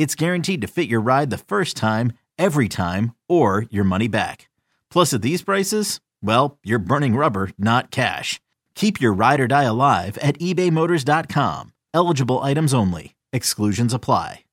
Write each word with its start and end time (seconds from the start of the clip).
it's 0.00 0.14
guaranteed 0.14 0.62
to 0.62 0.66
fit 0.66 0.88
your 0.88 1.02
ride 1.02 1.28
the 1.28 1.36
first 1.36 1.76
time, 1.76 2.14
every 2.38 2.70
time, 2.70 3.14
or 3.28 3.66
your 3.68 3.84
money 3.84 4.08
back. 4.08 4.48
Plus, 4.90 5.12
at 5.12 5.20
these 5.20 5.42
prices, 5.42 6.00
well, 6.22 6.58
you're 6.64 6.78
burning 6.78 7.16
rubber, 7.16 7.50
not 7.58 7.90
cash. 7.90 8.40
Keep 8.74 8.98
your 8.98 9.12
ride 9.12 9.40
or 9.40 9.46
die 9.46 9.64
alive 9.64 10.16
at 10.22 10.38
ebaymotors.com. 10.38 11.74
Eligible 11.92 12.38
items 12.38 12.72
only. 12.72 13.14
Exclusions 13.34 13.92
apply. 13.92 14.44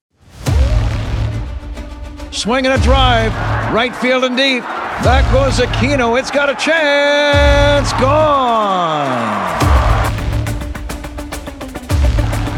Swinging 2.31 2.73
a 2.73 2.77
drive, 2.79 3.33
right 3.73 3.95
field 3.95 4.25
and 4.25 4.35
deep. 4.35 4.63
Back 5.01 5.31
goes 5.31 5.65
Aquino. 5.65 6.19
It's 6.19 6.29
got 6.29 6.49
a 6.49 6.55
chance. 6.55 7.93
Gone. 7.93 9.46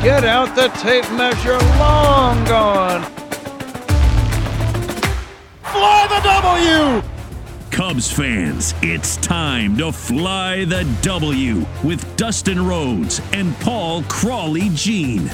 Get 0.01 0.23
out 0.23 0.55
the 0.55 0.69
tape 0.79 1.11
measure. 1.11 1.57
Long 1.77 2.41
gone. 2.45 3.03
Fly 5.61 6.07
the 6.07 6.21
W! 6.23 7.03
Cubs 7.69 8.09
fans, 8.09 8.73
it's 8.81 9.17
time 9.17 9.75
to 9.75 9.91
fly 9.91 10.63
the 10.63 10.87
W 11.01 11.65
with 11.83 12.15
Dustin 12.15 12.65
Rhodes 12.65 13.21
and 13.33 13.53
Paul 13.57 14.03
Crawley 14.03 14.69
Jean. 14.69 15.29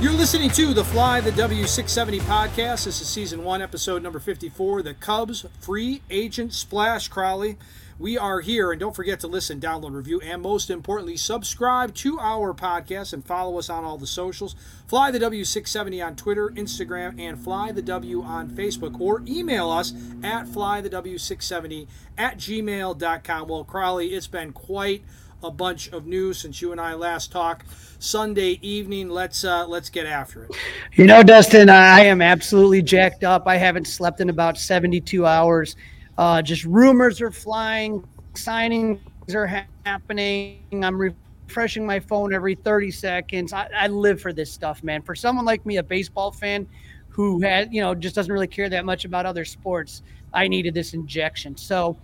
You're 0.00 0.12
listening 0.12 0.50
to 0.50 0.72
the 0.72 0.84
Fly 0.84 1.20
the 1.20 1.32
W670 1.32 2.20
podcast. 2.20 2.84
This 2.84 3.00
is 3.00 3.08
season 3.08 3.42
one, 3.42 3.60
episode 3.60 4.04
number 4.04 4.20
54. 4.20 4.82
The 4.82 4.94
Cubs 4.94 5.44
free 5.58 6.00
agent 6.10 6.54
splash, 6.54 7.08
Crawley. 7.08 7.58
We 8.00 8.16
are 8.16 8.40
here, 8.40 8.72
and 8.72 8.80
don't 8.80 8.96
forget 8.96 9.20
to 9.20 9.26
listen, 9.26 9.60
download, 9.60 9.94
review, 9.94 10.22
and 10.22 10.40
most 10.40 10.70
importantly, 10.70 11.18
subscribe 11.18 11.94
to 11.96 12.18
our 12.18 12.54
podcast 12.54 13.12
and 13.12 13.22
follow 13.22 13.58
us 13.58 13.68
on 13.68 13.84
all 13.84 13.98
the 13.98 14.06
socials. 14.06 14.56
Fly 14.86 15.10
the 15.10 15.18
W670 15.18 16.06
on 16.06 16.16
Twitter, 16.16 16.48
Instagram, 16.48 17.20
and 17.20 17.38
Fly 17.38 17.72
the 17.72 17.82
W 17.82 18.22
on 18.22 18.48
Facebook, 18.48 18.98
or 18.98 19.22
email 19.26 19.68
us 19.68 19.92
at 20.22 20.46
flythew670 20.46 21.88
at 22.16 22.38
gmail.com. 22.38 23.48
Well, 23.48 23.64
Crawley, 23.64 24.14
it's 24.14 24.26
been 24.26 24.52
quite 24.52 25.04
a 25.42 25.50
bunch 25.50 25.90
of 25.90 26.06
news 26.06 26.38
since 26.38 26.62
you 26.62 26.72
and 26.72 26.80
I 26.80 26.94
last 26.94 27.30
talked 27.30 27.66
Sunday 27.98 28.58
evening. 28.62 29.10
Let's 29.10 29.44
uh, 29.44 29.66
let's 29.66 29.90
get 29.90 30.06
after 30.06 30.44
it. 30.44 30.52
You 30.94 31.06
know, 31.06 31.22
Dustin, 31.22 31.68
I 31.68 32.00
am 32.00 32.22
absolutely 32.22 32.80
jacked 32.80 33.24
up. 33.24 33.46
I 33.46 33.58
haven't 33.58 33.86
slept 33.86 34.22
in 34.22 34.30
about 34.30 34.56
72 34.56 35.26
hours. 35.26 35.76
Uh, 36.20 36.42
just 36.42 36.64
rumors 36.64 37.22
are 37.22 37.30
flying, 37.30 38.06
signings 38.34 39.00
are 39.32 39.46
ha- 39.46 39.64
happening. 39.86 40.60
I'm 40.70 41.00
refreshing 41.00 41.86
my 41.86 41.98
phone 41.98 42.34
every 42.34 42.56
30 42.56 42.90
seconds. 42.90 43.54
I, 43.54 43.70
I 43.74 43.86
live 43.86 44.20
for 44.20 44.30
this 44.30 44.52
stuff, 44.52 44.84
man. 44.84 45.00
For 45.00 45.14
someone 45.14 45.46
like 45.46 45.64
me, 45.64 45.78
a 45.78 45.82
baseball 45.82 46.30
fan 46.30 46.68
who 47.08 47.40
has, 47.40 47.68
you 47.70 47.80
know, 47.80 47.94
just 47.94 48.14
doesn't 48.14 48.30
really 48.30 48.48
care 48.48 48.68
that 48.68 48.84
much 48.84 49.06
about 49.06 49.24
other 49.24 49.46
sports, 49.46 50.02
I 50.34 50.46
needed 50.46 50.74
this 50.74 50.92
injection. 50.92 51.56
So, 51.56 51.96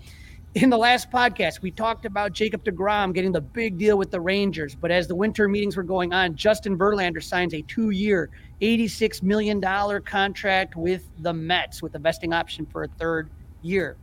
in 0.54 0.70
the 0.70 0.78
last 0.78 1.10
podcast, 1.10 1.60
we 1.60 1.70
talked 1.70 2.06
about 2.06 2.32
Jacob 2.32 2.64
DeGrom 2.64 3.12
getting 3.12 3.32
the 3.32 3.42
big 3.42 3.76
deal 3.76 3.98
with 3.98 4.10
the 4.10 4.20
Rangers. 4.22 4.74
But 4.74 4.90
as 4.90 5.06
the 5.06 5.14
winter 5.14 5.46
meetings 5.46 5.76
were 5.76 5.82
going 5.82 6.14
on, 6.14 6.36
Justin 6.36 6.78
Verlander 6.78 7.22
signs 7.22 7.52
a 7.52 7.60
two 7.60 7.90
year, 7.90 8.30
$86 8.62 9.22
million 9.22 9.60
contract 10.06 10.74
with 10.74 11.06
the 11.18 11.34
Mets 11.34 11.82
with 11.82 11.94
a 11.96 11.98
vesting 11.98 12.32
option 12.32 12.64
for 12.64 12.84
a 12.84 12.88
third 12.88 13.28
year. 13.60 13.98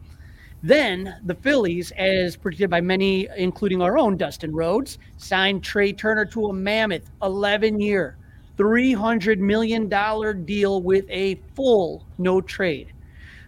Then 0.63 1.13
the 1.25 1.35
Phillies, 1.35 1.91
as 1.91 2.37
predicted 2.37 2.69
by 2.69 2.79
many, 2.79 3.27
including 3.35 3.81
our 3.81 3.97
own 3.97 4.15
Dustin 4.15 4.55
Rhodes, 4.55 4.97
signed 5.17 5.61
Trea 5.61 5.91
Turner 5.91 6.23
to 6.27 6.47
a 6.47 6.53
mammoth 6.53 7.09
11 7.21 7.81
year, 7.81 8.15
$300 8.57 9.39
million 9.39 9.89
deal 10.45 10.81
with 10.81 11.05
a 11.09 11.35
full 11.53 12.05
no 12.17 12.39
trade. 12.39 12.93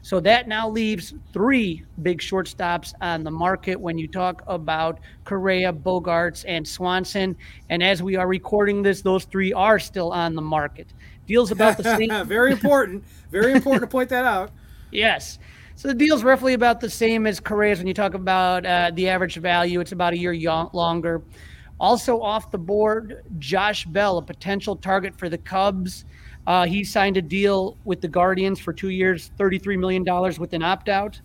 So 0.02 0.20
that 0.20 0.48
now 0.50 0.70
leaves 0.70 1.16
three 1.34 1.84
big 2.04 2.20
shortstops 2.20 2.94
on 3.02 3.24
the 3.24 3.32
market 3.32 3.80
when 3.80 3.98
you 3.98 4.08
talk 4.08 4.44
about 4.46 5.00
Correa, 5.24 5.74
Bogaerts, 5.74 6.44
and 6.48 6.68
Swanson. 6.68 7.36
And 7.70 7.82
as 7.82 8.04
we 8.04 8.16
are 8.16 8.28
recording 8.28 8.84
this, 8.84 9.02
those 9.02 9.24
three 9.24 9.52
are 9.54 9.80
still 9.80 10.12
on 10.12 10.36
the 10.36 10.44
market. 10.44 10.88
Deals 11.28 11.50
about 11.50 11.78
the 11.78 11.84
same. 11.98 12.28
Very 12.28 12.52
important. 12.52 13.04
Very 13.32 13.54
important 13.54 13.82
to 13.82 13.88
point 13.88 14.10
that 14.10 14.26
out. 14.26 14.52
Yes. 14.92 15.40
So 15.78 15.90
the 15.90 15.94
deal's 15.94 16.24
roughly 16.24 16.54
about 16.54 16.80
the 16.80 16.90
same 16.90 17.28
as 17.28 17.42
Correa's 17.42 17.80
when 17.80 17.88
you 17.88 17.94
talk 17.94 18.14
about 18.14 18.66
uh, 18.66 18.92
the 18.94 19.10
average 19.10 19.36
value. 19.36 19.82
It's 19.82 19.92
about 19.92 20.14
a 20.14 20.18
year 20.18 20.34
longer. 20.72 21.22
Also 21.82 22.22
off 22.22 22.50
the 22.50 22.58
board, 22.58 23.24
Josh 23.40 23.86
Bell, 23.86 24.18
a 24.18 24.22
potential 24.22 24.78
target 24.78 25.20
for 25.20 25.28
the 25.28 25.38
Cubs. 25.38 26.06
Uh, 26.48 26.66
he 26.66 26.86
signed 26.86 27.18
a 27.18 27.22
deal 27.22 27.78
with 27.84 28.00
the 28.00 28.08
Guardians 28.08 28.58
for 28.58 28.72
two 28.72 28.88
years, 28.88 29.32
$33 29.38 29.78
million 29.78 30.06
with 30.40 30.54
an 30.54 30.64
opt 30.64 30.88
out. 30.88 31.20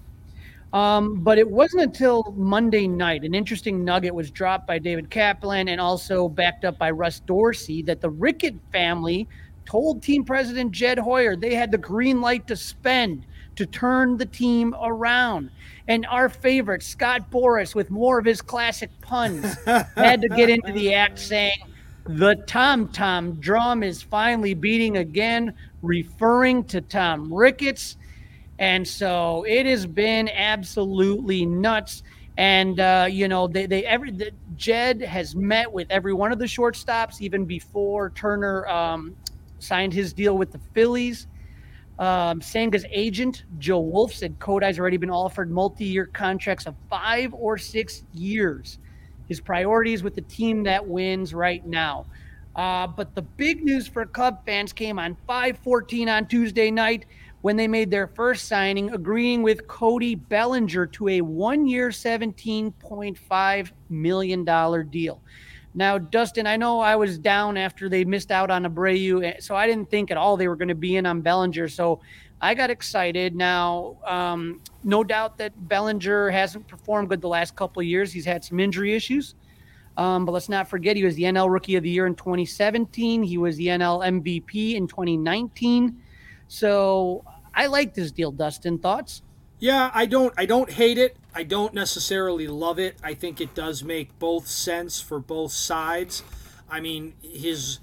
Um, 0.73 1.21
but 1.21 1.39
it 1.39 1.49
wasn't 1.49 1.83
until 1.83 2.35
Monday 2.37 2.89
night, 2.89 3.23
an 3.23 3.35
interesting 3.35 3.85
nugget 3.85 4.15
was 4.15 4.33
dropped 4.33 4.67
by 4.67 4.81
David 4.81 5.11
Kaplan 5.11 5.69
and 5.69 5.81
also 5.81 6.29
backed 6.29 6.65
up 6.65 6.77
by 6.77 6.91
Russ 6.91 7.21
Dorsey 7.21 7.83
that 7.83 8.01
the 8.01 8.11
Rickett 8.11 8.57
family 8.73 9.29
told 9.65 10.03
team 10.03 10.25
president 10.25 10.73
Jed 10.73 10.99
Hoyer 10.99 11.37
they 11.37 11.55
had 11.55 11.71
the 11.71 11.79
green 11.79 12.21
light 12.21 12.49
to 12.49 12.57
spend 12.57 13.27
to 13.61 13.67
turn 13.67 14.17
the 14.17 14.25
team 14.25 14.75
around. 14.83 15.51
And 15.87 16.07
our 16.07 16.31
favorite, 16.31 16.83
Scott 16.83 17.31
Boras, 17.31 17.75
with 17.75 17.91
more 17.91 18.19
of 18.19 18.25
his 18.25 18.41
classic 18.41 18.89
puns, 19.03 19.55
had 19.67 20.23
to 20.23 20.29
get 20.31 20.49
into 20.49 20.73
the 20.73 20.95
act 20.95 21.19
saying, 21.19 21.59
the 22.07 22.37
Tom 22.47 22.89
Tom 22.89 23.35
drum 23.35 23.83
is 23.83 24.01
finally 24.01 24.55
beating 24.55 24.97
again, 24.97 25.53
referring 25.83 26.65
to 26.65 26.81
Tom 26.81 27.31
Ricketts. 27.31 27.99
And 28.59 28.89
so 28.89 29.45
it 29.47 29.67
has 29.67 29.85
been 29.85 30.31
absolutely 30.31 31.45
nuts. 31.45 32.03
And, 32.39 32.81
uh, 32.81 33.09
you 33.11 33.29
know, 33.29 33.47
they, 33.47 33.67
they 33.67 33.85
every, 33.85 34.11
the, 34.11 34.31
Jed 34.57 35.03
has 35.03 35.37
met 35.37 35.71
with 35.71 35.91
every 35.91 36.15
one 36.15 36.33
of 36.33 36.39
the 36.39 36.47
shortstops 36.47 37.21
even 37.21 37.45
before 37.45 38.09
Turner 38.09 38.67
um, 38.69 39.15
signed 39.59 39.93
his 39.93 40.15
deal 40.15 40.39
with 40.39 40.51
the 40.51 40.61
Phillies. 40.73 41.27
Um, 42.01 42.41
Senga's 42.41 42.87
agent, 42.91 43.45
Joel 43.59 43.85
Wolfe, 43.85 44.15
said 44.15 44.39
Kodai's 44.39 44.79
already 44.79 44.97
been 44.97 45.11
offered 45.11 45.51
multi 45.51 45.85
year 45.85 46.07
contracts 46.07 46.65
of 46.65 46.75
five 46.89 47.35
or 47.35 47.59
six 47.59 48.05
years. 48.15 48.79
His 49.29 49.39
priorities 49.39 50.03
with 50.03 50.15
the 50.15 50.23
team 50.23 50.63
that 50.63 50.89
wins 50.89 51.35
right 51.35 51.65
now. 51.67 52.07
Uh, 52.57 52.87
but 52.87 53.15
the 53.15 53.23
big 53.23 53.63
news 53.63 53.87
for 53.87 54.07
Cub 54.07 54.45
fans 54.47 54.73
came 54.73 54.99
on 54.99 55.15
514 55.27 56.09
on 56.09 56.27
Tuesday 56.27 56.71
night 56.71 57.05
when 57.43 57.57
they 57.57 57.69
made 57.69 57.91
their 57.91 58.07
first 58.09 58.49
signing, 58.49 58.91
agreeing 58.93 59.43
with 59.43 59.69
Cody 59.69 60.15
Bellinger 60.15 60.87
to 60.87 61.09
a 61.09 61.21
one 61.21 61.67
year, 61.67 61.91
$17.5 61.91 63.73
million 63.91 64.91
deal. 64.91 65.21
Now, 65.75 65.99
Dustin, 65.99 66.47
I 66.47 66.57
know 66.57 66.81
I 66.81 66.97
was 66.97 67.19
down 67.19 67.57
after 67.57 67.89
they 67.89 68.05
missed 68.05 68.31
out 68.31 68.51
on 68.51 68.65
Abreu, 68.65 69.25
eh, 69.25 69.37
so 69.39 69.55
I 69.55 69.67
didn't 69.67 69.89
think 69.89 70.11
at 70.11 70.17
all 70.17 70.37
they 70.37 70.49
were 70.49 70.57
going 70.57 70.69
to 70.69 70.75
be 70.75 70.97
in 70.97 71.07
on 71.07 71.21
Bellinger. 71.21 71.69
So 71.69 72.01
I 72.41 72.55
got 72.55 72.71
excited. 72.71 73.37
Now, 73.37 73.97
um, 74.05 74.61
no 74.83 75.05
doubt 75.05 75.39
that 75.39 75.53
Bellinger 75.69 76.31
hasn't 76.31 76.67
performed 76.67 77.09
good 77.09 77.21
the 77.21 77.29
last 77.29 77.55
couple 77.55 77.81
of 77.81 77.87
years. 77.87 78.13
He's 78.13 78.25
had 78.25 78.45
some 78.45 78.59
injury 78.59 78.95
issues. 78.95 79.35
Um, 79.97 80.25
but 80.25 80.33
let's 80.33 80.49
not 80.49 80.69
forget 80.69 80.97
he 80.97 81.05
was 81.05 81.15
the 81.17 81.25
NL 81.25 81.53
Rookie 81.53 81.77
of 81.77 81.83
the 81.83 81.91
Year 81.91 82.07
in 82.07 82.15
2017. 82.15 83.23
He 83.23 83.39
was 83.39 83.57
the 83.57 83.67
NL 83.67 84.03
MVP 84.23 84.75
in 84.75 84.87
2019. 84.87 86.01
So 86.49 87.25
I 87.55 87.67
like 87.67 87.95
this 87.95 88.11
deal. 88.11 88.33
Dustin, 88.33 88.79
thoughts? 88.79 89.23
Yeah, 89.61 89.91
I 89.93 90.07
don't 90.07 90.33
I 90.39 90.47
don't 90.47 90.71
hate 90.71 90.97
it. 90.97 91.17
I 91.35 91.43
don't 91.43 91.75
necessarily 91.75 92.49
love 92.49 92.79
it. 92.79 92.97
I 93.05 93.13
think 93.13 93.41
it 93.41 93.55
does 93.55 93.85
make 93.85 94.19
both 94.19 94.47
sense 94.47 95.01
for 95.03 95.19
both 95.19 95.53
sides. 95.53 96.23
I 96.71 96.81
mean, 96.81 97.13
his 97.23 97.79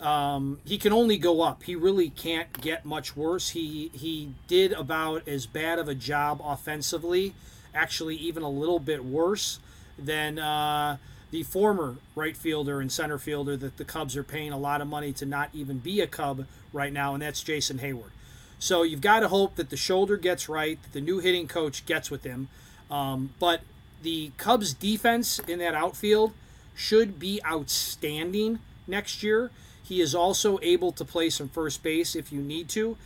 um, 0.00 0.58
he 0.64 0.78
can 0.78 0.92
only 0.92 1.18
go 1.18 1.42
up. 1.42 1.64
He 1.64 1.76
really 1.76 2.08
can't 2.08 2.58
get 2.60 2.86
much 2.86 3.14
worse. 3.14 3.50
He 3.50 3.90
he 3.92 4.32
did 4.46 4.72
about 4.72 5.28
as 5.28 5.44
bad 5.44 5.78
of 5.78 5.86
a 5.86 5.94
job 5.94 6.40
offensively, 6.42 7.34
actually 7.74 8.16
even 8.16 8.42
a 8.42 8.50
little 8.50 8.78
bit 8.78 9.04
worse 9.04 9.60
than 9.98 10.38
uh, 10.38 10.96
the 11.30 11.42
former 11.42 11.96
right 12.14 12.38
fielder 12.38 12.80
and 12.80 12.90
center 12.90 13.18
fielder 13.18 13.54
that 13.58 13.76
the 13.76 13.84
Cubs 13.84 14.16
are 14.16 14.24
paying 14.24 14.52
a 14.52 14.58
lot 14.58 14.80
of 14.80 14.88
money 14.88 15.12
to 15.12 15.26
not 15.26 15.50
even 15.52 15.78
be 15.78 16.00
a 16.00 16.06
Cub 16.06 16.46
right 16.72 16.92
now, 16.92 17.12
and 17.12 17.22
that's 17.22 17.42
Jason 17.42 17.80
Heyward. 17.80 18.12
So 18.58 18.82
you've 18.82 19.00
got 19.00 19.20
to 19.20 19.28
hope 19.28 19.56
that 19.56 19.70
the 19.70 19.76
shoulder 19.76 20.16
gets 20.16 20.48
right, 20.48 20.82
that 20.82 20.92
the 20.92 21.00
new 21.00 21.20
hitting 21.20 21.46
coach 21.46 21.86
gets 21.86 22.10
with 22.10 22.24
him. 22.24 22.48
Um, 22.90 23.30
but 23.38 23.60
the 24.02 24.32
Cubs' 24.36 24.72
defense 24.74 25.38
in 25.40 25.58
that 25.60 25.74
outfield 25.74 26.32
should 26.74 27.18
be 27.18 27.40
outstanding 27.46 28.58
next 28.86 29.22
year. 29.22 29.50
He 29.82 30.00
is 30.00 30.14
also 30.14 30.58
able 30.62 30.92
to 30.92 31.04
play 31.04 31.30
some 31.30 31.48
first 31.48 31.82
base 31.82 32.14
if 32.14 32.32
you 32.32 32.40
need 32.40 32.68
to. 32.70 32.96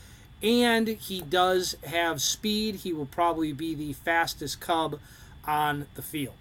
And 0.42 0.88
he 0.88 1.20
does 1.20 1.76
have 1.84 2.20
speed. 2.20 2.76
He 2.76 2.92
will 2.92 3.06
probably 3.06 3.52
be 3.52 3.74
the 3.74 3.92
fastest 3.92 4.60
Cub 4.60 4.98
on 5.44 5.86
the 5.94 6.02
field. 6.02 6.34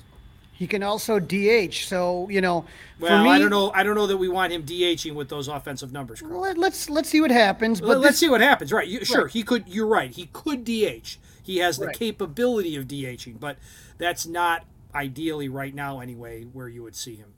He 0.62 0.68
can 0.68 0.84
also 0.84 1.20
DH. 1.20 1.74
So 1.74 2.30
you 2.30 2.40
know, 2.40 2.66
well, 3.00 3.24
me, 3.24 3.32
I 3.32 3.40
don't 3.40 3.50
know. 3.50 3.72
I 3.74 3.82
don't 3.82 3.96
know 3.96 4.06
that 4.06 4.18
we 4.18 4.30
want 4.30 4.54
him 4.54 4.62
DHing 4.62 5.16
with 5.16 5.28
those 5.28 5.48
offensive 5.48 5.92
numbers. 5.92 6.22
Let, 6.22 6.52
us 6.52 6.58
let's, 6.58 6.90
let's 6.92 7.10
see 7.10 7.20
what 7.20 7.32
happens. 7.32 7.82
But 7.82 7.98
let's 7.98 8.20
see 8.20 8.30
what 8.30 8.42
happens. 8.42 8.72
Right? 8.72 8.88
You, 8.88 9.04
sure, 9.04 9.24
right. 9.24 9.32
he 9.32 9.42
could. 9.42 9.68
You're 9.68 9.88
right. 9.88 10.12
He 10.12 10.30
could 10.32 10.64
DH. 10.64 11.18
He 11.42 11.58
has 11.58 11.80
the 11.80 11.88
right. 11.88 11.98
capability 11.98 12.76
of 12.76 12.86
DHing, 12.86 13.40
but 13.40 13.58
that's 13.98 14.28
not 14.28 14.64
ideally 14.94 15.50
right 15.50 15.74
now 15.74 16.00
anyway 16.00 16.44
where 16.44 16.70
you 16.70 16.84
would 16.84 16.96
see 16.96 17.16
him. 17.16 17.34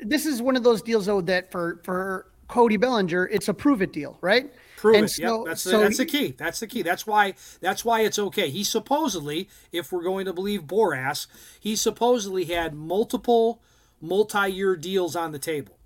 This 0.00 0.26
is 0.26 0.42
one 0.42 0.56
of 0.56 0.64
those 0.64 0.82
deals 0.82 1.06
though 1.06 1.20
that 1.20 1.52
for 1.52 1.80
for 1.84 2.26
Cody 2.48 2.76
Bellinger, 2.76 3.28
it's 3.28 3.46
a 3.46 3.54
prove 3.54 3.82
it 3.82 3.92
deal, 3.92 4.18
right? 4.20 4.52
Prove 4.84 4.96
and 4.96 5.04
it. 5.06 5.08
So, 5.08 5.38
yep. 5.38 5.46
That's 5.46 5.64
the, 5.64 5.70
so 5.70 5.80
that's 5.80 5.96
the 5.96 6.04
key. 6.04 6.34
That's 6.36 6.60
the 6.60 6.66
key. 6.66 6.82
That's 6.82 7.06
why 7.06 7.32
that's 7.62 7.86
why 7.86 8.02
it's 8.02 8.18
okay. 8.18 8.50
He 8.50 8.62
supposedly, 8.64 9.48
if 9.72 9.90
we're 9.90 10.02
going 10.02 10.26
to 10.26 10.34
believe 10.34 10.64
Boras, 10.64 11.26
he 11.58 11.74
supposedly 11.74 12.44
had 12.44 12.74
multiple 12.74 13.62
multi-year 14.02 14.76
deals 14.76 15.16
on 15.16 15.32
the 15.32 15.38
table. 15.38 15.78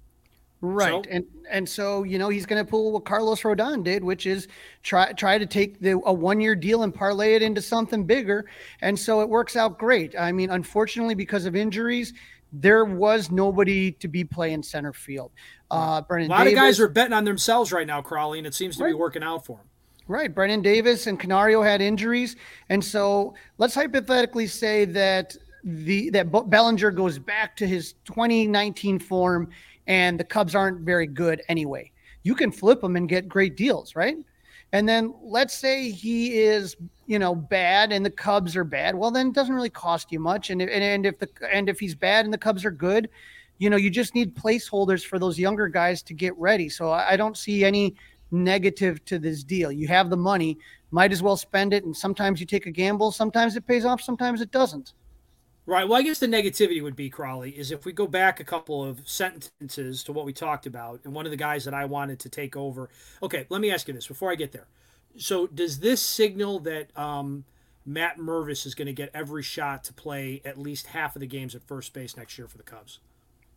Right. 0.60 1.04
So, 1.04 1.08
and 1.08 1.24
and 1.48 1.68
so, 1.68 2.02
you 2.02 2.18
know, 2.18 2.28
he's 2.28 2.44
going 2.44 2.64
to 2.64 2.68
pull 2.68 2.90
what 2.90 3.04
Carlos 3.04 3.42
Rodon 3.42 3.84
did, 3.84 4.02
which 4.02 4.26
is 4.26 4.48
try 4.82 5.12
try 5.12 5.38
to 5.38 5.46
take 5.46 5.78
the 5.78 5.92
a 5.92 6.12
one-year 6.12 6.56
deal 6.56 6.82
and 6.82 6.92
parlay 6.92 7.34
it 7.34 7.42
into 7.42 7.62
something 7.62 8.02
bigger. 8.02 8.46
And 8.80 8.98
so 8.98 9.20
it 9.20 9.28
works 9.28 9.54
out 9.54 9.78
great. 9.78 10.18
I 10.18 10.32
mean, 10.32 10.50
unfortunately 10.50 11.14
because 11.14 11.46
of 11.46 11.54
injuries, 11.54 12.14
there 12.52 12.84
was 12.84 13.30
nobody 13.30 13.92
to 13.92 14.08
be 14.08 14.24
playing 14.24 14.62
center 14.62 14.92
field. 14.92 15.30
Uh, 15.70 16.02
Brennen 16.02 16.26
a 16.26 16.30
lot 16.30 16.38
Davis, 16.44 16.52
of 16.52 16.56
guys 16.56 16.80
are 16.80 16.88
betting 16.88 17.12
on 17.12 17.24
themselves 17.24 17.72
right 17.72 17.86
now, 17.86 18.00
Crawley, 18.00 18.38
and 18.38 18.46
it 18.46 18.54
seems 18.54 18.76
to 18.78 18.84
right. 18.84 18.90
be 18.90 18.94
working 18.94 19.22
out 19.22 19.44
for 19.44 19.58
them. 19.58 19.66
Right. 20.06 20.34
Brennen 20.34 20.62
Davis 20.62 21.06
and 21.06 21.20
Canario 21.20 21.62
had 21.62 21.82
injuries. 21.82 22.36
And 22.70 22.82
so 22.82 23.34
let's 23.58 23.74
hypothetically 23.74 24.46
say 24.46 24.86
that 24.86 25.36
the 25.64 26.08
that 26.10 26.30
Bellinger 26.48 26.90
goes 26.90 27.18
back 27.18 27.54
to 27.56 27.66
his 27.66 27.92
2019 28.06 28.98
form 28.98 29.50
and 29.86 30.18
the 30.18 30.24
Cubs 30.24 30.54
aren't 30.54 30.80
very 30.80 31.06
good 31.06 31.42
anyway. 31.48 31.92
You 32.22 32.34
can 32.34 32.50
flip 32.50 32.80
them 32.80 32.96
and 32.96 33.08
get 33.08 33.28
great 33.28 33.56
deals, 33.56 33.94
right? 33.94 34.16
And 34.72 34.88
then 34.88 35.14
let's 35.22 35.54
say 35.54 35.90
he 35.90 36.38
is, 36.38 36.76
you 37.06 37.18
know, 37.18 37.34
bad 37.34 37.90
and 37.90 38.04
the 38.04 38.10
Cubs 38.10 38.54
are 38.54 38.64
bad. 38.64 38.94
Well, 38.94 39.10
then 39.10 39.28
it 39.28 39.32
doesn't 39.32 39.54
really 39.54 39.70
cost 39.70 40.12
you 40.12 40.20
much. 40.20 40.50
And, 40.50 40.60
and, 40.60 40.70
and 40.70 41.06
if 41.06 41.18
the 41.18 41.28
and 41.50 41.68
if 41.68 41.80
he's 41.80 41.94
bad 41.94 42.26
and 42.26 42.34
the 42.34 42.38
Cubs 42.38 42.64
are 42.64 42.70
good, 42.70 43.08
you 43.56 43.70
know, 43.70 43.76
you 43.76 43.90
just 43.90 44.14
need 44.14 44.36
placeholders 44.36 45.04
for 45.04 45.18
those 45.18 45.38
younger 45.38 45.68
guys 45.68 46.02
to 46.02 46.14
get 46.14 46.36
ready. 46.36 46.68
So 46.68 46.90
I, 46.90 47.12
I 47.12 47.16
don't 47.16 47.36
see 47.36 47.64
any 47.64 47.96
negative 48.30 49.02
to 49.06 49.18
this 49.18 49.42
deal. 49.42 49.72
You 49.72 49.88
have 49.88 50.10
the 50.10 50.16
money, 50.16 50.58
might 50.90 51.12
as 51.12 51.22
well 51.22 51.36
spend 51.36 51.72
it. 51.72 51.84
And 51.84 51.96
sometimes 51.96 52.40
you 52.40 52.46
take 52.46 52.66
a 52.66 52.70
gamble. 52.70 53.10
Sometimes 53.10 53.56
it 53.56 53.66
pays 53.66 53.86
off. 53.86 54.02
Sometimes 54.02 54.42
it 54.42 54.50
doesn't. 54.50 54.92
Right. 55.68 55.86
Well, 55.86 55.98
I 55.98 56.02
guess 56.02 56.18
the 56.18 56.26
negativity 56.26 56.82
would 56.82 56.96
be 56.96 57.10
Crawley 57.10 57.50
is 57.50 57.70
if 57.70 57.84
we 57.84 57.92
go 57.92 58.06
back 58.06 58.40
a 58.40 58.44
couple 58.44 58.82
of 58.82 59.06
sentences 59.06 60.02
to 60.04 60.14
what 60.14 60.24
we 60.24 60.32
talked 60.32 60.64
about, 60.64 61.00
and 61.04 61.12
one 61.12 61.26
of 61.26 61.30
the 61.30 61.36
guys 61.36 61.66
that 61.66 61.74
I 61.74 61.84
wanted 61.84 62.18
to 62.20 62.30
take 62.30 62.56
over. 62.56 62.88
Okay, 63.22 63.44
let 63.50 63.60
me 63.60 63.70
ask 63.70 63.86
you 63.86 63.92
this 63.92 64.06
before 64.06 64.32
I 64.32 64.34
get 64.34 64.52
there. 64.52 64.66
So, 65.18 65.46
does 65.46 65.80
this 65.80 66.00
signal 66.00 66.60
that 66.60 66.96
um, 66.96 67.44
Matt 67.84 68.16
Mervis 68.16 68.64
is 68.64 68.74
going 68.74 68.86
to 68.86 68.94
get 68.94 69.10
every 69.12 69.42
shot 69.42 69.84
to 69.84 69.92
play 69.92 70.40
at 70.42 70.58
least 70.58 70.86
half 70.86 71.14
of 71.14 71.20
the 71.20 71.26
games 71.26 71.54
at 71.54 71.62
first 71.62 71.92
base 71.92 72.16
next 72.16 72.38
year 72.38 72.48
for 72.48 72.56
the 72.56 72.64
Cubs? 72.64 73.00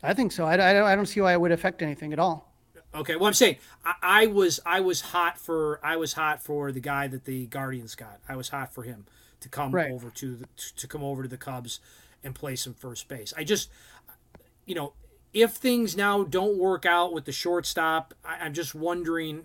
I 0.04 0.14
think 0.14 0.34
so. 0.34 0.44
I, 0.44 0.56
I, 0.56 0.74
don't, 0.74 0.88
I 0.88 0.98
don't 0.98 1.06
see 1.06 1.22
why 1.22 1.32
it 1.32 1.40
would 1.40 1.54
affect 1.54 1.82
anything 1.82 2.12
at 2.12 2.20
all. 2.20 2.54
Okay, 2.94 3.16
well, 3.16 3.28
I'm 3.28 3.34
saying 3.34 3.56
I, 3.86 3.94
I, 4.04 4.28
was 4.28 4.60
I 4.66 4.82
was 4.82 5.00
hot 5.00 5.40
for 5.40 5.80
I 5.82 5.96
was 5.96 6.12
hot 6.12 6.44
for 6.44 6.74
the 6.74 6.82
guy 6.82 7.08
that 7.08 7.24
the 7.24 7.46
Guardians 7.46 7.96
got. 7.96 8.20
I 8.28 8.36
was 8.36 8.50
hot 8.50 8.74
for 8.74 8.84
him 8.84 9.06
to 9.42 9.50
come 9.50 9.72
right. 9.72 9.92
over 9.92 10.10
to 10.10 10.36
the, 10.36 10.48
to 10.78 10.88
come 10.88 11.04
over 11.04 11.24
to 11.24 11.30
the 11.30 11.38
Cubs 11.38 11.80
and 12.24 12.34
play 12.34 12.56
some 12.56 12.74
first 12.74 13.08
base. 13.08 13.34
I 13.36 13.44
just, 13.44 13.70
you 14.66 14.76
know, 14.76 14.94
if 15.34 15.52
things 15.52 15.98
now 15.98 16.24
don't 16.24 16.58
work 16.58 16.86
out 16.86 17.14
with 17.14 17.26
the 17.26 17.32
shortstop, 17.32 18.14
I, 18.24 18.38
I'm 18.46 18.54
just 18.54 18.74
wondering 18.74 19.44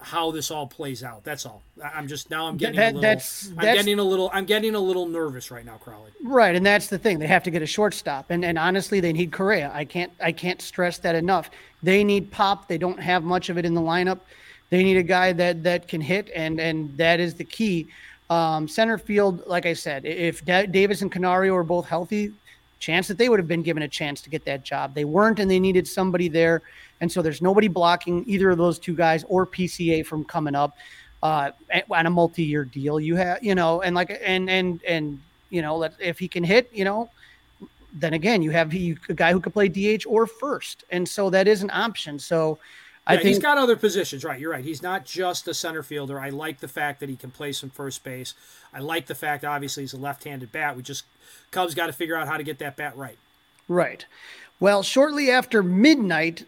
how 0.00 0.30
this 0.30 0.50
all 0.50 0.66
plays 0.66 1.02
out. 1.02 1.24
That's 1.24 1.46
all. 1.46 1.62
I'm 1.82 2.08
just 2.08 2.30
now 2.30 2.46
I'm 2.46 2.56
getting 2.56 2.76
that, 2.76 2.92
a 2.92 2.96
little 2.96 3.00
that's, 3.00 3.48
I'm 3.48 3.56
that's, 3.56 3.78
getting 3.78 3.98
a 3.98 4.02
little 4.02 4.30
I'm 4.32 4.44
getting 4.44 4.74
a 4.74 4.80
little 4.80 5.06
nervous 5.06 5.50
right 5.50 5.64
now, 5.64 5.76
Crawley. 5.76 6.10
Right, 6.22 6.54
and 6.54 6.64
that's 6.64 6.88
the 6.88 6.98
thing. 6.98 7.18
They 7.18 7.26
have 7.26 7.42
to 7.44 7.50
get 7.50 7.62
a 7.62 7.66
shortstop. 7.66 8.26
And 8.30 8.44
and 8.44 8.58
honestly, 8.58 9.00
they 9.00 9.12
need 9.12 9.32
Correa. 9.32 9.70
I 9.72 9.84
can't 9.84 10.12
I 10.20 10.32
can't 10.32 10.60
stress 10.60 10.98
that 10.98 11.14
enough. 11.14 11.50
They 11.82 12.04
need 12.04 12.30
pop. 12.30 12.68
They 12.68 12.78
don't 12.78 13.00
have 13.00 13.24
much 13.24 13.48
of 13.48 13.56
it 13.56 13.64
in 13.64 13.74
the 13.74 13.80
lineup. 13.80 14.20
They 14.70 14.82
need 14.82 14.96
a 14.96 15.02
guy 15.02 15.32
that 15.32 15.62
that 15.62 15.88
can 15.88 16.00
hit 16.00 16.30
and 16.34 16.60
and 16.60 16.96
that 16.98 17.18
is 17.18 17.34
the 17.34 17.44
key. 17.44 17.88
Um, 18.30 18.66
center 18.66 18.96
field, 18.96 19.46
like 19.46 19.66
I 19.66 19.74
said, 19.74 20.06
if 20.06 20.44
da- 20.44 20.66
Davis 20.66 21.02
and 21.02 21.12
Canario 21.12 21.52
were 21.54 21.64
both 21.64 21.86
healthy, 21.86 22.32
chance 22.78 23.08
that 23.08 23.18
they 23.18 23.28
would 23.28 23.38
have 23.38 23.48
been 23.48 23.62
given 23.62 23.82
a 23.82 23.88
chance 23.88 24.20
to 24.22 24.30
get 24.30 24.44
that 24.44 24.62
job. 24.62 24.94
They 24.94 25.04
weren't, 25.04 25.38
and 25.40 25.50
they 25.50 25.60
needed 25.60 25.86
somebody 25.86 26.28
there. 26.28 26.62
And 27.00 27.10
so 27.10 27.22
there's 27.22 27.42
nobody 27.42 27.68
blocking 27.68 28.24
either 28.26 28.50
of 28.50 28.58
those 28.58 28.78
two 28.78 28.94
guys 28.94 29.24
or 29.28 29.46
PCA 29.46 30.04
from 30.06 30.24
coming 30.24 30.54
up 30.54 30.76
uh, 31.22 31.50
on 31.90 32.06
a 32.06 32.10
multi-year 32.10 32.64
deal. 32.64 33.00
You 33.00 33.16
have, 33.16 33.42
you 33.42 33.54
know, 33.54 33.82
and 33.82 33.94
like, 33.94 34.18
and 34.22 34.48
and 34.50 34.82
and 34.84 35.20
you 35.50 35.62
know, 35.62 35.82
if 35.98 36.18
he 36.18 36.28
can 36.28 36.44
hit, 36.44 36.70
you 36.72 36.84
know, 36.84 37.10
then 37.94 38.14
again, 38.14 38.42
you 38.42 38.50
have 38.50 38.74
a 38.74 38.96
guy 39.14 39.32
who 39.32 39.40
could 39.40 39.52
play 39.52 39.68
DH 39.68 40.04
or 40.06 40.26
first, 40.26 40.84
and 40.90 41.08
so 41.08 41.30
that 41.30 41.48
is 41.48 41.62
an 41.62 41.70
option. 41.72 42.18
So. 42.18 42.58
I 43.06 43.16
think 43.16 43.28
he's 43.28 43.38
got 43.38 43.58
other 43.58 43.76
positions, 43.76 44.24
right? 44.24 44.40
You're 44.40 44.52
right. 44.52 44.64
He's 44.64 44.82
not 44.82 45.04
just 45.04 45.46
a 45.46 45.54
center 45.54 45.82
fielder. 45.82 46.18
I 46.18 46.30
like 46.30 46.60
the 46.60 46.68
fact 46.68 47.00
that 47.00 47.08
he 47.08 47.16
can 47.16 47.30
play 47.30 47.52
some 47.52 47.68
first 47.68 48.02
base. 48.02 48.34
I 48.72 48.78
like 48.78 49.06
the 49.06 49.14
fact, 49.14 49.44
obviously, 49.44 49.82
he's 49.82 49.92
a 49.92 49.98
left-handed 49.98 50.50
bat. 50.50 50.74
We 50.76 50.82
just 50.82 51.04
Cubs 51.50 51.74
got 51.74 51.86
to 51.86 51.92
figure 51.92 52.16
out 52.16 52.26
how 52.26 52.36
to 52.36 52.42
get 52.42 52.58
that 52.60 52.76
bat 52.76 52.96
right. 52.96 53.18
Right. 53.68 54.06
Well, 54.58 54.82
shortly 54.82 55.30
after 55.30 55.62
midnight, 55.62 56.44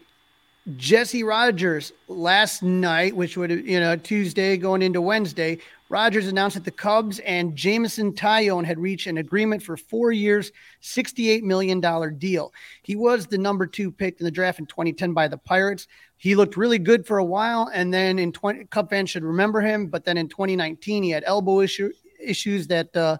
Jesse 0.75 1.23
Rogers 1.23 1.93
last 2.07 2.63
night, 2.63 3.15
which 3.15 3.37
would 3.37 3.51
you 3.51 3.79
know 3.79 3.95
Tuesday 3.95 4.57
going 4.57 4.81
into 4.81 4.99
Wednesday, 4.99 5.59
Rogers 5.89 6.27
announced 6.27 6.55
that 6.55 6.65
the 6.65 6.71
Cubs 6.71 7.19
and 7.19 7.55
Jameson 7.55 8.11
Taillon 8.11 8.65
had 8.65 8.77
reached 8.77 9.07
an 9.07 9.17
agreement 9.17 9.63
for 9.63 9.77
four 9.77 10.11
years, 10.11 10.51
$68 10.81 11.43
million 11.43 11.79
deal. 12.17 12.53
He 12.83 12.95
was 12.97 13.25
the 13.25 13.37
number 13.37 13.65
two 13.65 13.91
pick 13.91 14.19
in 14.19 14.25
the 14.25 14.31
draft 14.31 14.59
in 14.59 14.65
2010 14.65 15.13
by 15.13 15.29
the 15.29 15.37
Pirates. 15.37 15.87
He 16.17 16.35
looked 16.35 16.57
really 16.57 16.79
good 16.79 17.05
for 17.05 17.19
a 17.19 17.25
while, 17.25 17.69
and 17.73 17.93
then 17.93 18.17
in 18.17 18.31
20 18.31 18.65
Cub 18.65 18.89
fans 18.89 19.09
should 19.09 19.23
remember 19.23 19.61
him. 19.61 19.87
But 19.87 20.03
then 20.03 20.17
in 20.17 20.27
2019, 20.27 21.03
he 21.03 21.11
had 21.11 21.23
elbow 21.25 21.61
issue, 21.61 21.91
issues 22.19 22.67
that 22.67 22.95
uh, 22.95 23.17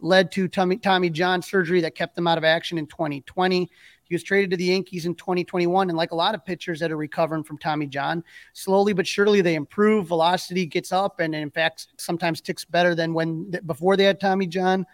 led 0.00 0.32
to 0.32 0.48
Tommy, 0.48 0.78
Tommy 0.78 1.10
John 1.10 1.42
surgery 1.42 1.80
that 1.82 1.94
kept 1.94 2.16
him 2.16 2.26
out 2.26 2.38
of 2.38 2.44
action 2.44 2.78
in 2.78 2.86
2020. 2.86 3.70
He 4.04 4.14
was 4.14 4.22
traded 4.22 4.50
to 4.50 4.56
the 4.56 4.64
Yankees 4.64 5.04
in 5.04 5.14
2021. 5.14 5.90
And 5.90 5.96
like 5.96 6.12
a 6.12 6.16
lot 6.16 6.34
of 6.34 6.44
pitchers 6.44 6.80
that 6.80 6.90
are 6.90 6.96
recovering 6.96 7.44
from 7.44 7.58
Tommy 7.58 7.86
John, 7.86 8.24
slowly 8.54 8.94
but 8.94 9.06
surely 9.06 9.42
they 9.42 9.54
improve. 9.54 10.06
Velocity 10.06 10.64
gets 10.64 10.92
up 10.92 11.20
and, 11.20 11.34
in 11.34 11.50
fact, 11.50 11.88
sometimes 11.98 12.40
ticks 12.40 12.64
better 12.64 12.94
than 12.94 13.12
when 13.12 13.50
before 13.66 13.96
they 13.96 14.04
had 14.04 14.18
Tommy 14.18 14.46
John. 14.46 14.86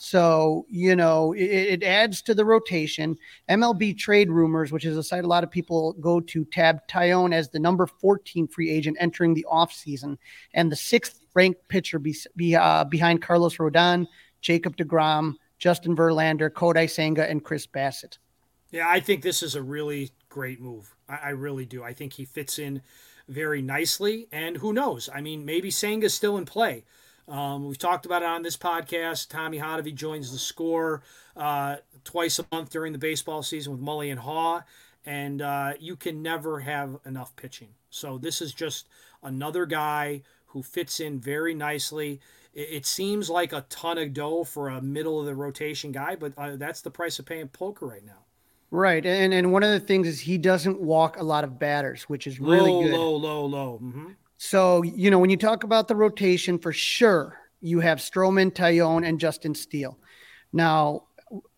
So, 0.00 0.64
you 0.70 0.96
know, 0.96 1.34
it, 1.34 1.42
it, 1.42 1.82
adds 1.82 2.22
to 2.22 2.34
the 2.34 2.44
rotation. 2.44 3.18
MLB 3.50 3.98
trade 3.98 4.30
rumors, 4.30 4.72
which 4.72 4.86
is 4.86 4.96
a 4.96 5.02
site 5.02 5.24
a 5.24 5.28
lot 5.28 5.44
of 5.44 5.50
people 5.50 5.92
go 6.00 6.20
to, 6.20 6.44
tab 6.46 6.80
Taillon 6.88 7.34
as 7.34 7.50
the 7.50 7.58
number 7.58 7.86
14 7.86 8.48
free 8.48 8.70
agent 8.70 8.96
entering 8.98 9.34
the 9.34 9.44
offseason 9.52 10.16
and 10.54 10.72
the 10.72 10.76
sixth 10.76 11.20
ranked 11.34 11.68
pitcher 11.68 11.98
be, 11.98 12.16
be, 12.34 12.56
uh, 12.56 12.84
behind 12.84 13.20
Carlos 13.20 13.58
Rodon, 13.58 14.06
Jacob 14.40 14.74
DeGrom, 14.78 15.34
Justin 15.58 15.94
Verlander, 15.94 16.48
Kodai 16.48 16.88
Senga, 16.88 17.28
and 17.28 17.44
Chris 17.44 17.66
Bassitt. 17.66 18.16
Yeah, 18.70 18.88
I 18.88 19.00
think 19.00 19.22
this 19.22 19.42
is 19.42 19.54
a 19.54 19.62
really 19.62 20.12
great 20.30 20.62
move. 20.62 20.96
I, 21.10 21.16
I 21.24 21.28
really 21.30 21.66
do. 21.66 21.84
I 21.84 21.92
think 21.92 22.14
he 22.14 22.24
fits 22.24 22.58
in 22.58 22.80
very 23.28 23.60
nicely. 23.60 24.28
And 24.32 24.56
who 24.56 24.72
knows? 24.72 25.10
I 25.12 25.20
mean, 25.20 25.44
maybe 25.44 25.70
Senga's 25.70 26.14
still 26.14 26.38
in 26.38 26.46
play. 26.46 26.84
Um, 27.30 27.66
we've 27.68 27.78
talked 27.78 28.06
about 28.06 28.22
it 28.22 28.28
on 28.28 28.42
this 28.42 28.56
podcast. 28.56 29.28
Tommy 29.28 29.58
Hottovy 29.58 29.94
joins 29.94 30.32
the 30.32 30.38
score 30.38 31.02
uh, 31.36 31.76
twice 32.02 32.40
a 32.40 32.46
month 32.50 32.70
during 32.70 32.92
the 32.92 32.98
baseball 32.98 33.44
season 33.44 33.72
with 33.72 33.80
Mully 33.80 34.10
and 34.10 34.20
Haugh, 34.20 34.64
and 35.06 35.40
uh, 35.40 35.74
you 35.78 35.94
can 35.94 36.22
never 36.22 36.60
have 36.60 36.98
enough 37.06 37.34
pitching. 37.36 37.68
So 37.88 38.18
this 38.18 38.42
is 38.42 38.52
just 38.52 38.88
another 39.22 39.64
guy 39.64 40.22
who 40.46 40.62
fits 40.64 40.98
in 40.98 41.20
very 41.20 41.54
nicely. 41.54 42.20
It, 42.52 42.68
it 42.70 42.86
seems 42.86 43.30
like 43.30 43.52
a 43.52 43.64
ton 43.68 43.96
of 43.96 44.12
dough 44.12 44.42
for 44.42 44.68
a 44.68 44.82
middle 44.82 45.20
of 45.20 45.26
the 45.26 45.34
rotation 45.36 45.92
guy, 45.92 46.16
but 46.16 46.32
uh, 46.36 46.56
that's 46.56 46.80
the 46.80 46.90
price 46.90 47.20
of 47.20 47.26
paying 47.26 47.48
poker 47.48 47.86
right 47.86 48.04
now. 48.04 48.24
Right, 48.72 49.04
and 49.04 49.34
and 49.34 49.52
one 49.52 49.64
of 49.64 49.70
the 49.70 49.80
things 49.80 50.06
is 50.06 50.20
he 50.20 50.38
doesn't 50.38 50.80
walk 50.80 51.18
a 51.18 51.24
lot 51.24 51.42
of 51.42 51.58
batters, 51.58 52.04
which 52.04 52.28
is 52.28 52.38
really 52.38 52.70
low, 52.70 52.82
good. 52.82 52.92
low, 52.92 53.16
low, 53.16 53.46
low. 53.46 53.80
Mm-hmm. 53.82 54.06
So 54.42 54.80
you 54.80 55.10
know 55.10 55.18
when 55.18 55.28
you 55.28 55.36
talk 55.36 55.64
about 55.64 55.86
the 55.86 55.94
rotation, 55.94 56.58
for 56.58 56.72
sure 56.72 57.38
you 57.60 57.78
have 57.80 57.98
Stroman, 57.98 58.50
Taillon, 58.50 59.06
and 59.06 59.20
Justin 59.20 59.54
Steele. 59.54 59.98
Now 60.54 61.02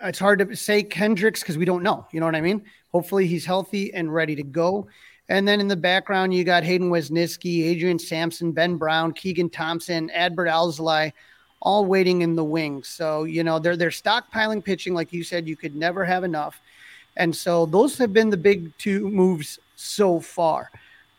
it's 0.00 0.18
hard 0.18 0.40
to 0.40 0.56
say 0.56 0.88
Hendricks 0.90 1.40
because 1.40 1.56
we 1.56 1.64
don't 1.64 1.84
know. 1.84 2.08
You 2.10 2.18
know 2.18 2.26
what 2.26 2.34
I 2.34 2.40
mean? 2.40 2.64
Hopefully 2.90 3.28
he's 3.28 3.44
healthy 3.44 3.94
and 3.94 4.12
ready 4.12 4.34
to 4.34 4.42
go. 4.42 4.88
And 5.28 5.46
then 5.46 5.60
in 5.60 5.68
the 5.68 5.76
background, 5.76 6.34
you 6.34 6.42
got 6.42 6.64
Hayden 6.64 6.90
Wesneski, 6.90 7.66
Adrian 7.66 8.00
Sampson, 8.00 8.50
Ben 8.50 8.76
Brown, 8.78 9.12
Keegan 9.12 9.50
Thompson, 9.50 10.10
Adbert 10.10 10.48
Alzolay, 10.48 11.12
all 11.60 11.86
waiting 11.86 12.22
in 12.22 12.34
the 12.34 12.42
wings. 12.42 12.88
So, 12.88 13.22
you 13.22 13.44
know, 13.44 13.60
they're 13.60 13.76
they're 13.76 13.90
stockpiling 13.90 14.62
pitching, 14.62 14.92
like 14.92 15.12
you 15.12 15.22
said, 15.22 15.46
you 15.46 15.54
could 15.54 15.76
never 15.76 16.04
have 16.04 16.24
enough. 16.24 16.60
And 17.16 17.34
so 17.34 17.64
those 17.64 17.96
have 17.98 18.12
been 18.12 18.30
the 18.30 18.36
big 18.36 18.76
two 18.76 19.08
moves 19.08 19.60
so 19.76 20.18
far. 20.18 20.72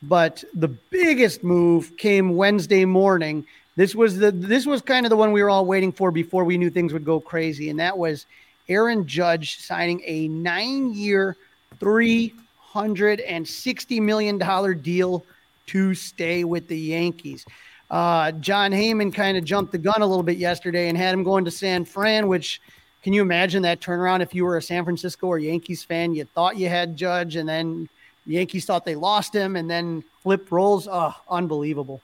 But 0.08 0.44
the 0.54 0.68
biggest 0.68 1.44
move 1.44 1.96
came 1.98 2.36
Wednesday 2.36 2.86
morning. 2.86 3.46
This 3.76 3.96
was 3.96 4.18
the 4.18 4.32
this 4.32 4.66
was 4.66 4.82
kind 4.82 5.06
of 5.06 5.10
the 5.10 5.16
one 5.16 5.32
we 5.32 5.42
were 5.42 5.50
all 5.50 5.66
waiting 5.66 5.92
for 5.92 6.12
before 6.12 6.44
we 6.44 6.58
knew 6.58 6.70
things 6.70 6.94
would 6.94 7.06
go 7.06 7.20
crazy, 7.20 7.70
and 7.70 7.80
that 7.80 7.98
was 7.98 8.26
Aaron 8.70 9.08
Judge 9.08 9.60
signing 9.60 10.02
a 10.06 10.28
nine-year, 10.28 11.36
three 11.80 12.34
hundred 12.60 13.20
and 13.22 13.48
sixty 13.48 14.00
million 14.00 14.38
dollar 14.38 14.74
deal 14.74 15.26
to 15.68 15.94
stay 15.94 16.44
with 16.44 16.68
the 16.68 16.78
Yankees. 16.78 17.46
Uh, 17.90 18.32
Jon 18.34 18.72
Heyman 18.72 19.14
kind 19.14 19.38
of 19.38 19.44
jumped 19.44 19.72
the 19.72 19.78
gun 19.78 20.02
a 20.02 20.06
little 20.06 20.24
bit 20.24 20.38
yesterday 20.38 20.90
and 20.90 20.98
had 20.98 21.14
him 21.14 21.24
going 21.24 21.46
to 21.46 21.52
San 21.52 21.86
Fran, 21.86 22.28
which 22.28 22.62
can 23.04 23.14
you 23.14 23.22
imagine 23.22 23.62
that 23.64 23.80
turnaround 23.80 24.22
if 24.22 24.34
you 24.34 24.44
were 24.46 24.58
a 24.58 24.62
San 24.62 24.84
Francisco 24.84 25.28
or 25.28 25.40
Yankees 25.40 25.84
fan? 25.84 26.14
You 26.14 26.26
thought 26.26 26.58
you 26.58 26.70
had 26.70 26.98
Judge, 26.98 27.36
and 27.36 27.48
then 27.48 27.88
Yankees 28.26 28.66
thought 28.66 28.86
they 28.86 28.96
lost 28.96 29.34
him, 29.34 29.56
and 29.56 29.70
then 29.70 30.04
flip 30.22 30.52
roles. 30.52 30.88
Oh, 30.90 31.16
unbelievable! 31.30 32.02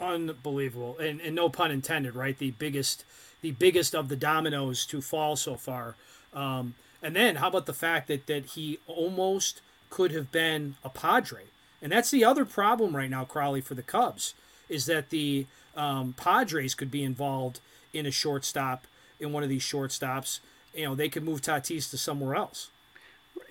Unbelievable, 0.00 0.96
and 0.98 1.20
and 1.20 1.34
no 1.34 1.48
pun 1.48 1.70
intended, 1.70 2.14
right? 2.14 2.38
The 2.38 2.52
biggest, 2.52 3.04
the 3.42 3.52
biggest 3.52 3.94
of 3.94 4.08
the 4.08 4.16
dominoes 4.16 4.86
to 4.86 5.00
fall 5.00 5.36
so 5.36 5.56
far. 5.56 5.96
Um, 6.32 6.74
and 7.02 7.14
then 7.14 7.36
how 7.36 7.48
about 7.48 7.66
the 7.66 7.74
fact 7.74 8.08
that 8.08 8.26
that 8.26 8.46
he 8.46 8.78
almost 8.86 9.60
could 9.90 10.10
have 10.12 10.32
been 10.32 10.76
a 10.82 10.88
Padre, 10.88 11.42
and 11.82 11.92
that's 11.92 12.10
the 12.10 12.24
other 12.24 12.44
problem 12.44 12.96
right 12.96 13.10
now, 13.10 13.24
Crawly, 13.24 13.60
for 13.60 13.74
the 13.74 13.82
Cubs, 13.82 14.34
is 14.68 14.86
that 14.86 15.10
the 15.10 15.46
um, 15.76 16.14
Padres 16.16 16.74
could 16.74 16.90
be 16.90 17.04
involved 17.04 17.60
in 17.92 18.06
a 18.06 18.10
shortstop 18.10 18.86
in 19.20 19.32
one 19.32 19.42
of 19.42 19.48
these 19.48 19.62
shortstops, 19.62 20.40
you 20.74 20.84
know, 20.84 20.94
they 20.94 21.08
could 21.08 21.24
move 21.24 21.40
Tatis 21.40 21.90
to 21.90 21.98
somewhere 21.98 22.34
else. 22.34 22.70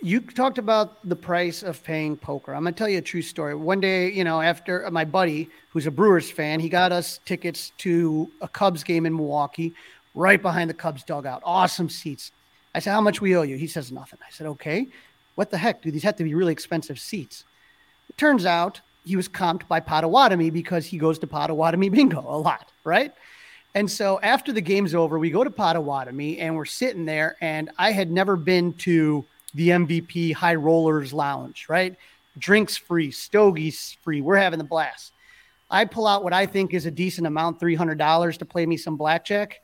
You 0.01 0.19
talked 0.21 0.57
about 0.57 1.07
the 1.07 1.15
price 1.15 1.63
of 1.63 1.83
paying 1.83 2.17
poker. 2.17 2.53
I'm 2.53 2.63
going 2.63 2.73
to 2.73 2.77
tell 2.77 2.89
you 2.89 2.97
a 2.97 3.01
true 3.01 3.21
story. 3.21 3.55
One 3.55 3.79
day, 3.79 4.11
you 4.11 4.23
know, 4.23 4.41
after 4.41 4.89
my 4.91 5.05
buddy, 5.05 5.49
who's 5.69 5.87
a 5.87 5.91
Brewers 5.91 6.29
fan, 6.29 6.59
he 6.59 6.69
got 6.69 6.91
us 6.91 7.19
tickets 7.25 7.71
to 7.79 8.29
a 8.41 8.47
Cubs 8.47 8.83
game 8.83 9.05
in 9.05 9.15
Milwaukee, 9.15 9.73
right 10.13 10.41
behind 10.41 10.69
the 10.69 10.73
Cubs 10.73 11.03
dugout. 11.03 11.41
Awesome 11.45 11.89
seats. 11.89 12.31
I 12.75 12.79
said, 12.79 12.91
How 12.91 13.01
much 13.01 13.21
we 13.21 13.35
owe 13.35 13.43
you? 13.43 13.55
He 13.55 13.67
says, 13.67 13.91
Nothing. 13.91 14.19
I 14.25 14.31
said, 14.31 14.47
Okay. 14.47 14.87
What 15.35 15.49
the 15.49 15.57
heck? 15.57 15.81
Do 15.81 15.89
these 15.89 16.03
have 16.03 16.17
to 16.17 16.23
be 16.23 16.35
really 16.35 16.51
expensive 16.51 16.99
seats? 16.99 17.45
It 18.09 18.17
turns 18.17 18.45
out 18.45 18.81
he 19.05 19.15
was 19.15 19.27
comped 19.27 19.67
by 19.67 19.79
Potawatomi 19.79 20.49
because 20.49 20.85
he 20.85 20.97
goes 20.97 21.17
to 21.19 21.27
Potawatomi 21.27 21.89
bingo 21.89 22.19
a 22.19 22.37
lot, 22.37 22.71
right? 22.83 23.13
And 23.75 23.89
so 23.89 24.19
after 24.21 24.51
the 24.51 24.61
game's 24.61 24.93
over, 24.93 25.17
we 25.17 25.31
go 25.31 25.43
to 25.43 25.49
Potawatomi 25.49 26.37
and 26.39 26.55
we're 26.55 26.65
sitting 26.65 27.05
there. 27.05 27.35
And 27.41 27.71
I 27.77 27.91
had 27.91 28.11
never 28.11 28.35
been 28.35 28.73
to 28.73 29.25
the 29.53 29.69
MVP 29.69 30.33
High 30.33 30.55
Rollers 30.55 31.13
Lounge, 31.13 31.67
right? 31.69 31.95
Drinks 32.37 32.77
free, 32.77 33.11
stogies 33.11 33.97
free. 34.03 34.21
We're 34.21 34.37
having 34.37 34.57
the 34.57 34.65
blast. 34.65 35.13
I 35.69 35.85
pull 35.85 36.07
out 36.07 36.23
what 36.23 36.33
I 36.33 36.45
think 36.45 36.73
is 36.73 36.85
a 36.85 36.91
decent 36.91 37.27
amount, 37.27 37.59
$300 37.59 38.37
to 38.37 38.45
play 38.45 38.65
me 38.65 38.77
some 38.77 38.97
blackjack. 38.97 39.61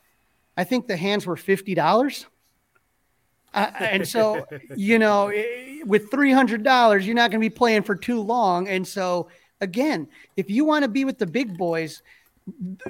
I 0.56 0.64
think 0.64 0.86
the 0.86 0.96
hands 0.96 1.26
were 1.26 1.36
$50. 1.36 2.26
Uh, 3.52 3.70
and 3.78 4.06
so, 4.06 4.44
you 4.76 4.98
know, 4.98 5.28
eh, 5.28 5.80
with 5.84 6.10
$300, 6.10 7.04
you're 7.04 7.14
not 7.14 7.30
going 7.30 7.40
to 7.40 7.48
be 7.48 7.54
playing 7.54 7.82
for 7.82 7.94
too 7.94 8.20
long. 8.20 8.68
And 8.68 8.86
so, 8.86 9.28
again, 9.60 10.08
if 10.36 10.50
you 10.50 10.64
want 10.64 10.82
to 10.84 10.88
be 10.88 11.04
with 11.04 11.18
the 11.18 11.26
big 11.26 11.56
boys, 11.56 12.02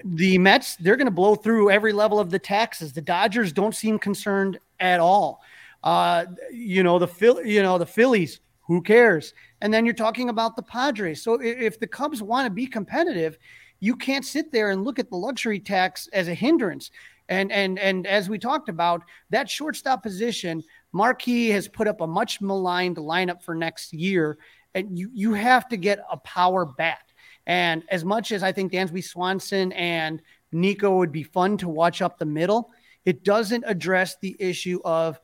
the 0.05 0.39
Mets, 0.39 0.77
they're 0.77 0.97
going 0.97 1.07
to 1.07 1.11
blow 1.11 1.35
through 1.35 1.71
every 1.71 1.93
level 1.93 2.19
of 2.19 2.31
the 2.31 2.39
taxes. 2.39 2.93
The 2.93 3.03
Dodgers 3.03 3.53
don't 3.53 3.75
seem 3.75 3.99
concerned 3.99 4.59
at 4.79 5.01
all. 5.01 5.43
Uh, 5.83 6.27
you 6.53 6.83
know, 6.83 6.99
the 6.99 7.09
Phil, 7.09 7.45
you 7.45 7.63
know, 7.63 7.79
the 7.79 7.87
Phillies, 7.87 8.41
who 8.67 8.83
cares? 8.83 9.35
And 9.61 9.73
then 9.73 9.85
you're 9.85 9.95
talking 9.95 10.29
about 10.29 10.57
the 10.57 10.63
Padres. 10.63 11.23
So 11.23 11.41
if 11.41 11.81
the 11.81 11.87
Cubs 11.87 12.23
want 12.23 12.47
to 12.47 12.51
be 12.51 12.67
competitive, 12.67 13.39
you 13.81 13.97
can't 13.97 14.25
sit 14.25 14.53
there 14.53 14.71
and 14.71 14.85
look 14.85 14.99
at 14.99 15.11
the 15.11 15.17
luxury 15.17 15.59
tax 15.59 16.09
as 16.13 16.29
a 16.29 16.35
hindrance. 16.35 16.91
And 17.29 17.51
and 17.53 17.79
and 17.79 18.07
as 18.07 18.29
we 18.29 18.39
talked 18.39 18.69
about, 18.69 19.03
that 19.31 19.49
shortstop 19.49 20.03
position, 20.03 20.63
Marquis 20.93 21.51
has 21.51 21.69
put 21.69 21.89
up 21.89 22.01
a 22.01 22.07
much 22.07 22.41
maligned 22.41 22.97
lineup 22.97 23.43
for 23.43 23.55
next 23.55 23.93
year. 23.93 24.39
And 24.75 24.99
you 24.99 25.11
you 25.15 25.33
have 25.35 25.69
to 25.69 25.77
get 25.77 26.01
a 26.11 26.17
power 26.19 26.65
bat. 26.65 27.03
And 27.47 27.83
as 27.89 28.05
much 28.05 28.33
as 28.33 28.43
I 28.43 28.53
think 28.53 28.73
Dansby 28.73 29.03
Swanson 29.03 29.73
and 29.73 30.21
Nico 30.53 30.97
would 30.97 31.13
be 31.13 31.23
fun 31.23 31.57
to 31.59 31.69
watch 31.69 32.03
up 32.03 32.19
the 32.19 32.27
middle, 32.27 32.71
it 33.05 33.25
doesn't 33.25 33.65
address 33.67 34.17
the 34.21 34.37
issue 34.39 34.81
of 34.85 35.19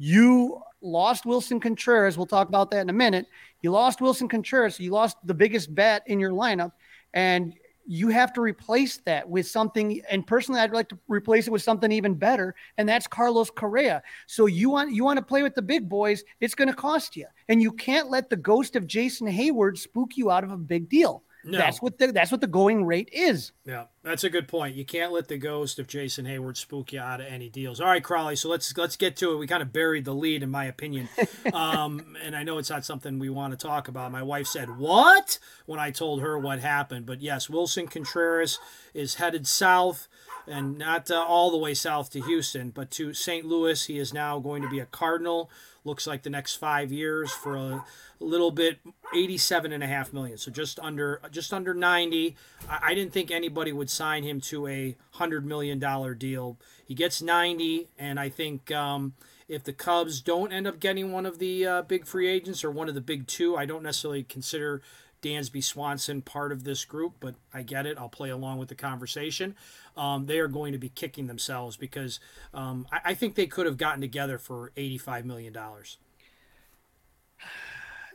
you 0.00 0.62
lost 0.80 1.24
Willson 1.26 1.60
Contreras. 1.60 2.16
We'll 2.16 2.24
talk 2.24 2.48
about 2.48 2.70
that 2.70 2.80
in 2.80 2.88
a 2.88 2.94
minute. 2.94 3.26
You 3.60 3.70
lost 3.70 4.00
Willson 4.00 4.30
Contreras. 4.30 4.80
You 4.80 4.92
lost 4.92 5.18
the 5.24 5.34
biggest 5.34 5.74
bat 5.74 6.02
in 6.06 6.18
your 6.18 6.30
lineup. 6.30 6.72
And 7.12 7.52
you 7.86 8.08
have 8.08 8.32
to 8.32 8.40
replace 8.40 8.96
that 8.98 9.28
with 9.28 9.46
something. 9.46 10.00
And 10.08 10.26
personally, 10.26 10.60
I'd 10.60 10.72
like 10.72 10.88
to 10.88 10.98
replace 11.06 11.48
it 11.48 11.50
with 11.50 11.60
something 11.60 11.92
even 11.92 12.14
better, 12.14 12.54
and 12.78 12.88
that's 12.88 13.06
Carlos 13.06 13.50
Correa. 13.50 14.02
So 14.26 14.46
you 14.46 14.70
want 14.70 14.92
you 14.92 15.02
want 15.04 15.18
to 15.18 15.24
play 15.24 15.42
with 15.42 15.54
the 15.54 15.62
big 15.62 15.88
boys, 15.88 16.22
it's 16.40 16.54
going 16.54 16.68
to 16.68 16.74
cost 16.74 17.16
you, 17.16 17.26
and 17.48 17.60
you 17.60 17.72
can't 17.72 18.08
let 18.08 18.30
the 18.30 18.36
ghost 18.36 18.76
of 18.76 18.86
Jason 18.86 19.26
Heyward 19.26 19.76
spook 19.76 20.16
you 20.16 20.30
out 20.30 20.44
of 20.44 20.52
a 20.52 20.56
big 20.56 20.88
deal. 20.88 21.24
No. 21.44 21.58
That's 21.58 21.80
what 21.80 21.98
the 21.98 22.12
that's 22.12 22.30
what 22.30 22.40
the 22.40 22.46
going 22.46 22.84
rate 22.84 23.08
is. 23.12 23.52
Yeah, 23.64 23.84
that's 24.02 24.24
a 24.24 24.30
good 24.30 24.46
point. 24.46 24.74
You 24.74 24.84
can't 24.84 25.12
let 25.12 25.28
the 25.28 25.38
ghost 25.38 25.78
of 25.78 25.86
Jason 25.86 26.26
Heyward 26.26 26.56
spook 26.56 26.92
you 26.92 27.00
out 27.00 27.20
of 27.20 27.26
any 27.26 27.48
deals. 27.48 27.80
All 27.80 27.86
right, 27.86 28.04
Crawley. 28.04 28.36
So 28.36 28.48
let's 28.48 28.76
let's 28.76 28.96
get 28.96 29.16
to 29.16 29.32
it. 29.32 29.36
We 29.36 29.46
kind 29.46 29.62
of 29.62 29.72
buried 29.72 30.04
the 30.04 30.14
lead, 30.14 30.42
in 30.42 30.50
my 30.50 30.66
opinion, 30.66 31.08
um, 31.54 32.16
and 32.22 32.36
I 32.36 32.42
know 32.42 32.58
it's 32.58 32.70
not 32.70 32.84
something 32.84 33.18
we 33.18 33.30
want 33.30 33.58
to 33.58 33.66
talk 33.66 33.88
about. 33.88 34.12
My 34.12 34.22
wife 34.22 34.46
said 34.46 34.76
what 34.76 35.38
when 35.66 35.80
I 35.80 35.90
told 35.90 36.20
her 36.20 36.38
what 36.38 36.60
happened, 36.60 37.06
but 37.06 37.22
yes, 37.22 37.48
Willson 37.48 37.90
Contreras 37.90 38.58
is 38.92 39.14
headed 39.14 39.46
south 39.46 40.08
and 40.46 40.76
not 40.78 41.10
uh, 41.10 41.24
all 41.26 41.50
the 41.50 41.56
way 41.56 41.74
south 41.74 42.10
to 42.10 42.20
Houston, 42.22 42.70
but 42.70 42.90
to 42.92 43.14
St. 43.14 43.46
Louis. 43.46 43.86
He 43.86 43.98
is 43.98 44.12
now 44.12 44.38
going 44.38 44.62
to 44.62 44.68
be 44.68 44.80
a 44.80 44.86
Cardinal. 44.86 45.50
Looks 45.84 46.06
like 46.06 46.22
the 46.22 46.30
next 46.30 46.56
five 46.56 46.92
years 46.92 47.32
for 47.32 47.56
a 47.56 47.84
little 48.20 48.50
bit, 48.50 48.78
eighty-seven 49.14 49.72
and 49.72 49.82
a 49.82 49.86
half 49.86 50.12
million. 50.12 50.36
So 50.38 50.50
just 50.50 50.78
under, 50.80 51.20
just 51.30 51.52
under 51.52 51.74
ninety. 51.74 52.36
I, 52.68 52.78
I 52.82 52.94
didn't 52.94 53.12
think 53.12 53.30
anybody 53.30 53.72
would 53.72 53.90
sign 53.90 54.22
him 54.22 54.40
to 54.42 54.66
a 54.66 54.96
hundred 55.12 55.46
million 55.46 55.78
dollar 55.78 56.14
deal. 56.14 56.58
He 56.86 56.94
gets 56.94 57.22
ninety, 57.22 57.88
and 57.98 58.20
I 58.20 58.28
think. 58.28 58.70
Um, 58.70 59.14
if 59.48 59.64
the 59.64 59.72
Cubs 59.72 60.20
don't 60.20 60.52
end 60.52 60.68
up 60.68 60.78
getting 60.78 61.10
one 61.10 61.26
of 61.26 61.40
the 61.40 61.66
uh, 61.66 61.82
big 61.82 62.06
free 62.06 62.28
agents 62.28 62.62
or 62.62 62.70
one 62.70 62.88
of 62.88 62.94
the 62.94 63.00
big 63.00 63.26
two, 63.26 63.56
I 63.56 63.66
don't 63.66 63.82
necessarily 63.82 64.22
consider 64.22 64.80
Dansby 65.22 65.62
Swanson 65.62 66.22
part 66.22 66.52
of 66.52 66.64
this 66.64 66.84
group, 66.84 67.14
but 67.20 67.34
I 67.52 67.62
get 67.62 67.86
it. 67.86 67.98
I'll 67.98 68.08
play 68.08 68.30
along 68.30 68.58
with 68.58 68.68
the 68.68 68.74
conversation. 68.74 69.54
Um, 69.96 70.26
they 70.26 70.38
are 70.38 70.48
going 70.48 70.72
to 70.72 70.78
be 70.78 70.88
kicking 70.88 71.26
themselves 71.26 71.76
because 71.76 72.20
um, 72.54 72.86
I, 72.92 73.00
I, 73.06 73.14
think 73.14 73.34
they 73.34 73.46
could 73.46 73.66
have 73.66 73.76
gotten 73.76 74.00
together 74.00 74.38
for 74.38 74.72
$85 74.76 75.24
million. 75.24 75.56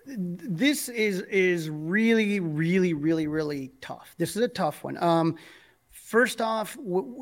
This 0.08 0.88
is 0.90 1.22
is 1.22 1.70
really, 1.70 2.40
really, 2.40 2.94
really, 2.94 3.28
really 3.28 3.72
tough. 3.82 4.14
This 4.18 4.36
is 4.36 4.42
a 4.44 4.48
tough 4.48 4.84
one. 4.84 5.02
Um, 5.02 5.36
First 6.06 6.40
off, 6.40 6.78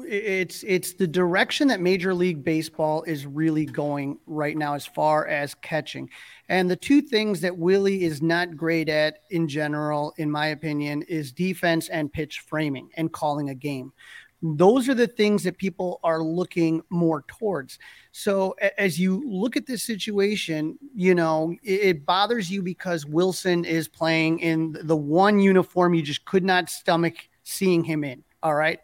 it's 0.05 0.61
it's 0.67 0.91
the 0.91 1.07
direction 1.07 1.69
that 1.69 1.79
Major 1.79 2.13
League 2.13 2.43
Baseball 2.43 3.01
is 3.03 3.25
really 3.25 3.65
going 3.65 4.19
right 4.25 4.57
now 4.57 4.73
as 4.73 4.85
far 4.85 5.25
as 5.25 5.55
catching. 5.55 6.09
And 6.49 6.69
the 6.69 6.75
two 6.75 7.01
things 7.01 7.39
that 7.39 7.57
Willie 7.57 8.03
is 8.03 8.21
not 8.21 8.57
great 8.57 8.89
at 8.89 9.19
in 9.29 9.47
general, 9.47 10.13
in 10.17 10.29
my 10.29 10.47
opinion, 10.47 11.03
is 11.03 11.31
defense 11.31 11.87
and 11.87 12.11
pitch 12.11 12.41
framing 12.41 12.89
and 12.97 13.09
calling 13.13 13.51
a 13.51 13.55
game. 13.55 13.93
Those 14.41 14.89
are 14.89 14.95
the 14.95 15.07
things 15.07 15.43
that 15.43 15.57
people 15.57 16.01
are 16.03 16.21
looking 16.21 16.81
more 16.89 17.23
towards. 17.29 17.79
So 18.11 18.53
as 18.77 18.99
you 18.99 19.23
look 19.25 19.55
at 19.55 19.65
this 19.65 19.83
situation, 19.83 20.77
you 20.93 21.15
know, 21.15 21.55
it, 21.63 22.05
bothers 22.05 22.51
you 22.51 22.61
because 22.61 23.05
Wilson 23.05 23.63
is 23.63 23.87
playing 23.87 24.39
in 24.39 24.75
the 24.83 24.97
one 24.97 25.39
uniform 25.39 25.93
you 25.93 26.01
just 26.01 26.25
could 26.25 26.43
not 26.43 26.69
stomach 26.69 27.15
seeing 27.45 27.85
him 27.85 28.03
in 28.03 28.21
all 28.43 28.53
right. 28.53 28.79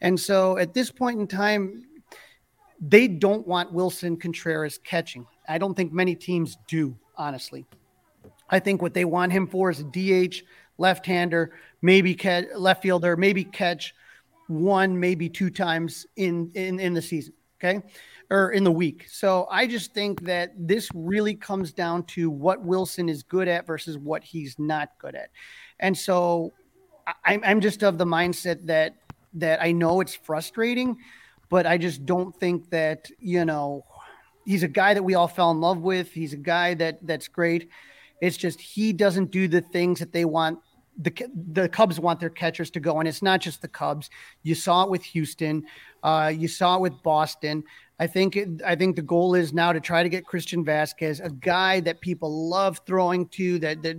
And 0.00 0.18
so 0.20 0.58
at 0.58 0.74
this 0.74 0.90
point 0.90 1.18
in 1.18 1.26
time, 1.26 1.84
they 2.80 3.08
don't 3.08 3.46
want 3.46 3.72
Willson 3.72 4.20
Contreras 4.20 4.78
catching. 4.78 5.26
I 5.48 5.58
don't 5.58 5.74
think 5.74 5.92
many 5.92 6.14
teams 6.14 6.58
do, 6.68 6.96
honestly. 7.16 7.66
I 8.50 8.60
think 8.60 8.80
what 8.80 8.94
they 8.94 9.04
want 9.04 9.32
him 9.32 9.46
for 9.46 9.70
is 9.70 9.80
a 9.80 9.84
DH, 9.84 10.42
left 10.76 11.04
hander, 11.04 11.52
maybe 11.82 12.14
catch, 12.14 12.44
left 12.54 12.82
fielder, 12.82 13.16
maybe 13.16 13.44
catch 13.44 13.94
one, 14.46 14.98
maybe 14.98 15.28
two 15.28 15.50
times 15.50 16.06
in, 16.16 16.50
in, 16.54 16.78
in 16.78 16.94
the 16.94 17.02
season. 17.02 17.34
Okay. 17.60 17.82
Or 18.30 18.52
in 18.52 18.62
the 18.62 18.70
week. 18.70 19.06
So 19.10 19.48
I 19.50 19.66
just 19.66 19.92
think 19.94 20.22
that 20.22 20.52
this 20.56 20.88
really 20.94 21.34
comes 21.34 21.72
down 21.72 22.04
to 22.04 22.30
what 22.30 22.62
Wilson 22.62 23.08
is 23.08 23.22
good 23.22 23.48
at 23.48 23.66
versus 23.66 23.98
what 23.98 24.22
he's 24.22 24.56
not 24.58 24.90
good 25.00 25.16
at. 25.16 25.30
And 25.80 25.96
so 25.96 26.52
I'm, 27.24 27.42
I'm 27.44 27.60
just 27.60 27.82
of 27.82 27.98
the 27.98 28.06
mindset 28.06 28.66
that 28.66 28.94
that 29.34 29.62
I 29.62 29.72
know 29.72 30.00
it's 30.00 30.14
frustrating, 30.14 30.96
but 31.48 31.66
I 31.66 31.78
just 31.78 32.06
don't 32.06 32.34
think 32.38 32.70
that 32.70 33.10
you 33.18 33.44
know 33.44 33.84
he's 34.44 34.62
a 34.62 34.68
guy 34.68 34.94
that 34.94 35.02
we 35.02 35.14
all 35.14 35.28
fell 35.28 35.50
in 35.50 35.60
love 35.60 35.78
with. 35.78 36.10
He's 36.10 36.32
a 36.32 36.38
guy 36.38 36.74
that 36.74 37.06
that's 37.06 37.28
great. 37.28 37.70
It's 38.20 38.36
just 38.36 38.60
he 38.60 38.92
doesn't 38.92 39.30
do 39.30 39.48
the 39.48 39.60
things 39.60 40.00
that 40.00 40.12
they 40.12 40.24
want 40.24 40.58
the 40.98 41.12
the 41.52 41.68
Cubs 41.68 42.00
want 42.00 42.20
their 42.20 42.30
catchers 42.30 42.70
to 42.72 42.80
go, 42.80 42.98
and 42.98 43.08
it's 43.08 43.22
not 43.22 43.40
just 43.40 43.62
the 43.62 43.68
Cubs. 43.68 44.10
You 44.42 44.54
saw 44.54 44.82
it 44.84 44.90
with 44.90 45.02
Houston, 45.04 45.64
uh, 46.02 46.32
you 46.34 46.48
saw 46.48 46.76
it 46.76 46.80
with 46.80 47.02
Boston. 47.02 47.62
I 48.00 48.06
think 48.06 48.36
it, 48.36 48.62
I 48.64 48.74
think 48.74 48.96
the 48.96 49.02
goal 49.02 49.34
is 49.34 49.52
now 49.52 49.72
to 49.72 49.80
try 49.80 50.02
to 50.02 50.08
get 50.08 50.24
Christian 50.24 50.64
Vazquez, 50.64 51.24
a 51.24 51.30
guy 51.30 51.80
that 51.80 52.00
people 52.00 52.48
love 52.48 52.80
throwing 52.86 53.28
to, 53.28 53.58
that 53.60 53.82
that 53.82 53.96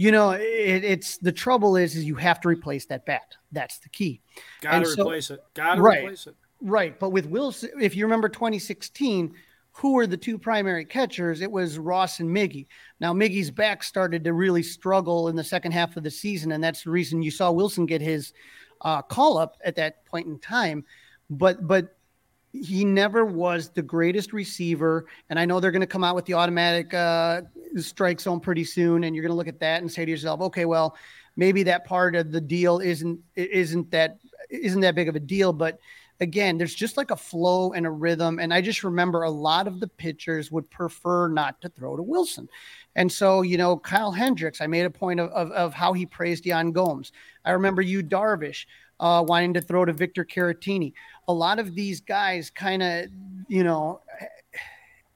you 0.00 0.12
know, 0.12 0.30
it, 0.30 0.82
it's 0.82 1.18
the 1.18 1.30
trouble 1.30 1.76
is, 1.76 1.94
is 1.94 2.06
you 2.06 2.14
have 2.14 2.40
to 2.40 2.48
replace 2.48 2.86
that 2.86 3.04
bat. 3.04 3.36
That's 3.52 3.80
the 3.80 3.90
key. 3.90 4.22
Got 4.62 4.78
to 4.78 4.86
so, 4.86 5.02
replace 5.02 5.30
it. 5.30 5.44
Got 5.52 5.74
to 5.74 5.82
right, 5.82 5.98
replace 5.98 6.26
it. 6.26 6.36
Right. 6.62 6.98
But 6.98 7.10
with 7.10 7.26
Wilson, 7.26 7.68
if 7.78 7.94
you 7.94 8.06
remember 8.06 8.30
2016, 8.30 9.34
who 9.72 9.92
were 9.92 10.06
the 10.06 10.16
two 10.16 10.38
primary 10.38 10.86
catchers? 10.86 11.42
It 11.42 11.52
was 11.52 11.76
Ross 11.76 12.18
and 12.20 12.34
Miggy. 12.34 12.66
Now, 12.98 13.12
Miggy's 13.12 13.50
back 13.50 13.82
started 13.82 14.24
to 14.24 14.32
really 14.32 14.62
struggle 14.62 15.28
in 15.28 15.36
the 15.36 15.44
second 15.44 15.72
half 15.72 15.98
of 15.98 16.02
the 16.02 16.10
season, 16.10 16.52
and 16.52 16.64
that's 16.64 16.84
the 16.84 16.90
reason 16.90 17.20
you 17.20 17.30
saw 17.30 17.50
Wilson 17.50 17.84
get 17.84 18.00
his 18.00 18.32
uh, 18.80 19.02
call 19.02 19.36
up 19.36 19.58
at 19.66 19.76
that 19.76 20.06
point 20.06 20.28
in 20.28 20.38
time. 20.38 20.82
But 21.28 21.68
but 21.68 21.94
he 22.52 22.84
never 22.84 23.24
was 23.24 23.70
the 23.70 23.82
greatest 23.82 24.32
receiver. 24.32 25.06
And 25.28 25.38
I 25.38 25.44
know 25.44 25.60
they're 25.60 25.70
going 25.70 25.80
to 25.80 25.86
come 25.86 26.04
out 26.04 26.14
with 26.14 26.24
the 26.24 26.34
automatic 26.34 26.92
uh, 26.92 27.42
strike 27.76 28.20
zone 28.20 28.40
pretty 28.40 28.64
soon, 28.64 29.04
and 29.04 29.14
you're 29.14 29.22
going 29.22 29.32
to 29.32 29.36
look 29.36 29.48
at 29.48 29.60
that 29.60 29.82
and 29.82 29.90
say 29.90 30.04
to 30.04 30.10
yourself, 30.10 30.40
okay, 30.40 30.64
well, 30.64 30.96
maybe 31.36 31.62
that 31.64 31.84
part 31.84 32.16
of 32.16 32.32
the 32.32 32.40
deal 32.40 32.80
isn't 32.80 33.20
isn't 33.36 33.90
that 33.92 34.18
isn't 34.50 34.80
that 34.80 34.94
big 34.94 35.08
of 35.08 35.16
a 35.16 35.20
deal, 35.20 35.52
but 35.52 35.78
again, 36.18 36.58
there's 36.58 36.74
just 36.74 36.96
like 36.96 37.10
a 37.10 37.16
flow 37.16 37.72
and 37.72 37.86
a 37.86 37.90
rhythm. 37.90 38.38
And 38.38 38.52
I 38.52 38.60
just 38.60 38.84
remember 38.84 39.22
a 39.22 39.30
lot 39.30 39.66
of 39.66 39.80
the 39.80 39.88
pitchers 39.88 40.50
would 40.50 40.68
prefer 40.68 41.28
not 41.28 41.60
to 41.62 41.68
throw 41.68 41.96
to 41.96 42.02
Wilson. 42.02 42.48
And 42.94 43.10
so, 43.10 43.42
you 43.42 43.56
know, 43.56 43.78
Kyle 43.78 44.10
Hendricks, 44.10 44.60
I 44.60 44.66
made 44.66 44.84
a 44.84 44.90
point 44.90 45.20
of, 45.20 45.30
of, 45.30 45.50
of 45.52 45.72
how 45.72 45.92
he 45.92 46.04
praised 46.04 46.44
Yan 46.44 46.72
Gomes. 46.72 47.12
I 47.44 47.52
remember 47.52 47.80
you, 47.80 48.02
Darvish 48.02 48.66
uh, 49.00 49.24
wanting 49.26 49.54
to 49.54 49.60
throw 49.60 49.84
to 49.84 49.92
Victor 49.92 50.24
Caratini. 50.24 50.92
A 51.30 51.32
lot 51.32 51.58
of 51.60 51.74
these 51.74 52.00
guys 52.00 52.50
kind 52.50 52.82
of, 52.82 53.06
you 53.46 53.62
know, 53.62 54.00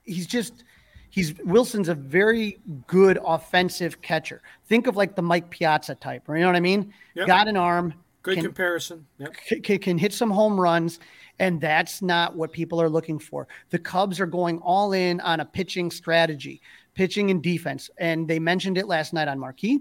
he's 0.05 0.27
just 0.29 0.63
he's 1.11 1.35
Wilson's 1.45 1.89
a 1.89 1.95
very 1.95 2.59
good 2.87 3.19
offensive 3.25 4.01
catcher. 4.01 4.43
Think 4.69 4.87
of 4.87 4.97
like 4.97 5.17
the 5.17 5.23
Mike 5.23 5.51
Piazza 5.51 5.97
type, 5.97 6.23
you 6.29 6.35
know 6.37 6.47
what 6.47 6.55
I 6.55 6.61
mean? 6.61 6.95
Yep. 7.17 7.27
Got 7.27 7.49
an 7.49 7.57
arm. 7.57 7.95
Good 8.23 8.37
can, 8.37 8.45
comparison. 8.45 9.07
Yep. 9.19 9.35
Can, 9.65 9.79
can 9.79 9.99
hit 9.99 10.13
some 10.13 10.31
home 10.31 10.59
runs, 10.59 11.01
and 11.41 11.61
that's 11.61 12.01
not 12.01 12.37
what 12.37 12.53
people 12.53 12.81
are 12.81 12.89
looking 12.89 13.19
for. 13.19 13.49
The 13.71 13.79
Cubs 13.79 14.21
are 14.21 14.27
going 14.27 14.59
all 14.61 14.93
in 14.93 15.21
on 15.21 15.41
a 15.41 15.45
pitching 15.45 15.91
strategy, 15.91 16.63
pitching 16.95 17.31
and 17.31 17.43
defense, 17.43 17.91
and 17.99 18.29
they 18.29 18.39
mentioned 18.39 18.79
it 18.79 18.87
last 18.87 19.13
night 19.13 19.29
on 19.29 19.39
Marquee. 19.39 19.81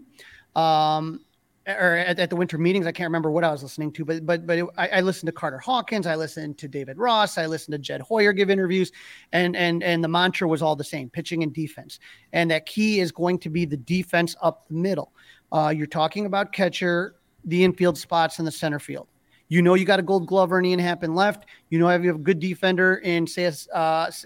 Um, 0.55 1.21
or 1.67 1.95
at, 1.95 2.19
at, 2.19 2.29
the 2.29 2.35
winter 2.35 2.57
meetings. 2.57 2.85
I 2.85 2.91
can't 2.91 3.07
remember 3.07 3.31
what 3.31 3.43
I 3.43 3.51
was 3.51 3.63
listening 3.63 3.91
to, 3.93 4.05
but 4.05 4.25
but 4.25 4.45
but 4.45 4.57
it, 4.57 4.65
I, 4.77 4.87
I, 4.89 5.01
listened 5.01 5.27
to 5.27 5.31
Carter 5.31 5.59
Hawkins. 5.59 6.05
I 6.05 6.15
listened 6.15 6.57
to 6.57 6.67
David 6.67 6.97
Ross. 6.97 7.37
I 7.37 7.45
listened 7.45 7.73
to 7.73 7.77
Jed 7.77 8.01
Hoyer 8.01 8.33
give 8.33 8.49
interviews, 8.49 8.91
and 9.31 9.55
and 9.55 9.81
and 9.81 10.03
the 10.03 10.07
mantra 10.07 10.47
was 10.47 10.61
all 10.61 10.75
the 10.75 10.83
same: 10.83 11.09
pitching 11.09 11.41
and 11.43 11.53
defense. 11.53 11.99
And 12.33 12.51
that 12.51 12.65
key 12.65 12.99
is 12.99 13.11
going 13.11 13.39
to 13.39 13.49
be 13.49 13.65
the 13.65 13.77
defense 13.77 14.35
up 14.41 14.67
the 14.67 14.73
middle. 14.73 15.13
Uh, 15.51 15.73
you're 15.75 15.87
talking 15.87 16.25
about 16.25 16.51
catcher, 16.51 17.15
the 17.45 17.63
infield 17.63 17.97
spots, 17.97 18.39
in 18.39 18.45
the 18.45 18.51
center 18.51 18.79
field. 18.79 19.07
You 19.47 19.61
know 19.61 19.75
you 19.75 19.85
got 19.85 19.99
a 19.99 20.03
Gold 20.03 20.27
Glover 20.27 20.57
and 20.57 20.67
Ian 20.67 20.79
Happ 20.79 21.03
in 21.03 21.15
left. 21.15 21.45
You 21.69 21.79
know 21.79 21.89
you 21.89 22.07
have 22.07 22.17
a 22.17 22.19
good 22.19 22.39
defender 22.39 22.95
in 22.95 23.25
say 23.27 23.45
uh, 23.73 23.77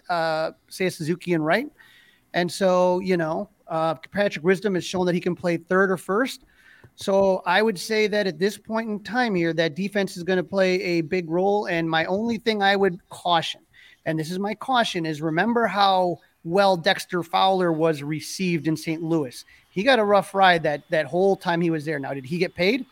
uh, 0.10 0.52
Seiya 0.72 0.92
Suzuki 0.92 1.34
in 1.34 1.42
right. 1.42 1.68
And 2.34 2.52
so 2.52 3.00
you 3.00 3.18
know 3.18 3.50
uh, 3.68 3.96
Patrick 4.12 4.44
Wisdom 4.44 4.76
has 4.76 4.86
shown 4.86 5.06
that 5.06 5.16
he 5.16 5.22
can 5.22 5.36
play 5.36 5.58
third 5.58 5.92
or 5.92 5.98
first. 5.98 6.44
So 6.98 7.44
I 7.46 7.62
would 7.62 7.78
say 7.78 8.08
that 8.08 8.26
at 8.26 8.40
this 8.40 8.58
point 8.58 8.90
in 8.90 9.00
time 9.00 9.36
here, 9.36 9.54
that 9.54 9.76
defense 9.76 10.18
is 10.18 10.24
going 10.24 10.38
to 10.38 10.44
play 10.44 10.82
a 10.82 11.02
big 11.02 11.30
role. 11.30 11.68
And 11.68 11.88
my 11.88 12.06
only 12.06 12.40
thing 12.40 12.64
I 12.64 12.76
would 12.76 13.00
caution, 13.10 13.62
and 14.08 14.20
this 14.20 14.32
is 14.32 14.40
my 14.40 14.56
caution, 14.56 15.06
is 15.06 15.22
remember 15.22 15.68
how 15.68 16.18
well 16.44 16.76
Dexter 16.76 17.22
Fowler 17.22 17.72
was 17.72 18.02
received 18.02 18.68
in 18.68 18.76
St. 18.76 19.04
Louis. 19.04 19.46
He 19.70 19.84
got 19.84 20.00
a 20.00 20.04
rough 20.04 20.34
ride 20.34 20.64
that 20.64 20.82
that 20.90 21.06
whole 21.06 21.36
time 21.36 21.62
he 21.62 21.70
was 21.70 21.86
there. 21.86 22.00
Now, 22.00 22.16
did 22.16 22.26
he 22.26 22.40
get 22.40 22.56
paid? 22.56 22.84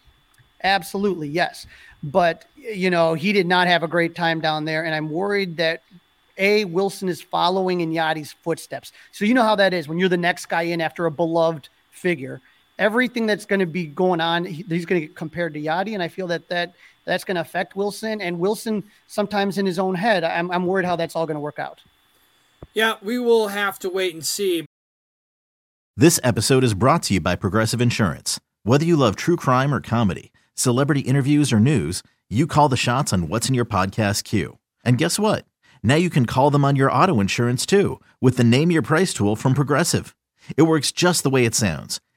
Absolutely, 0.63 1.27
yes. 1.27 1.65
But 2.03 2.45
you 2.55 2.91
know, 2.91 3.15
he 3.15 3.33
did 3.33 3.47
not 3.47 3.67
have 3.67 3.81
a 3.81 3.87
great 3.87 4.13
time 4.13 4.39
down 4.39 4.65
there, 4.65 4.85
and 4.85 4.93
I'm 4.93 5.09
worried 5.09 5.57
that 5.57 5.81
a 6.37 6.65
Wilson 6.65 7.09
is 7.09 7.23
following 7.23 7.81
in 7.81 7.91
Yadi's 7.91 8.33
footsteps. 8.33 8.91
So 9.11 9.25
you 9.25 9.33
know 9.33 9.41
how 9.41 9.55
that 9.55 9.73
is 9.73 9.87
when 9.87 9.97
you're 9.97 10.09
the 10.09 10.17
next 10.17 10.45
guy 10.45 10.63
in 10.63 10.79
after 10.79 11.07
a 11.07 11.11
beloved 11.11 11.69
figure 11.89 12.39
everything 12.77 13.25
that's 13.25 13.45
going 13.45 13.59
to 13.59 13.65
be 13.65 13.85
going 13.85 14.21
on, 14.21 14.45
he's 14.45 14.85
going 14.85 15.01
to 15.01 15.07
get 15.07 15.15
compared 15.15 15.53
to 15.53 15.61
Yadi, 15.61 15.93
and 15.93 16.03
I 16.03 16.07
feel 16.07 16.27
that 16.27 16.47
that 16.49 16.73
that's 17.05 17.23
going 17.23 17.35
to 17.35 17.41
affect 17.41 17.75
Wilson. 17.75 18.19
And 18.19 18.39
Wilson, 18.39 18.83
sometimes 19.07 19.57
in 19.57 19.65
his 19.65 19.77
own 19.77 19.95
head, 19.95 20.23
I'm, 20.23 20.49
I'm 20.51 20.65
worried 20.65 20.85
how 20.85 20.95
that's 20.95 21.15
all 21.15 21.27
going 21.27 21.35
to 21.35 21.41
work 21.41 21.59
out. 21.59 21.81
Yeah, 22.73 22.95
we 23.01 23.19
will 23.19 23.49
have 23.49 23.77
to 23.79 23.89
wait 23.89 24.13
and 24.13 24.25
see. 24.25 24.65
This 25.95 26.19
episode 26.23 26.63
is 26.63 26.73
brought 26.73 27.03
to 27.03 27.13
you 27.13 27.21
by 27.21 27.35
Progressive 27.35 27.79
Insurance. 27.79 28.39
Whether 28.63 28.85
you 28.85 28.97
love 28.97 29.15
true 29.15 29.35
crime 29.37 29.73
or 29.73 29.79
comedy, 29.79 30.33
celebrity 30.55 31.01
interviews 31.01 31.53
or 31.53 31.59
news, 31.59 32.01
you 32.29 32.47
call 32.47 32.67
the 32.67 32.75
shots 32.75 33.13
on 33.13 33.29
what's 33.29 33.47
in 33.47 33.55
your 33.55 33.65
podcast 33.65 34.23
queue. 34.23 34.57
And 34.83 34.97
guess 34.97 35.19
what? 35.19 35.45
Now 35.83 35.95
you 35.95 36.09
can 36.09 36.25
call 36.25 36.49
them 36.49 36.65
on 36.65 36.75
your 36.75 36.91
auto 36.91 37.19
insurance 37.19 37.65
too 37.65 38.01
with 38.19 38.37
the 38.37 38.43
Name 38.43 38.71
Your 38.71 38.81
Price 38.81 39.13
tool 39.13 39.35
from 39.35 39.53
Progressive. 39.53 40.15
It 40.57 40.63
works 40.63 40.91
just 40.91 41.23
the 41.23 41.29
way 41.29 41.45
it 41.45 41.55
sounds 41.55 42.01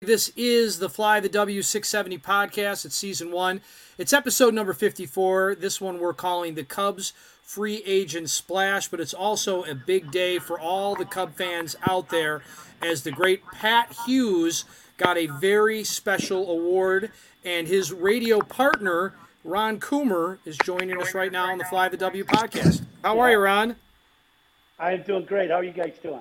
This 0.00 0.30
is 0.36 0.78
the 0.78 0.88
Fly 0.88 1.18
the 1.18 1.28
W670 1.28 2.22
podcast. 2.22 2.84
It's 2.84 2.94
season 2.94 3.32
one. 3.32 3.60
It's 3.98 4.12
episode 4.12 4.54
number 4.54 4.72
54. 4.72 5.56
This 5.56 5.80
one 5.80 5.98
we're 5.98 6.14
calling 6.14 6.54
the 6.54 6.62
Cubs 6.62 7.12
free 7.42 7.82
agent 7.84 8.30
splash, 8.30 8.86
but 8.86 9.00
it's 9.00 9.12
also 9.12 9.64
a 9.64 9.74
big 9.74 10.12
day 10.12 10.38
for 10.38 10.56
all 10.60 10.94
the 10.94 11.04
Cub 11.04 11.34
fans 11.34 11.74
out 11.82 12.10
there 12.10 12.42
as 12.80 13.02
the 13.02 13.10
great 13.10 13.44
Pat 13.50 13.92
Hughes 14.06 14.64
got 14.98 15.18
a 15.18 15.26
very 15.26 15.82
special 15.82 16.48
award, 16.48 17.10
and 17.44 17.66
his 17.66 17.92
radio 17.92 18.38
partner, 18.40 19.14
Ron 19.42 19.80
Coomer, 19.80 20.38
is 20.44 20.56
joining 20.58 21.02
us 21.02 21.12
right 21.12 21.32
now 21.32 21.50
on 21.50 21.58
the 21.58 21.64
Fly 21.64 21.88
the 21.88 21.96
W 21.96 22.22
podcast. 22.22 22.82
How 23.02 23.18
are 23.18 23.32
you, 23.32 23.38
Ron? 23.38 23.74
I'm 24.78 25.02
doing 25.02 25.24
great. 25.24 25.50
How 25.50 25.56
are 25.56 25.64
you 25.64 25.72
guys 25.72 25.98
doing? 26.00 26.20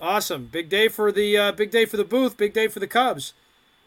Awesome. 0.00 0.46
Big 0.46 0.70
day 0.70 0.88
for 0.88 1.12
the 1.12 1.36
uh, 1.36 1.52
big 1.52 1.70
day 1.70 1.84
for 1.84 1.98
the 1.98 2.04
booth. 2.04 2.36
Big 2.36 2.54
day 2.54 2.68
for 2.68 2.80
the 2.80 2.86
Cubs. 2.86 3.34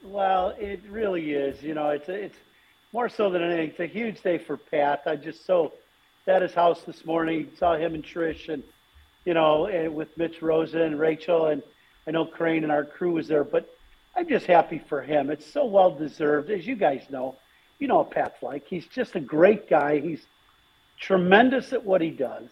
Well, 0.04 0.50
it 0.60 0.82
really 0.88 1.34
is. 1.34 1.64
You 1.64 1.74
know, 1.74 1.90
it's 1.90 2.08
it's 2.08 2.38
more 2.92 3.10
so 3.10 3.32
than 3.32 3.42
anything. 3.42 3.70
It's 3.70 3.80
a 3.80 3.86
huge 3.88 4.22
day 4.22 4.38
for 4.38 4.58
Pat. 4.58 5.04
I 5.08 5.16
just 5.16 5.46
so 5.46 5.74
at 6.28 6.42
his 6.42 6.54
house 6.54 6.84
this 6.84 7.04
morning. 7.04 7.50
Saw 7.58 7.76
him 7.76 7.96
and 7.96 8.04
Trish, 8.04 8.50
and 8.50 8.64
you 9.26 9.34
know, 9.34 9.66
and 9.66 9.96
with 9.96 10.16
Mitch 10.16 10.42
Rosen 10.42 10.82
and 10.82 11.00
Rachel, 11.00 11.48
and 11.48 11.64
I 12.06 12.12
know 12.12 12.26
Crane 12.26 12.64
and 12.64 12.72
our 12.72 12.86
crew 12.86 13.14
was 13.14 13.28
there. 13.28 13.44
But 13.44 13.76
I'm 14.16 14.28
just 14.30 14.46
happy 14.46 14.80
for 14.88 15.02
him. 15.02 15.32
It's 15.32 15.52
so 15.52 15.66
well 15.66 15.96
deserved, 15.96 16.52
as 16.52 16.68
you 16.68 16.76
guys 16.76 17.04
know. 17.10 17.36
You 17.80 17.88
know 17.88 17.98
what 17.98 18.12
Pat's 18.12 18.44
like. 18.44 18.68
He's 18.68 18.86
just 18.86 19.16
a 19.16 19.20
great 19.20 19.68
guy. 19.68 20.00
He's 20.00 20.22
tremendous 21.00 21.74
at 21.74 21.84
what 21.84 22.02
he 22.02 22.12
does. 22.12 22.50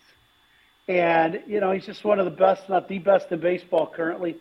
And, 0.99 1.41
you 1.47 1.62
know, 1.62 1.71
he's 1.71 1.86
just 1.86 2.04
one 2.04 2.19
of 2.19 2.25
the 2.25 2.32
best, 2.32 2.67
not 2.67 2.89
the 2.89 2.99
best 2.99 3.32
in 3.32 3.39
baseball 3.39 3.88
currently. 3.88 4.36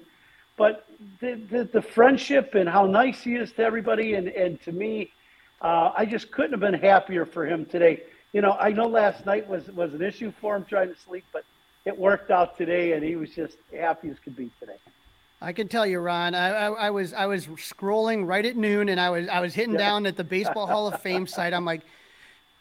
But 0.57 0.85
the, 1.21 1.35
the, 1.35 1.65
the 1.65 1.83
friendship 1.83 2.57
and 2.57 2.69
how 2.69 2.87
nice 2.87 3.23
he 3.23 3.37
is 3.37 3.53
to 3.53 3.63
everybody 3.63 4.15
and, 4.15 4.27
and 4.29 4.61
to 4.63 4.73
me, 4.73 5.13
uh, 5.61 5.93
I 5.97 6.07
just 6.07 6.33
couldn't 6.33 6.51
have 6.51 6.61
been 6.61 6.75
happier 6.75 7.25
for 7.25 7.47
him 7.47 7.67
today. 7.67 8.03
You 8.33 8.41
know, 8.41 8.57
I 8.59 8.73
know 8.73 8.89
last 8.89 9.27
night 9.27 9.49
was, 9.49 9.69
was 9.69 9.95
an 9.95 10.03
issue 10.03 10.33
for 10.41 10.57
him 10.57 10.65
trying 10.65 10.93
to 10.93 11.01
sleep, 11.01 11.25
but 11.33 11.45
it 11.85 11.97
worked 11.97 12.33
out 12.33 12.59
today, 12.59 12.93
and 12.93 13.05
he 13.05 13.15
was 13.15 13.31
just 13.31 13.57
happy 13.73 14.09
as 14.11 14.19
could 14.19 14.37
be 14.37 14.51
today. 14.59 14.77
I 15.41 15.53
can 15.53 15.69
tell 15.69 15.87
you, 15.87 16.01
Ron. 16.01 16.35
I, 16.35 16.49
I, 16.49 16.67
I, 16.69 16.91
was 16.91 17.15
I 17.15 17.27
was 17.27 17.47
scrolling 17.47 18.27
right 18.27 18.45
at 18.45 18.57
noon, 18.57 18.89
and 18.89 19.01
I 19.01 19.09
was 19.09 19.29
I 19.29 19.41
was 19.41 19.55
hitting 19.55 19.77
down 19.77 20.05
at 20.05 20.17
the 20.17 20.25
Baseball 20.25 20.67
Hall 20.67 20.89
of 20.89 21.01
Fame 21.01 21.27
site. 21.37 21.55
I'm 21.55 21.65
like, 21.65 21.83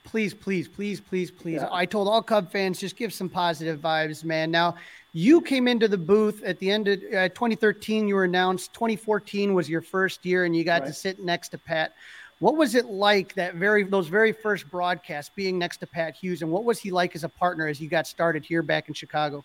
please, 0.10 0.34
please, 0.34 0.67
please, 0.67 1.00
please, 1.00 1.30
please. 1.30 1.62
Yeah. 1.62 1.69
I 1.72 1.86
told 1.86 2.08
all 2.08 2.24
Cub 2.24 2.52
fans 2.52 2.80
just 2.80 2.95
give 2.95 3.13
some 3.13 3.30
positive 3.30 3.80
vibes, 3.80 4.24
man. 4.24 4.50
Now, 4.50 4.76
you 5.13 5.39
came 5.39 5.67
into 5.67 5.88
the 5.88 6.00
booth 6.00 6.43
at 6.43 6.58
the 6.58 6.72
end 6.72 6.88
of 6.88 7.00
uh, 7.13 7.30
2013. 7.30 8.08
You 8.08 8.15
were 8.15 8.24
announced. 8.24 8.74
2014 8.74 9.54
was 9.54 9.69
your 9.69 9.82
first 9.82 10.26
year, 10.26 10.45
and 10.45 10.56
you 10.56 10.63
got 10.63 10.82
right. 10.82 10.88
to 10.88 10.93
sit 10.93 11.19
next 11.19 11.50
to 11.50 11.60
Pat. 11.60 11.93
What 12.39 12.56
was 12.56 12.74
it 12.74 12.86
like 12.86 13.36
that 13.36 13.56
very 13.56 13.84
those 13.84 14.08
very 14.08 14.32
first 14.32 14.69
broadcasts 14.72 15.32
being 15.36 15.60
next 15.60 15.78
to 15.78 15.88
Pat 15.88 16.15
Hughes, 16.15 16.41
and 16.41 16.52
what 16.52 16.63
was 16.63 16.80
he 16.80 16.89
like 16.89 17.15
as 17.15 17.24
a 17.24 17.30
partner 17.30 17.67
as 17.67 17.80
you 17.80 17.88
got 17.88 18.08
started 18.08 18.43
here 18.43 18.63
back 18.63 18.88
in 18.88 18.93
Chicago? 18.93 19.43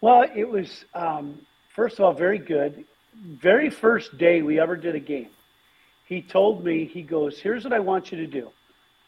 Well, 0.00 0.24
it 0.34 0.48
was 0.48 0.84
um, 0.94 1.40
first 1.68 1.98
of 1.98 2.04
all 2.04 2.12
very 2.12 2.38
good. 2.38 2.84
Very 3.14 3.70
first 3.70 4.16
day 4.18 4.42
we 4.42 4.60
ever 4.60 4.76
did 4.76 4.94
a 4.94 5.00
game, 5.00 5.30
he 6.06 6.22
told 6.22 6.64
me 6.64 6.84
he 6.86 7.02
goes, 7.02 7.40
"Here's 7.40 7.64
what 7.64 7.72
I 7.72 7.80
want 7.80 8.12
you 8.12 8.18
to 8.18 8.26
do." 8.26 8.50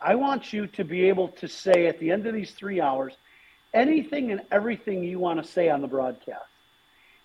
I 0.01 0.15
want 0.15 0.53
you 0.53 0.67
to 0.69 0.85
be 0.85 1.09
able 1.09 1.29
to 1.29 1.49
say 1.49 1.87
at 1.87 1.99
the 1.99 2.11
end 2.11 2.27
of 2.27 2.35
these 2.35 2.53
three 2.53 2.81
hours 2.81 3.15
anything 3.75 4.31
and 4.31 4.43
everything 4.51 5.03
you 5.03 5.19
want 5.19 5.43
to 5.43 5.51
say 5.51 5.69
on 5.69 5.83
the 5.83 5.89
broadcast. 5.89 6.45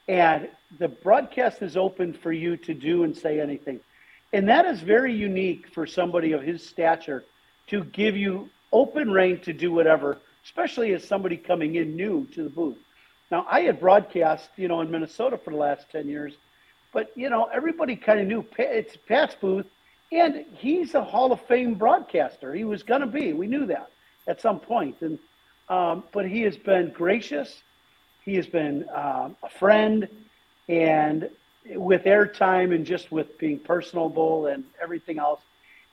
And 0.08 0.50
the 0.80 0.90
broadcast 0.90 1.62
is 1.62 1.78
open 1.78 2.14
for 2.14 2.32
you 2.32 2.58
to 2.58 2.74
do 2.74 3.04
and 3.04 3.16
say 3.16 3.40
anything. 3.40 3.80
And 4.34 4.50
that 4.50 4.66
is 4.66 4.82
very 4.82 5.14
unique 5.14 5.68
for 5.70 5.86
somebody 5.86 6.32
of 6.34 6.42
his 6.42 6.68
stature 6.68 7.24
to 7.68 7.84
give 7.86 8.18
you 8.18 8.50
open 8.72 9.12
reign 9.12 9.40
to 9.42 9.54
do 9.54 9.72
whatever, 9.72 10.18
especially 10.44 10.94
as 10.94 11.08
somebody 11.08 11.38
coming 11.38 11.76
in 11.76 11.96
new 11.96 12.26
to 12.34 12.44
the 12.44 12.50
booth. 12.50 12.80
Now, 13.32 13.46
I 13.50 13.62
had 13.62 13.80
broadcast, 13.80 14.50
you 14.58 14.68
know, 14.68 14.82
in 14.82 14.92
Minnesota 14.92 15.38
for 15.38 15.52
the 15.52 15.58
last 15.58 15.90
10 15.92 16.08
years, 16.08 16.34
but, 16.92 17.12
you 17.16 17.30
know, 17.30 17.50
everybody 17.54 17.96
kind 17.96 18.20
of 18.20 18.28
knew 18.28 18.46
it's 18.58 18.98
Pat's 19.08 19.36
booth 19.36 19.66
and 20.14 20.46
he's 20.54 20.94
a 20.94 21.04
Hall 21.04 21.32
of 21.32 21.42
Fame 21.42 21.76
broadcaster. 21.76 22.54
He 22.54 22.64
was 22.64 22.84
going 22.84 23.02
to 23.02 23.08
be. 23.08 23.34
We 23.34 23.48
knew 23.48 23.66
that 23.68 23.90
at 24.28 24.42
some 24.42 24.60
point. 24.60 25.02
And 25.02 25.20
um, 25.70 26.04
but 26.12 26.28
he 26.28 26.42
has 26.42 26.58
been 26.58 26.92
gracious. 26.92 27.62
He 28.26 28.36
has 28.36 28.46
been 28.46 28.86
um, 28.94 29.36
a 29.42 29.50
friend, 29.50 30.08
and 30.68 31.30
with 31.66 32.04
airtime 32.04 32.76
and 32.76 32.86
just 32.86 33.12
with 33.12 33.38
being 33.38 33.60
personable 33.60 34.48
and 34.48 34.66
everything 34.82 35.20
else. 35.20 35.42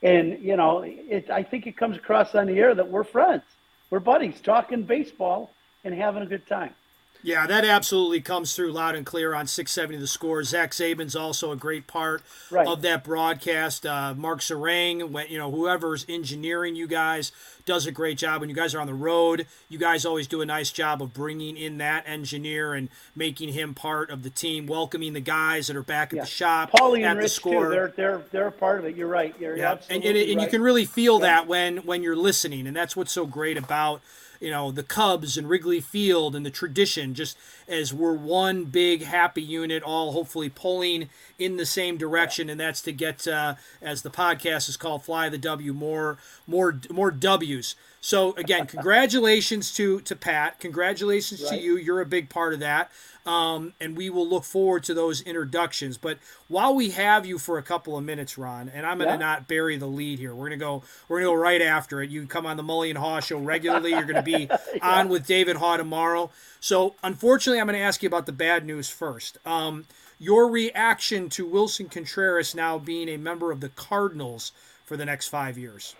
And 0.02 0.42
you 0.42 0.56
know, 0.56 0.82
it, 0.84 1.30
I 1.30 1.42
think 1.42 1.66
it 1.66 1.76
comes 1.76 1.96
across 1.96 2.34
on 2.34 2.46
the 2.46 2.58
air 2.58 2.74
that 2.74 2.90
we're 2.90 3.04
friends. 3.04 3.42
We're 3.90 4.00
buddies, 4.00 4.40
talking 4.40 4.82
baseball 4.84 5.50
and 5.84 5.94
having 5.94 6.22
a 6.22 6.26
good 6.26 6.46
time. 6.46 6.74
Yeah, 7.22 7.46
that 7.46 7.64
absolutely 7.64 8.20
comes 8.20 8.54
through 8.54 8.72
loud 8.72 8.94
and 8.94 9.04
clear 9.04 9.34
on 9.34 9.46
670 9.46 9.98
The 9.98 10.06
Score. 10.06 10.42
Zach 10.42 10.70
Zaidman's 10.72 11.14
also 11.14 11.52
a 11.52 11.56
great 11.56 11.86
part 11.86 12.22
right. 12.50 12.66
of 12.66 12.82
that 12.82 13.04
broadcast. 13.04 13.84
Uh, 13.84 14.14
Mark 14.16 14.40
Sarang, 14.40 15.30
you 15.30 15.38
know, 15.38 15.50
whoever's 15.50 16.06
engineering 16.08 16.76
you 16.76 16.86
guys 16.86 17.32
does 17.66 17.86
a 17.86 17.92
great 17.92 18.18
job. 18.18 18.40
When 18.40 18.48
you 18.48 18.56
guys 18.56 18.74
are 18.74 18.80
on 18.80 18.86
the 18.86 18.94
road, 18.94 19.46
you 19.68 19.78
guys 19.78 20.06
always 20.06 20.26
do 20.26 20.40
a 20.40 20.46
nice 20.46 20.70
job 20.70 21.02
of 21.02 21.12
bringing 21.12 21.56
in 21.56 21.78
that 21.78 22.04
engineer 22.06 22.74
and 22.74 22.88
making 23.14 23.52
him 23.52 23.74
part 23.74 24.10
of 24.10 24.22
the 24.22 24.30
team, 24.30 24.66
welcoming 24.66 25.12
the 25.12 25.20
guys 25.20 25.66
that 25.66 25.76
are 25.76 25.82
back 25.82 26.12
at 26.12 26.20
the 26.20 26.26
shop. 26.26 26.70
Paulie 26.72 27.02
at 27.02 27.10
and 27.10 27.18
the 27.18 27.22
Rich 27.24 27.32
score. 27.32 27.66
Too. 27.66 27.70
They're 27.70 27.92
they're 27.96 28.22
they're 28.30 28.46
a 28.48 28.52
part 28.52 28.78
of 28.78 28.86
it. 28.86 28.96
You're 28.96 29.08
right. 29.08 29.34
You're 29.38 29.56
yeah. 29.56 29.72
absolutely 29.72 30.08
and, 30.08 30.16
and, 30.16 30.28
and 30.30 30.38
right. 30.38 30.44
you 30.44 30.50
can 30.50 30.62
really 30.62 30.84
feel 30.84 31.20
yeah. 31.20 31.26
that 31.26 31.46
when 31.46 31.78
when 31.78 32.02
you're 32.02 32.16
listening, 32.16 32.66
and 32.66 32.74
that's 32.74 32.96
what's 32.96 33.12
so 33.12 33.26
great 33.26 33.56
about 33.58 34.00
you 34.40 34.50
know 34.50 34.70
the 34.70 34.82
Cubs 34.82 35.36
and 35.36 35.48
Wrigley 35.48 35.80
Field 35.80 36.34
and 36.34 36.44
the 36.44 36.50
tradition, 36.50 37.14
just 37.14 37.38
as 37.68 37.92
we're 37.92 38.14
one 38.14 38.64
big 38.64 39.04
happy 39.04 39.42
unit, 39.42 39.82
all 39.82 40.12
hopefully 40.12 40.48
pulling 40.48 41.08
in 41.38 41.56
the 41.56 41.66
same 41.66 41.96
direction, 41.96 42.48
and 42.48 42.58
that's 42.58 42.80
to 42.82 42.92
get, 42.92 43.28
uh, 43.28 43.54
as 43.80 44.02
the 44.02 44.10
podcast 44.10 44.68
is 44.68 44.76
called, 44.76 45.04
"Fly 45.04 45.28
the 45.28 45.38
W," 45.38 45.72
more 45.72 46.18
more 46.46 46.80
more 46.90 47.10
W's. 47.10 47.76
So 48.00 48.32
again, 48.36 48.66
congratulations 48.66 49.72
to 49.74 50.00
to 50.00 50.16
Pat. 50.16 50.58
Congratulations 50.58 51.42
right. 51.42 51.50
to 51.50 51.60
you. 51.60 51.76
You're 51.76 52.00
a 52.00 52.06
big 52.06 52.30
part 52.30 52.54
of 52.54 52.60
that. 52.60 52.90
Um, 53.30 53.74
and 53.80 53.96
we 53.96 54.10
will 54.10 54.28
look 54.28 54.42
forward 54.42 54.82
to 54.84 54.94
those 54.94 55.20
introductions. 55.20 55.96
But 55.96 56.18
while 56.48 56.74
we 56.74 56.90
have 56.90 57.24
you 57.24 57.38
for 57.38 57.58
a 57.58 57.62
couple 57.62 57.96
of 57.96 58.02
minutes, 58.02 58.36
Ron, 58.36 58.68
and 58.68 58.84
I'm 58.84 58.98
going 58.98 59.06
to 59.06 59.14
yeah. 59.14 59.18
not 59.18 59.46
bury 59.46 59.76
the 59.76 59.86
lead 59.86 60.18
here. 60.18 60.34
We're 60.34 60.48
going 60.48 60.58
to 60.58 60.64
go. 60.64 60.82
We're 61.06 61.20
going 61.20 61.30
to 61.30 61.36
go 61.36 61.40
right 61.40 61.62
after 61.62 62.02
it. 62.02 62.10
You 62.10 62.26
come 62.26 62.44
on 62.44 62.56
the 62.56 62.64
Mully 62.64 62.90
and 62.90 62.98
Haugh 62.98 63.22
show 63.22 63.38
regularly. 63.38 63.90
You're 63.90 64.02
going 64.02 64.16
to 64.16 64.22
be 64.22 64.48
yeah. 64.74 64.98
on 64.98 65.08
with 65.08 65.28
David 65.28 65.58
Haugh 65.58 65.76
tomorrow. 65.76 66.32
So 66.58 66.96
unfortunately, 67.04 67.60
I'm 67.60 67.68
going 67.68 67.78
to 67.78 67.84
ask 67.84 68.02
you 68.02 68.08
about 68.08 68.26
the 68.26 68.32
bad 68.32 68.66
news 68.66 68.90
first. 68.90 69.38
Um, 69.46 69.84
your 70.18 70.50
reaction 70.50 71.28
to 71.30 71.46
Willson 71.46 71.88
Contreras 71.88 72.52
now 72.52 72.78
being 72.78 73.08
a 73.08 73.16
member 73.16 73.52
of 73.52 73.60
the 73.60 73.68
Cardinals 73.68 74.50
for 74.84 74.96
the 74.96 75.04
next 75.04 75.28
five 75.28 75.56
years. 75.56 75.94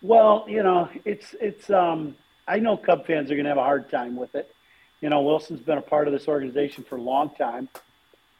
Well, 0.00 0.46
you 0.48 0.62
know, 0.62 0.88
it's 1.04 1.34
it's. 1.42 1.68
Um, 1.68 2.16
I 2.48 2.58
know 2.58 2.78
Cub 2.78 3.06
fans 3.06 3.30
are 3.30 3.34
going 3.34 3.44
to 3.44 3.50
have 3.50 3.58
a 3.58 3.62
hard 3.62 3.90
time 3.90 4.16
with 4.16 4.34
it. 4.34 4.53
You 5.04 5.10
know, 5.10 5.20
Wilson's 5.20 5.60
been 5.60 5.76
a 5.76 5.82
part 5.82 6.06
of 6.08 6.14
this 6.14 6.28
organization 6.28 6.82
for 6.82 6.96
a 6.96 7.02
long 7.02 7.28
time, 7.28 7.68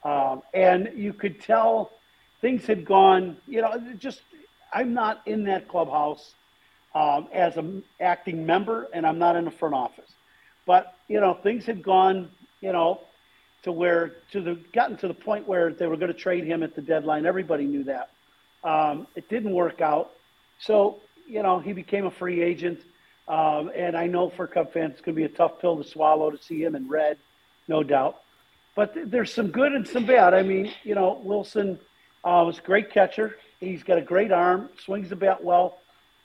um, 0.02 0.40
and 0.54 0.90
you 0.96 1.12
could 1.12 1.42
tell 1.42 1.92
things 2.40 2.64
had 2.64 2.86
gone. 2.86 3.36
You 3.46 3.60
know, 3.60 3.78
just 3.98 4.22
I'm 4.72 4.94
not 4.94 5.20
in 5.26 5.44
that 5.44 5.68
clubhouse 5.68 6.32
um, 6.94 7.28
as 7.34 7.58
an 7.58 7.84
acting 8.00 8.46
member, 8.46 8.88
and 8.94 9.06
I'm 9.06 9.18
not 9.18 9.36
in 9.36 9.44
the 9.44 9.50
front 9.50 9.74
office. 9.74 10.10
But 10.64 10.94
you 11.06 11.20
know, 11.20 11.34
things 11.34 11.66
had 11.66 11.82
gone. 11.82 12.30
You 12.62 12.72
know, 12.72 13.00
to 13.64 13.70
where 13.70 14.14
to 14.32 14.40
the 14.40 14.54
gotten 14.72 14.96
to 14.96 15.08
the 15.08 15.12
point 15.12 15.46
where 15.46 15.70
they 15.70 15.86
were 15.86 15.98
going 15.98 16.14
to 16.14 16.18
trade 16.18 16.44
him 16.44 16.62
at 16.62 16.74
the 16.74 16.80
deadline. 16.80 17.26
Everybody 17.26 17.66
knew 17.66 17.84
that. 17.84 18.08
Um, 18.66 19.06
it 19.16 19.28
didn't 19.28 19.52
work 19.52 19.82
out. 19.82 20.12
So 20.60 21.02
you 21.28 21.42
know, 21.42 21.58
he 21.58 21.74
became 21.74 22.06
a 22.06 22.10
free 22.10 22.40
agent. 22.40 22.80
Um, 23.26 23.70
and 23.74 23.96
I 23.96 24.06
know 24.06 24.30
for 24.30 24.46
Cub 24.46 24.72
fans, 24.72 24.92
it's 24.92 25.00
going 25.00 25.14
to 25.14 25.20
be 25.20 25.24
a 25.24 25.36
tough 25.36 25.60
pill 25.60 25.82
to 25.82 25.88
swallow 25.88 26.30
to 26.30 26.42
see 26.42 26.62
him 26.62 26.74
in 26.74 26.88
red, 26.88 27.18
no 27.68 27.82
doubt. 27.82 28.20
But 28.76 28.94
th- 28.94 29.06
there's 29.08 29.32
some 29.32 29.50
good 29.50 29.72
and 29.72 29.86
some 29.86 30.04
bad. 30.04 30.34
I 30.34 30.42
mean, 30.42 30.72
you 30.82 30.94
know, 30.94 31.20
Wilson 31.24 31.78
uh, 32.24 32.42
was 32.46 32.58
a 32.58 32.62
great 32.62 32.90
catcher. 32.90 33.36
He's 33.60 33.82
got 33.82 33.98
a 33.98 34.02
great 34.02 34.30
arm, 34.30 34.68
swings 34.84 35.08
the 35.08 35.16
bat 35.16 35.42
well. 35.42 35.78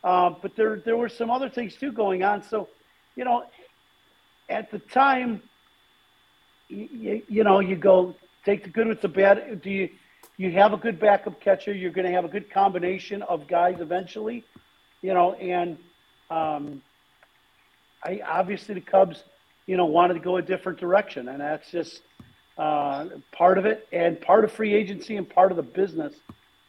Uh, 0.04 0.32
but 0.42 0.56
there, 0.56 0.78
there 0.78 0.98
were 0.98 1.10
some 1.10 1.30
other 1.30 1.50
things 1.50 1.76
too 1.76 1.92
going 1.92 2.24
on. 2.24 2.44
So, 2.44 2.68
you 3.16 3.24
know, 3.24 3.44
at 4.50 4.72
the 4.72 4.80
time, 4.80 5.42
you, 6.68 7.22
you 7.28 7.44
know, 7.44 7.60
you 7.60 7.76
go 7.76 8.16
take 8.46 8.64
the 8.64 8.70
good 8.70 8.88
with 8.88 9.02
the 9.02 9.08
bad. 9.08 9.62
Do 9.62 9.70
you, 9.70 9.90
you 10.38 10.52
have 10.52 10.74
a 10.74 10.78
good 10.78 11.00
backup 11.00 11.40
catcher? 11.40 11.74
You're 11.74 11.92
going 11.92 12.08
to 12.08 12.14
have 12.14 12.26
a 12.26 12.30
good 12.30 12.52
combination 12.52 13.22
of 13.22 13.48
guys 13.48 13.78
eventually 13.80 14.44
you 15.02 15.14
know, 15.14 15.34
and 15.34 15.78
um, 16.30 16.82
I 18.04 18.22
obviously 18.26 18.76
the 18.76 18.82
Cubs, 18.82 19.24
you 19.66 19.78
know, 19.78 19.86
wanted 19.86 20.16
to 20.16 20.20
go 20.20 20.38
a 20.38 20.42
different 20.42 20.80
direction, 20.80 21.30
and 21.30 21.42
that's 21.42 21.70
just 21.72 22.02
uh, 22.58 23.06
part 23.32 23.58
of 23.58 23.66
it 23.66 23.88
and 23.92 24.20
part 24.20 24.44
of 24.44 24.52
free 24.52 24.74
agency 24.74 25.16
and 25.18 25.30
part 25.30 25.52
of 25.52 25.58
the 25.58 25.64
business 25.64 26.16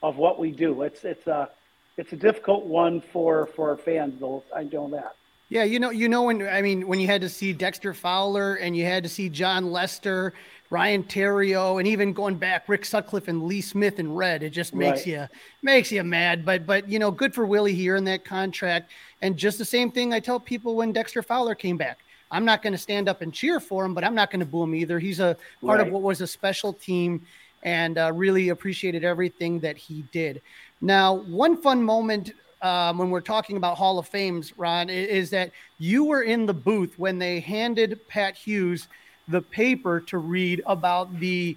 of 0.02 0.16
what 0.16 0.38
we 0.38 0.50
do. 0.50 0.82
It's 0.82 1.04
it's 1.04 1.26
a 1.26 1.50
it's 1.96 2.12
a 2.12 2.16
difficult 2.16 2.64
one 2.64 3.00
for 3.00 3.46
for 3.46 3.76
fans, 3.76 4.18
though. 4.20 4.42
I 4.54 4.64
know 4.64 4.88
that. 4.90 5.16
Yeah, 5.48 5.64
you 5.64 5.80
know, 5.80 5.90
you 5.90 6.08
know 6.08 6.22
when 6.22 6.46
I 6.46 6.62
mean 6.62 6.86
when 6.86 7.00
you 7.00 7.08
had 7.08 7.20
to 7.22 7.28
see 7.28 7.52
Dexter 7.52 7.92
Fowler 7.92 8.54
and 8.54 8.76
you 8.76 8.84
had 8.84 9.02
to 9.02 9.08
see 9.08 9.28
Jon 9.28 9.72
Lester, 9.72 10.32
Ryan 10.70 11.02
Theriot, 11.02 11.80
and 11.80 11.88
even 11.88 12.12
going 12.12 12.36
back 12.36 12.68
Rick 12.68 12.84
Sutcliffe 12.84 13.26
and 13.26 13.42
Lee 13.42 13.60
Smith 13.60 13.98
in 13.98 14.14
red, 14.14 14.44
it 14.44 14.50
just 14.50 14.72
makes 14.72 15.00
Right. 15.00 15.06
you 15.08 15.28
makes 15.62 15.90
you 15.90 16.04
mad. 16.04 16.44
But 16.44 16.64
but 16.64 16.88
you 16.88 17.00
know, 17.00 17.10
good 17.10 17.34
for 17.34 17.44
Willie 17.44 17.74
here 17.74 17.96
in 17.96 18.04
that 18.04 18.24
contract. 18.24 18.92
And 19.20 19.36
just 19.36 19.58
the 19.58 19.64
same 19.64 19.90
thing 19.90 20.14
I 20.14 20.20
tell 20.20 20.38
people 20.38 20.76
when 20.76 20.92
Dexter 20.92 21.22
Fowler 21.22 21.54
came 21.56 21.76
back. 21.76 21.98
I'm 22.30 22.44
not 22.44 22.62
going 22.62 22.72
to 22.72 22.78
stand 22.78 23.08
up 23.08 23.22
and 23.22 23.34
cheer 23.34 23.58
for 23.58 23.84
him, 23.84 23.92
but 23.92 24.04
I'm 24.04 24.14
not 24.14 24.30
going 24.30 24.38
to 24.38 24.46
boo 24.46 24.62
him 24.62 24.74
either. 24.76 25.00
He's 25.00 25.18
a 25.18 25.36
part 25.60 25.80
of 25.80 25.90
what 25.90 26.02
was 26.02 26.20
a 26.20 26.26
special 26.28 26.72
team, 26.72 27.26
and 27.64 27.98
uh, 27.98 28.12
really 28.14 28.50
appreciated 28.50 29.02
everything 29.02 29.58
that 29.60 29.76
he 29.76 30.04
did. 30.12 30.40
Now, 30.80 31.14
one 31.14 31.60
fun 31.60 31.82
moment 31.82 32.32
um, 32.62 32.98
when 32.98 33.10
we're 33.10 33.20
talking 33.20 33.56
about 33.56 33.76
Hall 33.76 33.98
of 33.98 34.06
Fames, 34.06 34.56
Ron, 34.56 34.90
is 34.90 35.30
that 35.30 35.50
you 35.78 36.04
were 36.04 36.22
in 36.22 36.46
the 36.46 36.54
booth 36.54 36.96
when 36.98 37.18
they 37.18 37.40
handed 37.40 38.06
Pat 38.06 38.36
Hughes 38.36 38.86
the 39.30 39.42
paper 39.42 40.00
to 40.00 40.18
read 40.18 40.62
about 40.66 41.18
the 41.20 41.56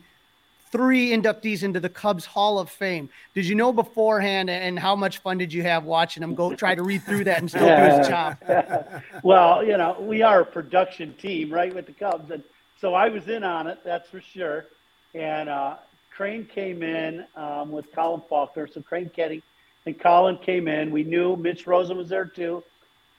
three 0.72 1.12
inductees 1.12 1.62
into 1.62 1.80
the 1.80 1.90
Cubs 1.90 2.26
Hall 2.26 2.58
of 2.58 2.70
Fame. 2.70 3.10
Did 3.36 3.46
you 3.46 3.54
know 3.54 3.72
beforehand, 3.72 4.50
and 4.50 4.78
how 4.80 4.96
much 4.96 5.20
fun 5.20 5.38
did 5.38 5.54
you 5.54 5.62
have 5.62 5.84
watching 5.84 6.24
him 6.24 6.34
go 6.34 6.56
try 6.56 6.74
to 6.74 6.82
read 6.82 7.04
through 7.04 7.26
that 7.26 7.40
and 7.40 7.50
still 7.50 7.68
do 7.68 7.98
his 7.98 8.08
job? 8.08 8.38
well, 9.24 9.64
you 9.64 9.78
know, 9.78 9.98
we 10.00 10.24
are 10.24 10.42
a 10.42 10.46
production 10.46 11.14
team, 11.14 11.54
right, 11.54 11.74
with 11.74 11.86
the 11.86 11.94
Cubs, 11.94 12.32
and 12.32 12.44
so 12.82 12.96
I 12.96 13.10
was 13.10 13.28
in 13.28 13.44
on 13.44 13.68
it. 13.68 13.80
That's 13.84 14.10
for 14.10 14.20
sure. 14.20 14.66
And 15.14 15.48
uh, 15.48 15.76
Crane 16.10 16.46
came 16.46 16.82
in 16.82 17.26
um, 17.36 17.72
with 17.72 17.92
Colin 17.94 18.22
Faulkner, 18.28 18.68
so 18.68 18.82
Crane 18.82 19.10
Kenny 19.10 19.44
and 19.86 20.00
Colin 20.00 20.38
came 20.38 20.68
in. 20.68 20.92
We 20.92 21.04
knew 21.04 21.36
Mitch 21.36 21.68
Rosen 21.68 21.98
was 21.98 22.10
there 22.10 22.26
too. 22.26 22.64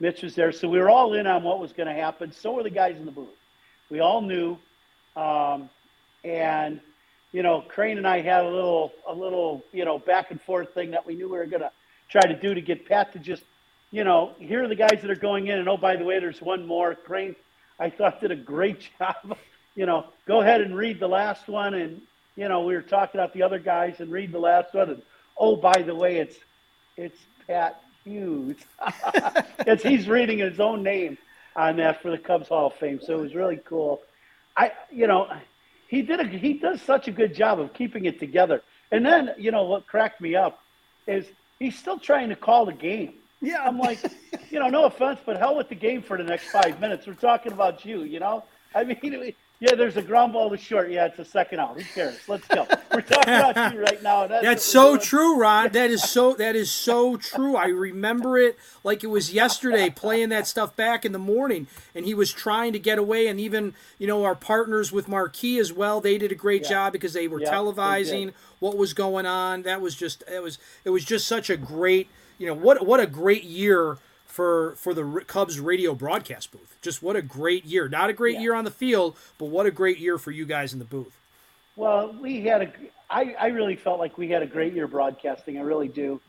Mitch 0.00 0.22
was 0.22 0.34
there, 0.34 0.52
so 0.52 0.68
we 0.68 0.78
were 0.78 0.90
all 0.90 1.14
in 1.14 1.26
on 1.26 1.42
what 1.42 1.60
was 1.60 1.72
going 1.72 1.86
to 1.86 1.94
happen. 1.94 2.32
So 2.32 2.52
were 2.52 2.62
the 2.62 2.70
guys 2.70 2.96
in 2.96 3.04
the 3.04 3.12
booth. 3.12 3.28
We 3.90 4.00
all 4.00 4.20
knew, 4.22 4.58
um, 5.16 5.70
and 6.24 6.80
you 7.32 7.42
know, 7.42 7.62
Crane 7.62 7.98
and 7.98 8.06
I 8.06 8.20
had 8.20 8.44
a 8.44 8.48
little, 8.48 8.92
a 9.08 9.12
little, 9.12 9.64
you 9.72 9.84
know, 9.84 9.98
back 9.98 10.30
and 10.30 10.40
forth 10.40 10.72
thing 10.72 10.92
that 10.92 11.04
we 11.04 11.14
knew 11.14 11.28
we 11.28 11.38
were 11.38 11.46
going 11.46 11.62
to 11.62 11.72
try 12.08 12.22
to 12.22 12.38
do 12.38 12.54
to 12.54 12.60
get 12.60 12.86
Pat 12.86 13.12
to 13.12 13.18
just 13.18 13.42
you 13.94 14.02
know, 14.02 14.32
here 14.40 14.64
are 14.64 14.66
the 14.66 14.74
guys 14.74 14.98
that 15.02 15.08
are 15.08 15.14
going 15.14 15.46
in, 15.46 15.56
and 15.56 15.68
oh, 15.68 15.76
by 15.76 15.94
the 15.94 16.02
way, 16.02 16.18
there's 16.18 16.42
one 16.42 16.66
more. 16.66 16.96
Crane, 16.96 17.36
I 17.78 17.90
thought 17.90 18.20
did 18.20 18.32
a 18.32 18.36
great 18.36 18.90
job. 18.98 19.38
you 19.76 19.86
know, 19.86 20.06
go 20.26 20.40
ahead 20.40 20.62
and 20.62 20.76
read 20.76 20.98
the 20.98 21.06
last 21.06 21.46
one, 21.46 21.74
and 21.74 22.02
you 22.34 22.48
know, 22.48 22.64
we 22.64 22.74
were 22.74 22.82
talking 22.82 23.20
about 23.20 23.32
the 23.32 23.44
other 23.44 23.60
guys 23.60 24.00
and 24.00 24.10
read 24.10 24.32
the 24.32 24.38
last 24.40 24.74
one, 24.74 24.90
and 24.90 25.02
oh, 25.38 25.54
by 25.54 25.80
the 25.80 25.94
way, 25.94 26.16
it's 26.16 26.34
it's 26.96 27.20
Pat 27.46 27.82
Hughes. 28.02 28.56
it's 29.60 29.84
he's 29.84 30.08
reading 30.08 30.38
his 30.38 30.58
own 30.58 30.82
name 30.82 31.16
on 31.56 31.76
that 31.76 32.02
for 32.02 32.10
the 32.10 32.18
Cubs 32.18 32.48
Hall 32.48 32.66
of 32.66 32.74
Fame, 32.74 33.00
so 33.02 33.14
it 33.14 33.20
was 33.20 33.34
really 33.34 33.60
cool. 33.64 34.02
I, 34.56 34.72
you 34.90 35.06
know, 35.06 35.28
he 35.88 36.02
did 36.02 36.20
a 36.20 36.26
he 36.26 36.54
does 36.54 36.80
such 36.82 37.08
a 37.08 37.12
good 37.12 37.34
job 37.34 37.60
of 37.60 37.72
keeping 37.72 38.04
it 38.04 38.18
together. 38.18 38.62
And 38.90 39.04
then, 39.04 39.30
you 39.38 39.50
know, 39.50 39.64
what 39.64 39.86
cracked 39.86 40.20
me 40.20 40.36
up 40.36 40.60
is 41.06 41.26
he's 41.58 41.76
still 41.76 41.98
trying 41.98 42.28
to 42.28 42.36
call 42.36 42.66
the 42.66 42.72
game. 42.72 43.14
Yeah. 43.40 43.62
I'm 43.64 43.78
like, 43.78 43.98
you 44.50 44.58
know, 44.58 44.68
no 44.68 44.84
offense, 44.84 45.20
but 45.24 45.36
hell 45.36 45.56
with 45.56 45.68
the 45.68 45.74
game 45.74 46.02
for 46.02 46.16
the 46.16 46.24
next 46.24 46.50
five 46.50 46.80
minutes. 46.80 47.06
We're 47.06 47.14
talking 47.14 47.52
about 47.52 47.84
you, 47.84 48.04
you 48.04 48.20
know? 48.20 48.44
I 48.74 48.84
mean, 48.84 49.34
yeah, 49.60 49.74
there's 49.74 49.96
a 49.96 50.02
ground 50.02 50.32
ball 50.32 50.50
to 50.50 50.56
short. 50.58 50.90
Yeah, 50.90 51.06
it's 51.06 51.18
a 51.18 51.24
second 51.24 51.60
out. 51.60 51.76
Who 51.76 51.84
cares? 51.94 52.18
Let's 52.28 52.46
go. 52.48 52.66
We're 52.92 53.00
talking 53.00 53.34
about 53.34 53.72
you 53.72 53.80
right 53.80 54.02
now. 54.02 54.26
That's, 54.26 54.44
That's 54.44 54.64
so 54.64 54.98
true, 54.98 55.38
Ron. 55.38 55.70
That 55.72 55.90
is 55.90 56.02
so 56.02 56.34
that 56.34 56.54
is 56.56 56.70
so 56.70 57.16
true. 57.16 57.56
I 57.56 57.66
remember 57.66 58.36
it 58.36 58.58
like 58.82 59.02
it 59.04 59.06
was 59.08 59.32
yesterday 59.32 59.90
playing 59.90 60.28
that 60.30 60.46
stuff 60.46 60.76
back 60.76 61.04
in 61.04 61.12
the 61.12 61.18
morning 61.18 61.66
and 61.94 62.04
he 62.04 62.14
was 62.14 62.32
trying 62.32 62.72
to 62.74 62.78
get 62.78 62.98
away 62.98 63.28
and 63.28 63.40
even, 63.40 63.74
you 63.98 64.06
know, 64.06 64.24
our 64.24 64.34
partners 64.34 64.92
with 64.92 65.08
Marquee 65.08 65.58
as 65.58 65.72
well, 65.72 66.00
they 66.00 66.18
did 66.18 66.32
a 66.32 66.36
great 66.36 66.64
job 66.64 66.92
because 66.92 67.12
they 67.14 67.28
were 67.28 67.40
Yeah, 67.40 67.52
televising 67.52 68.26
did. 68.26 68.34
what 68.58 68.76
was 68.76 68.92
going 68.92 69.24
on. 69.24 69.62
That 69.62 69.80
was 69.80 69.94
just 69.94 70.24
it 70.30 70.42
was 70.42 70.58
it 70.84 70.90
was 70.90 71.04
just 71.04 71.26
such 71.26 71.48
a 71.48 71.56
great, 71.56 72.08
you 72.38 72.46
know, 72.46 72.54
what 72.54 72.84
what 72.86 73.00
a 73.00 73.06
great 73.06 73.44
year 73.44 73.98
for 74.34 74.74
for 74.74 74.92
the 74.94 75.04
R- 75.04 75.20
Cubs 75.20 75.60
radio 75.60 75.94
broadcast 75.94 76.50
booth. 76.50 76.76
Just 76.82 77.04
what 77.04 77.14
a 77.14 77.22
great 77.22 77.64
year. 77.64 77.88
Not 77.88 78.10
a 78.10 78.12
great 78.12 78.40
year 78.40 78.52
on 78.52 78.64
the 78.64 78.70
field, 78.70 79.16
but 79.38 79.44
what 79.44 79.64
a 79.64 79.70
great 79.70 79.98
year 79.98 80.18
for 80.18 80.32
you 80.32 80.44
guys 80.44 80.72
in 80.72 80.80
the 80.80 80.84
booth. 80.84 81.16
Well, 81.76 82.12
we 82.20 82.40
had 82.40 82.62
a. 82.62 82.72
I, 83.08 83.36
I 83.38 83.46
really 83.48 83.76
felt 83.76 84.00
like 84.00 84.18
we 84.18 84.28
had 84.28 84.42
a 84.42 84.46
great 84.46 84.74
year 84.74 84.88
broadcasting. 84.88 85.56
I 85.56 85.60
really 85.60 85.86
do, 85.86 86.20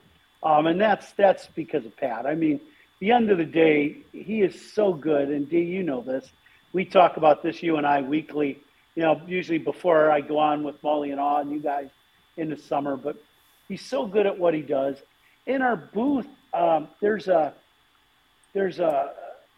um, 0.43 0.67
and 0.67 0.79
that's 0.79 1.11
that's 1.13 1.47
because 1.55 1.83
of 1.83 1.97
Pat. 1.97 2.27
I 2.27 2.35
mean, 2.35 2.59
the 2.99 3.11
end 3.11 3.31
of 3.31 3.39
the 3.39 3.45
day, 3.45 3.97
he 4.11 4.41
is 4.43 4.71
so 4.73 4.93
good, 4.93 5.29
and 5.29 5.49
D, 5.49 5.61
you 5.61 5.81
know 5.81 6.01
this. 6.01 6.29
We 6.73 6.85
talk 6.85 7.17
about 7.17 7.41
this, 7.41 7.63
you 7.63 7.77
and 7.77 7.87
I, 7.87 8.01
weekly. 8.01 8.59
You 8.93 9.01
know, 9.01 9.19
usually 9.25 9.57
before 9.57 10.11
I 10.11 10.21
go 10.21 10.37
on 10.37 10.63
with 10.63 10.79
Mully 10.83 11.09
and 11.09 11.19
Haugh 11.19 11.41
and 11.41 11.51
you 11.51 11.59
guys 11.59 11.89
in 12.37 12.51
the 12.51 12.57
summer, 12.57 12.97
but 12.97 13.17
he's 13.67 13.83
so 13.83 14.05
good 14.05 14.27
at 14.27 14.37
what 14.37 14.53
he 14.53 14.61
does. 14.61 14.97
In 15.47 15.63
our 15.63 15.75
booth, 15.75 16.27
um, 16.53 16.87
there's 17.01 17.27
a 17.27 17.53
there's 18.55 18.79
a 18.79 19.11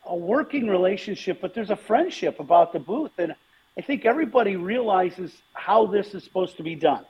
a 0.08 0.16
working 0.16 0.68
relationship, 0.68 1.40
but 1.42 1.54
there's 1.54 1.70
a 1.70 1.76
friendship 1.76 2.40
about 2.40 2.74
the 2.74 2.80
booth, 2.80 3.12
and 3.18 3.36
I 3.78 3.82
think 3.82 4.06
everybody 4.06 4.56
realizes 4.56 5.34
how 5.54 5.86
this 5.86 6.14
is 6.16 6.24
supposed 6.24 6.58
to 6.58 6.64
be 6.64 6.76
done, 6.76 7.06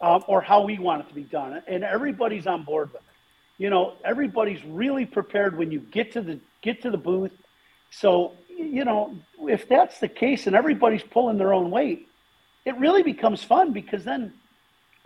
um, 0.00 0.24
or 0.28 0.40
how 0.40 0.62
we 0.64 0.78
want 0.78 1.02
it 1.02 1.08
to 1.08 1.14
be 1.14 1.24
done, 1.24 1.60
and 1.66 1.84
everybody's 1.84 2.46
on 2.46 2.64
board 2.64 2.92
with 2.92 3.02
it. 3.02 3.08
You 3.58 3.68
know, 3.68 3.94
everybody's 4.04 4.64
really 4.64 5.04
prepared 5.04 5.58
when 5.58 5.70
you 5.70 5.80
get 5.80 6.12
to 6.12 6.22
the 6.22 6.40
get 6.62 6.82
to 6.82 6.90
the 6.90 6.96
booth. 6.96 7.32
So, 7.90 8.32
you 8.48 8.84
know, 8.84 9.16
if 9.40 9.68
that's 9.68 9.98
the 9.98 10.08
case, 10.08 10.46
and 10.46 10.56
everybody's 10.56 11.02
pulling 11.02 11.36
their 11.36 11.52
own 11.52 11.70
weight, 11.70 12.08
it 12.64 12.78
really 12.78 13.02
becomes 13.02 13.42
fun 13.42 13.72
because 13.72 14.04
then 14.04 14.32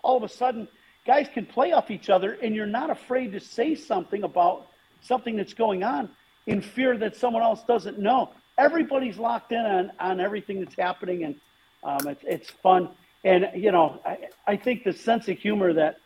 all 0.02 0.16
of 0.16 0.22
a 0.22 0.28
sudden 0.28 0.68
guys 1.06 1.26
can 1.32 1.46
play 1.46 1.72
off 1.72 1.90
each 1.90 2.10
other 2.10 2.36
and 2.42 2.54
you're 2.54 2.66
not 2.66 2.90
afraid 2.90 3.32
to 3.32 3.40
say 3.40 3.74
something 3.74 4.22
about 4.22 4.68
something 5.04 5.36
that's 5.36 5.54
going 5.54 5.82
on 5.82 6.08
in 6.46 6.60
fear 6.60 6.96
that 6.98 7.16
someone 7.16 7.42
else 7.42 7.62
doesn't 7.64 7.98
know. 7.98 8.30
Everybody's 8.58 9.18
locked 9.18 9.52
in 9.52 9.58
on, 9.64 9.92
on 9.98 10.20
everything 10.20 10.60
that's 10.60 10.76
happening 10.76 11.24
and 11.24 11.34
um, 11.82 12.08
it's, 12.08 12.24
it's 12.26 12.50
fun. 12.50 12.88
And 13.24 13.50
you 13.54 13.72
know 13.72 14.00
I, 14.04 14.18
I 14.46 14.56
think 14.56 14.84
the 14.84 14.92
sense 14.92 15.28
of 15.28 15.38
humor 15.38 15.72
that 15.74 15.96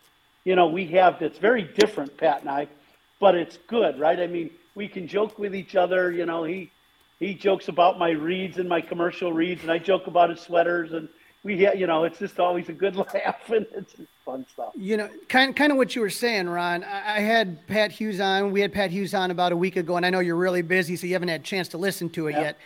you 0.45 0.57
know 0.57 0.69
we 0.69 0.87
have 0.89 1.19
that's 1.21 1.39
very 1.39 1.63
different 1.63 2.17
pat 2.17 2.41
and 2.43 2.51
i 2.51 2.69
but 3.21 3.35
it's 3.35 3.59
good 3.67 3.99
right? 3.99 4.19
I 4.21 4.27
mean 4.29 4.51
we 4.75 4.87
can 4.89 5.09
joke 5.09 5.39
with 5.39 5.55
each 5.55 5.75
other 5.75 6.13
you 6.13 6.27
know 6.27 6.45
he 6.45 6.71
he 7.19 7.35
jokes 7.35 7.69
about 7.69 7.99
my 7.99 8.11
reads 8.11 8.59
and 8.59 8.69
my 8.69 8.81
commercial 8.81 9.33
reads 9.33 9.63
and 9.63 9.73
i 9.73 9.79
joke 9.79 10.07
about 10.07 10.31
his 10.31 10.41
sweaters 10.41 10.93
and 10.93 11.09
we 11.45 11.55
you 11.77 11.87
know 11.87 12.05
it's 12.05 12.19
just 12.19 12.39
always 12.41 12.69
a 12.69 12.73
good 12.73 12.97
laugh 13.15 13.49
and 13.51 13.67
it's 13.75 13.93
just 13.93 14.09
fun 14.25 14.45
stuff 14.53 14.73
You 14.77 14.97
know, 14.97 15.09
kind 15.29 15.55
kind 15.57 15.73
of 15.73 15.79
what 15.79 15.95
you 15.95 16.03
were 16.03 16.11
saying, 16.11 16.49
Ron. 16.49 16.85
I, 16.85 17.17
I 17.17 17.21
had 17.21 17.67
Pat 17.67 17.91
Hughes 17.93 18.21
on. 18.21 18.51
We 18.53 18.61
had 18.61 18.73
Pat 18.73 18.91
Hughes 18.91 19.15
on 19.15 19.31
about 19.31 19.53
a 19.53 19.57
week 19.57 19.77
ago, 19.77 19.97
and 19.97 20.05
I 20.05 20.11
know 20.11 20.21
you're 20.21 20.37
really 20.37 20.63
busy, 20.63 20.97
so 20.97 21.07
you 21.07 21.15
haven't 21.15 21.29
had 21.29 21.41
a 21.41 21.45
chance 21.45 21.69
to 21.69 21.79
listen 21.79 22.11
to 22.11 22.27
it 22.29 22.33
Yeah. 22.33 22.41
yet. 22.41 22.59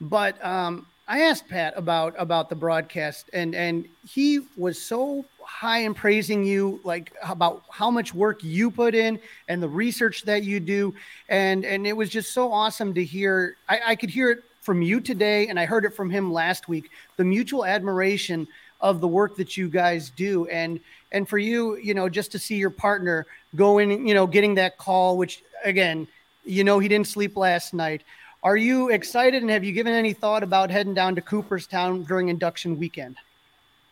But 0.00 0.44
um, 0.44 0.86
I 1.08 1.22
asked 1.22 1.48
Pat 1.48 1.72
about 1.76 2.14
about 2.18 2.48
the 2.50 2.54
broadcast, 2.54 3.30
and 3.32 3.54
and 3.54 3.86
he 4.06 4.40
was 4.56 4.80
so 4.80 5.24
high 5.42 5.78
in 5.78 5.94
praising 5.94 6.44
you, 6.44 6.80
like 6.84 7.12
about 7.24 7.62
how 7.70 7.90
much 7.90 8.14
work 8.14 8.44
you 8.44 8.70
put 8.70 8.94
in 8.94 9.18
and 9.48 9.60
the 9.62 9.68
research 9.68 10.22
that 10.24 10.44
you 10.44 10.60
do, 10.60 10.94
and 11.28 11.64
and 11.64 11.86
it 11.86 11.96
was 11.96 12.10
just 12.10 12.32
so 12.32 12.52
awesome 12.52 12.94
to 12.94 13.04
hear. 13.04 13.56
I, 13.68 13.80
I 13.88 13.96
could 13.96 14.10
hear 14.10 14.30
it 14.30 14.44
from 14.68 14.82
you 14.82 15.00
today, 15.00 15.48
and 15.48 15.58
I 15.58 15.64
heard 15.64 15.86
it 15.86 15.94
from 15.94 16.10
him 16.10 16.30
last 16.30 16.68
week. 16.68 16.90
The 17.16 17.24
mutual 17.24 17.64
admiration 17.64 18.46
of 18.82 19.00
the 19.00 19.08
work 19.08 19.34
that 19.36 19.56
you 19.56 19.66
guys 19.70 20.10
do, 20.10 20.46
and 20.48 20.78
and 21.10 21.26
for 21.26 21.38
you, 21.38 21.78
you 21.78 21.94
know, 21.94 22.06
just 22.06 22.32
to 22.32 22.38
see 22.38 22.56
your 22.56 22.68
partner 22.68 23.26
going, 23.56 24.06
you 24.06 24.12
know, 24.12 24.26
getting 24.26 24.56
that 24.56 24.76
call, 24.76 25.16
which 25.16 25.42
again, 25.64 26.06
you 26.44 26.64
know, 26.64 26.78
he 26.78 26.86
didn't 26.86 27.06
sleep 27.06 27.34
last 27.34 27.72
night. 27.72 28.02
Are 28.42 28.58
you 28.58 28.90
excited 28.90 29.40
and 29.40 29.50
have 29.50 29.64
you 29.64 29.72
given 29.72 29.94
any 29.94 30.12
thought 30.12 30.42
about 30.42 30.68
heading 30.68 30.92
down 30.92 31.14
to 31.14 31.22
Cooperstown 31.22 32.02
during 32.02 32.28
induction 32.28 32.78
weekend? 32.78 33.16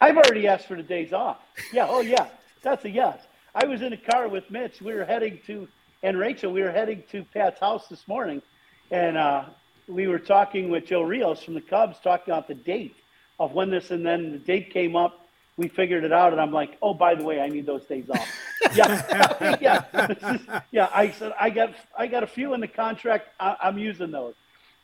I've 0.02 0.18
already 0.18 0.46
asked 0.46 0.66
for 0.66 0.76
the 0.76 0.82
days 0.82 1.14
off. 1.14 1.38
Yeah, 1.72 1.86
oh 1.88 2.02
yeah, 2.02 2.26
that's 2.60 2.84
a 2.84 2.90
yes. 2.90 3.18
I 3.54 3.64
was 3.64 3.80
in 3.80 3.94
a 3.94 3.96
car 3.96 4.28
with 4.28 4.50
Mitch. 4.50 4.82
We 4.82 4.92
were 4.92 5.06
heading 5.06 5.40
to, 5.46 5.68
and 6.02 6.18
Rachel, 6.18 6.52
we 6.52 6.60
were 6.60 6.70
heading 6.70 7.02
to 7.12 7.24
Pat's 7.24 7.60
house 7.60 7.88
this 7.88 8.06
morning, 8.06 8.42
and 8.90 9.16
uh, 9.16 9.44
we 9.88 10.06
were 10.08 10.18
talking 10.18 10.68
with 10.70 10.86
Joe 10.86 11.02
Rios 11.02 11.42
from 11.42 11.54
the 11.54 11.60
Cubs, 11.60 11.98
talking 12.02 12.32
about 12.32 12.48
the 12.48 12.54
date 12.54 12.96
of 13.38 13.52
when 13.52 13.70
this, 13.70 13.90
and 13.90 14.04
then 14.04 14.32
the 14.32 14.38
date 14.38 14.70
came 14.72 14.96
up. 14.96 15.22
We 15.56 15.68
figured 15.68 16.04
it 16.04 16.12
out, 16.12 16.32
and 16.32 16.40
I'm 16.40 16.52
like, 16.52 16.76
oh, 16.82 16.92
by 16.92 17.14
the 17.14 17.24
way, 17.24 17.40
I 17.40 17.48
need 17.48 17.64
those 17.64 17.84
days 17.86 18.04
off. 18.10 18.28
yeah, 18.74 19.56
yeah, 19.60 20.10
is- 20.10 20.40
yeah. 20.70 20.88
I 20.92 21.10
said 21.12 21.32
I 21.40 21.48
got 21.50 21.72
I 21.96 22.06
got 22.08 22.22
a 22.22 22.26
few 22.26 22.52
in 22.52 22.60
the 22.60 22.68
contract. 22.68 23.28
I, 23.40 23.56
I'm 23.62 23.78
using 23.78 24.10
those. 24.10 24.34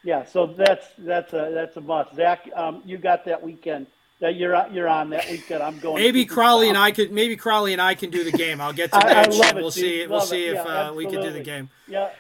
Yeah, 0.02 0.24
so 0.24 0.46
that's 0.46 0.86
that's 0.98 1.32
a 1.34 1.50
that's 1.52 1.76
a 1.76 1.80
must. 1.80 2.14
Zach, 2.14 2.48
um, 2.56 2.82
you 2.86 2.96
got 2.96 3.24
that 3.26 3.42
weekend 3.42 3.86
that 4.20 4.36
you're 4.36 4.66
you're 4.72 4.88
on 4.88 5.10
that 5.10 5.28
weekend. 5.30 5.62
I'm 5.62 5.78
going. 5.78 6.02
Maybe 6.02 6.24
Crawley 6.24 6.68
and 6.70 6.78
I 6.78 6.90
could. 6.90 7.12
Maybe 7.12 7.36
Crawley 7.36 7.72
and 7.74 7.82
I 7.82 7.94
can 7.94 8.08
do 8.10 8.24
the 8.24 8.32
game. 8.32 8.60
I'll 8.60 8.72
get 8.72 8.92
to 8.92 8.96
I, 8.96 9.26
Mitch. 9.26 9.40
I 9.40 9.48
and 9.50 9.58
we'll 9.58 9.68
it, 9.68 9.72
see. 9.72 10.02
Love 10.02 10.10
We'll 10.10 10.20
see 10.22 10.46
if 10.46 10.54
yeah, 10.54 10.88
uh, 10.88 10.92
we 10.94 11.04
can 11.06 11.20
do 11.20 11.30
the 11.32 11.40
game. 11.40 11.68
Yeah. 11.86 12.10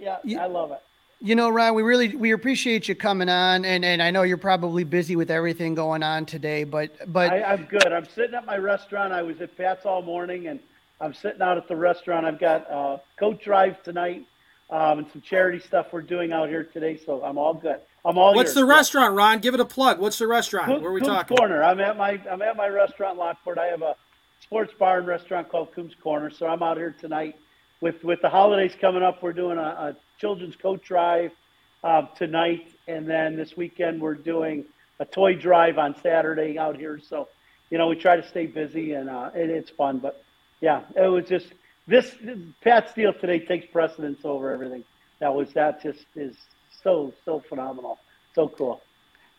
yeah, 0.00 0.18
You- 0.24 0.40
I 0.40 0.46
love 0.46 0.72
it. 0.72 0.82
You 1.20 1.34
know, 1.34 1.48
Ron, 1.48 1.74
we 1.74 1.82
really 1.82 2.14
we 2.14 2.32
appreciate 2.32 2.88
you 2.88 2.94
coming 2.94 3.30
on, 3.30 3.64
and 3.64 3.84
and 3.84 4.02
I 4.02 4.10
know 4.10 4.22
you're 4.22 4.36
probably 4.36 4.84
busy 4.84 5.16
with 5.16 5.30
everything 5.30 5.74
going 5.74 6.02
on 6.02 6.26
today, 6.26 6.64
but 6.64 6.90
but 7.10 7.32
I, 7.32 7.42
I'm 7.42 7.64
good. 7.64 7.90
I'm 7.90 8.06
sitting 8.06 8.34
at 8.34 8.44
my 8.44 8.58
restaurant. 8.58 9.14
I 9.14 9.22
was 9.22 9.40
at 9.40 9.56
Pat's 9.56 9.86
all 9.86 10.02
morning, 10.02 10.48
and 10.48 10.60
I'm 11.00 11.14
sitting 11.14 11.40
out 11.40 11.56
at 11.56 11.68
the 11.68 11.76
restaurant. 11.76 12.26
I've 12.26 12.38
got 12.38 12.70
uh, 12.70 12.98
coat 13.18 13.40
drive 13.40 13.82
tonight 13.82 14.26
um, 14.68 14.98
and 14.98 15.10
some 15.10 15.22
charity 15.22 15.58
stuff 15.58 15.86
we're 15.90 16.02
doing 16.02 16.32
out 16.32 16.50
here 16.50 16.64
today, 16.64 16.98
so 16.98 17.24
I'm 17.24 17.38
all 17.38 17.54
good. 17.54 17.80
I'm 18.04 18.18
all. 18.18 18.34
What's 18.34 18.48
yours. 18.48 18.54
the 18.56 18.64
restaurant, 18.66 19.14
Ron? 19.14 19.38
Give 19.38 19.54
it 19.54 19.60
a 19.60 19.64
plug. 19.64 19.98
What's 19.98 20.18
the 20.18 20.26
restaurant? 20.26 20.66
Coombs- 20.66 20.82
Where 20.82 20.90
are 20.90 20.94
we 20.94 21.00
Coombs 21.00 21.12
talking? 21.12 21.36
Corner. 21.38 21.62
I'm 21.62 21.80
at 21.80 21.96
my 21.96 22.20
I'm 22.30 22.42
at 22.42 22.56
my 22.56 22.68
restaurant 22.68 23.16
Lockport. 23.16 23.58
I 23.58 23.66
have 23.66 23.80
a 23.80 23.96
sports 24.42 24.74
bar 24.78 24.98
and 24.98 25.06
restaurant 25.06 25.48
called 25.48 25.72
Coombs 25.74 25.94
Corner, 26.02 26.30
so 26.30 26.46
I'm 26.46 26.62
out 26.62 26.76
here 26.76 26.94
tonight. 27.00 27.36
With 27.80 28.04
with 28.04 28.20
the 28.22 28.28
holidays 28.28 28.76
coming 28.78 29.02
up, 29.02 29.22
we're 29.22 29.32
doing 29.32 29.58
a, 29.58 29.62
a 29.62 29.96
children's 30.18 30.56
coat 30.56 30.82
drive 30.82 31.32
um, 31.84 32.08
tonight, 32.16 32.72
and 32.88 33.08
then 33.08 33.36
this 33.36 33.56
weekend 33.56 34.00
we're 34.00 34.14
doing 34.14 34.64
a 34.98 35.04
toy 35.04 35.34
drive 35.34 35.78
on 35.78 35.94
Saturday 36.02 36.58
out 36.58 36.76
here. 36.76 36.98
So, 36.98 37.28
you 37.70 37.78
know, 37.78 37.88
we 37.88 37.96
try 37.96 38.16
to 38.16 38.26
stay 38.26 38.46
busy, 38.46 38.92
and 38.92 39.08
uh, 39.10 39.30
it, 39.34 39.50
it's 39.50 39.70
fun. 39.70 39.98
But 39.98 40.22
yeah, 40.60 40.82
it 40.96 41.08
was 41.08 41.26
just 41.26 41.46
this 41.86 42.14
Pat 42.62 42.90
Steele 42.90 43.12
today 43.12 43.40
takes 43.40 43.66
precedence 43.66 44.20
over 44.24 44.50
everything. 44.52 44.84
That 45.20 45.34
was 45.34 45.52
that 45.52 45.82
just 45.82 46.04
is 46.14 46.36
so 46.82 47.12
so 47.24 47.40
phenomenal, 47.40 47.98
so 48.34 48.48
cool. 48.48 48.80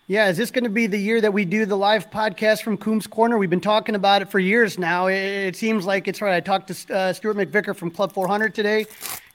yeah, 0.07 0.29
is 0.29 0.37
this 0.37 0.51
going 0.51 0.63
to 0.63 0.69
be 0.69 0.87
the 0.87 0.97
year 0.97 1.19
that 1.21 1.33
we 1.33 1.43
do 1.45 1.65
the 1.65 1.77
live 1.77 2.09
podcast 2.09 2.61
from 2.61 2.77
Coombs 2.77 3.07
Corner? 3.07 3.37
We've 3.37 3.49
been 3.49 3.61
talking 3.61 3.95
about 3.95 4.21
it 4.21 4.29
for 4.29 4.39
years 4.39 4.77
now. 4.77 5.07
It, 5.07 5.15
it 5.15 5.55
seems 5.55 5.85
like 5.85 6.07
it's 6.07 6.21
right. 6.21 6.35
I 6.35 6.39
talked 6.39 6.67
to 6.67 6.95
uh, 6.95 7.13
Stuart 7.13 7.35
McVicker 7.35 7.75
from 7.75 7.91
Club 7.91 8.13
400 8.13 8.55
today. 8.55 8.85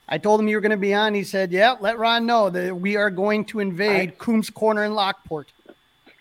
I 0.08 0.18
told 0.18 0.40
him 0.40 0.48
you 0.48 0.56
were 0.56 0.60
going 0.60 0.70
to 0.70 0.76
be 0.76 0.94
on. 0.94 1.14
He 1.14 1.24
said, 1.24 1.52
"Yeah, 1.52 1.76
let 1.80 1.98
Ron 1.98 2.26
know 2.26 2.50
that 2.50 2.76
we 2.76 2.96
are 2.96 3.10
going 3.10 3.44
to 3.46 3.60
invade 3.60 4.18
Coombs 4.18 4.50
Corner 4.50 4.84
in 4.84 4.94
Lockport." 4.94 5.52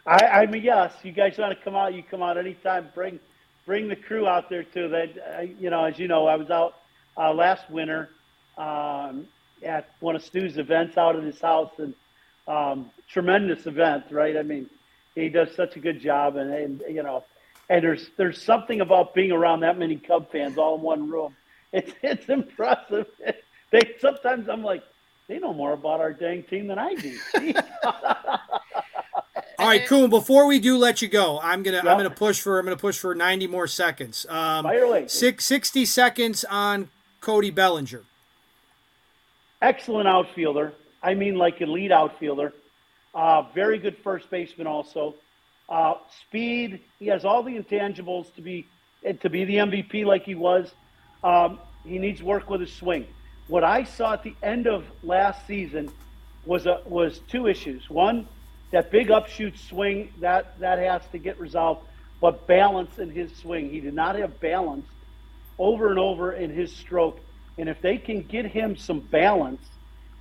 I, 0.06 0.26
I 0.26 0.46
mean, 0.46 0.64
yes, 0.64 0.94
you 1.04 1.12
guys 1.12 1.38
want 1.38 1.58
to 1.58 1.64
come 1.64 1.76
out, 1.76 1.94
you 1.94 2.04
come 2.04 2.24
out 2.24 2.38
anytime. 2.38 2.90
Bring, 2.96 3.20
bring 3.66 3.88
the 3.88 3.96
crew 3.96 4.28
out 4.28 4.50
there 4.50 4.64
too. 4.64 4.88
That 4.90 5.38
uh, 5.38 5.42
you 5.42 5.70
know, 5.70 5.86
as 5.86 6.00
you 6.00 6.08
know, 6.08 6.28
I 6.28 6.36
was 6.36 6.50
out 6.50 6.76
uh, 7.18 7.34
last 7.34 7.70
winter 7.70 8.10
um, 8.58 9.28
at 9.64 9.90
one 10.00 10.16
of 10.16 10.24
Stu's 10.24 10.58
events 10.58 10.98
out 10.98 11.16
at 11.16 11.24
his 11.24 11.40
house, 11.40 11.72
and 11.78 11.94
um, 12.48 12.92
tremendous 13.10 13.66
event, 13.68 14.06
right? 14.10 14.38
I 14.38 14.44
mean, 14.44 14.70
he 15.16 15.30
does 15.30 15.54
such 15.56 15.76
a 15.76 15.80
good 15.80 16.00
job, 16.00 16.36
and, 16.36 16.54
and 16.54 16.84
you 16.90 17.04
know, 17.04 17.24
and 17.70 17.84
there's 17.84 18.10
there's 18.18 18.42
something 18.42 18.82
about 18.82 19.14
being 19.14 19.32
around 19.32 19.62
that 19.62 19.78
many 19.78 19.98
Cub 19.98 20.32
fans 20.32 20.58
all 20.58 20.76
in 20.76 20.82
one 20.82 21.10
room. 21.10 21.36
It's 21.74 21.94
it's 22.04 22.28
impressive. 22.28 23.08
They 23.72 23.96
sometimes 24.00 24.50
I'm 24.50 24.64
like, 24.64 24.84
they 25.28 25.40
know 25.40 25.54
more 25.54 25.74
about 25.74 26.00
our 26.00 26.14
dang 26.14 26.44
team 26.44 26.68
than 26.68 26.78
I 26.78 26.94
do. 26.96 27.18
All 29.60 29.68
right, 29.68 29.86
Coon. 29.86 30.10
Before 30.10 30.48
we 30.48 30.60
do 30.60 30.78
let 30.78 31.02
you 31.02 31.08
go, 31.08 31.40
I'm 31.42 31.64
gonna 31.64 31.80
I'm 31.80 31.86
gonna 31.98 32.10
push 32.10 32.42
for 32.42 32.60
I'm 32.60 32.66
gonna 32.66 32.78
push 32.78 32.98
for 32.98 33.14
90 33.16 33.48
more 33.48 33.68
seconds. 33.68 34.26
Um, 34.28 34.64
Fire 34.64 34.84
away. 34.84 35.08
six, 35.08 35.46
60 35.46 35.86
seconds 35.86 36.44
on 36.46 36.90
Cody 37.22 37.52
Bellinger. 37.52 38.04
excellent 39.62 40.08
outfielder. 40.08 40.74
I 41.04 41.14
mean, 41.14 41.36
like 41.36 41.62
elite 41.62 41.92
outfielder. 41.92 42.54
Uh, 43.14 43.44
very 43.54 43.78
good 43.78 43.98
first 44.04 44.30
baseman, 44.30 44.68
also. 44.68 45.16
Uh, 45.70 45.96
speed. 46.28 46.82
He 47.00 47.08
has 47.08 47.24
all 47.24 47.44
the 47.44 47.58
intangibles 47.58 48.34
to 48.36 48.42
be 48.42 48.68
to 49.22 49.30
be 49.30 49.46
the 49.46 49.56
MVP 49.56 50.06
like 50.06 50.24
he 50.24 50.36
was. 50.36 50.74
Um, 51.24 51.60
he 51.86 51.98
needs 52.00 52.22
work 52.24 52.50
with 52.50 52.62
his 52.62 52.74
swing. 52.74 53.06
What 53.48 53.64
I 53.64 53.84
saw 53.84 54.14
at 54.14 54.24
the 54.24 54.36
end 54.42 54.68
of 54.68 54.86
last 55.04 55.46
season 55.46 55.92
was 56.46 56.66
a, 56.66 56.82
was 56.86 57.20
two 57.28 57.48
issues. 57.48 57.90
One, 57.90 58.28
that 58.72 58.92
big 58.92 59.12
upshoot 59.12 59.58
swing 59.58 60.14
that 60.20 60.60
that 60.60 60.80
has 60.80 61.02
to 61.12 61.18
get 61.18 61.40
resolved, 61.40 61.82
but 62.22 62.48
balance 62.48 62.98
in 62.98 63.10
his 63.10 63.36
swing. 63.36 63.70
He 63.70 63.82
did 63.82 63.94
not 63.94 64.16
have 64.16 64.40
balance 64.40 64.88
over 65.60 65.90
and 65.90 66.00
over 66.00 66.34
in 66.34 66.50
his 66.50 66.76
stroke. 66.76 67.20
And 67.58 67.68
if 67.68 67.82
they 67.82 67.98
can 67.98 68.24
get 68.24 68.46
him 68.46 68.76
some 68.76 69.00
balance 69.00 69.62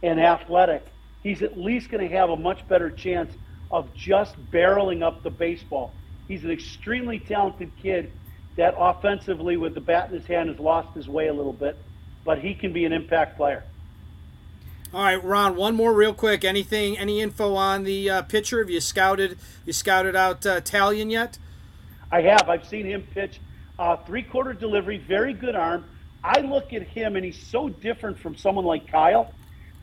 and 0.03 0.21
athletic, 0.21 0.87
he's 1.23 1.43
at 1.43 1.59
least 1.59 1.91
going 1.91 2.07
to 2.07 2.17
have 2.17 2.31
a 2.31 2.37
much 2.37 2.67
better 2.69 2.91
chance 2.91 3.33
of 3.71 3.95
just 3.95 4.35
barreling 4.51 5.03
up 5.03 5.23
the 5.23 5.31
baseball. 5.31 5.95
He's 6.27 6.45
an 6.45 6.51
extremely 6.51 7.19
talented 7.19 7.71
kid 7.81 8.11
that 8.57 8.75
offensively, 8.77 9.57
with 9.57 9.75
the 9.75 9.81
bat 9.81 10.11
in 10.11 10.19
his 10.19 10.27
hand, 10.27 10.49
has 10.49 10.59
lost 10.59 10.95
his 10.95 11.09
way 11.09 11.29
a 11.29 11.33
little 11.33 11.53
bit, 11.53 11.83
but 12.25 12.39
he 12.39 12.55
can 12.55 12.73
be 12.73 12.85
an 12.85 12.93
impact 12.93 13.37
player. 13.37 13.65
All 14.93 15.03
right, 15.03 15.23
Ron. 15.23 15.55
One 15.55 15.77
more, 15.77 15.95
real 15.95 16.13
quick. 16.13 16.45
Anything? 16.45 16.99
Any 16.99 17.21
info 17.21 17.55
on 17.55 17.85
the 17.85 18.11
uh, 18.11 18.23
pitcher? 18.23 18.59
Have 18.59 18.71
you 18.71 18.81
scouted? 18.81 19.39
You 19.65 19.73
scouted 19.73 20.17
out 20.17 20.45
uh, 20.45 20.61
Taillon 20.61 21.11
yet? 21.11 21.39
I 22.11 22.23
have. 22.23 22.49
I've 22.49 22.67
seen 22.67 22.87
him 22.87 23.07
pitch 23.15 23.39
uh, 23.81 23.97
three 23.97 24.23
quarter 24.23 24.53
delivery, 24.53 24.99
very 24.99 25.33
good 25.33 25.57
arm. 25.57 25.85
I 26.23 26.41
look 26.41 26.75
at 26.75 26.83
him 26.83 27.17
and 27.17 27.25
he's 27.25 27.41
so 27.41 27.71
different 27.71 28.19
from 28.19 28.37
someone 28.37 28.67
like 28.67 28.87
Kyle 28.87 29.33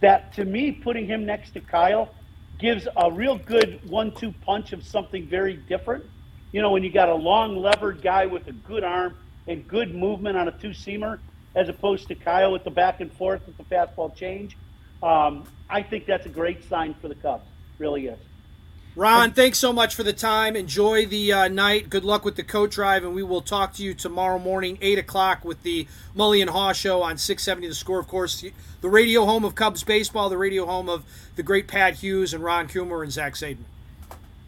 that 0.02 0.34
to 0.34 0.45
me, 0.45 0.71
putting 0.71 1.08
him 1.08 1.26
next 1.26 1.52
to 1.52 1.62
Kyle 1.62 2.13
gives 2.60 2.88
a 2.95 3.12
real 3.12 3.38
good 3.39 3.80
one 3.89 4.13
two 4.13 4.32
punch 4.45 4.71
of 4.71 4.84
something 4.84 5.26
very 5.26 5.56
different. 5.56 6.06
You 6.52 6.62
know, 6.62 6.71
when 6.71 6.84
you 6.84 6.91
got 6.91 7.10
a 7.10 7.15
long 7.15 7.58
levered 7.58 8.02
guy 8.02 8.28
with 8.28 8.47
a 8.47 8.52
good 8.52 8.84
arm 8.84 9.17
and 9.47 9.67
good 9.67 9.95
movement 9.95 10.38
on 10.38 10.47
a 10.47 10.52
two 10.52 10.69
seamer, 10.69 11.19
as 11.58 11.70
opposed 11.70 12.08
to 12.08 12.15
Kyle 12.15 12.52
with 12.52 12.63
the 12.63 12.70
back 12.70 13.02
and 13.02 13.12
forth 13.12 13.41
with 13.48 13.58
the 13.58 13.63
fastball 13.63 14.15
change. 14.15 14.56
Um, 15.02 15.43
I 15.67 15.82
think 15.82 16.06
that's 16.06 16.28
a 16.28 16.30
great 16.30 16.63
sign 16.70 16.93
for 17.02 17.08
the 17.08 17.15
Cubs. 17.15 17.43
Really 17.80 18.06
is. 18.06 18.20
Ron, 18.96 19.32
thanks 19.32 19.58
so 19.58 19.74
much 19.74 19.93
for 19.96 20.04
the 20.04 20.13
time. 20.13 20.56
Enjoy 20.56 21.06
the 21.06 21.34
uh, 21.34 21.48
night. 21.48 21.89
Good 21.89 22.04
luck 22.04 22.24
with 22.26 22.36
the 22.36 22.43
coat 22.43 22.72
drive, 22.72 23.04
and 23.04 23.13
we 23.13 23.22
will 23.24 23.41
talk 23.41 23.74
to 23.74 23.84
you 23.84 23.93
tomorrow 23.93 24.39
morning, 24.39 24.78
8 24.82 25.00
o'clock, 25.00 25.46
with 25.46 25.62
the 25.63 25.88
Mully 26.15 26.41
and 26.41 26.50
Haugh 26.50 26.74
Show 26.74 27.02
on 27.04 27.17
670 27.17 27.67
The 27.67 27.76
Score. 27.76 28.00
Of 28.00 28.08
course, 28.08 28.43
the 28.82 28.89
radio 28.89 29.26
home 29.26 29.43
of 29.43 29.54
Cubs 29.56 29.84
baseball, 29.84 30.30
the 30.30 30.38
radio 30.38 30.65
home 30.65 30.89
of 30.89 31.04
the 31.36 31.43
great 31.43 31.67
Pat 31.67 31.96
Hughes 31.96 32.34
and 32.34 32.43
Ron 32.43 32.67
Coomer 32.67 33.04
and 33.04 33.12
Zach 33.12 33.34
Zaidman. 33.34 33.65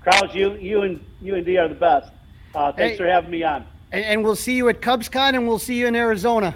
Kraus, 0.02 0.34
you, 0.34 0.54
you 0.54 0.82
and 0.82 1.04
you 1.22 1.36
and 1.36 1.46
D 1.46 1.58
are 1.58 1.68
the 1.68 1.76
best. 1.76 2.12
Uh, 2.56 2.72
thanks 2.72 2.94
Hey. 2.94 2.98
for 2.98 3.08
having 3.08 3.30
me 3.30 3.44
on. 3.44 3.66
And, 3.92 4.06
and 4.06 4.24
we'll 4.24 4.36
see 4.36 4.56
you 4.56 4.70
at 4.70 4.82
CubsCon, 4.82 5.36
and 5.36 5.48
we'll 5.48 5.60
see 5.60 5.76
you 5.80 5.88
in 5.88 5.96
Arizona. 5.96 6.56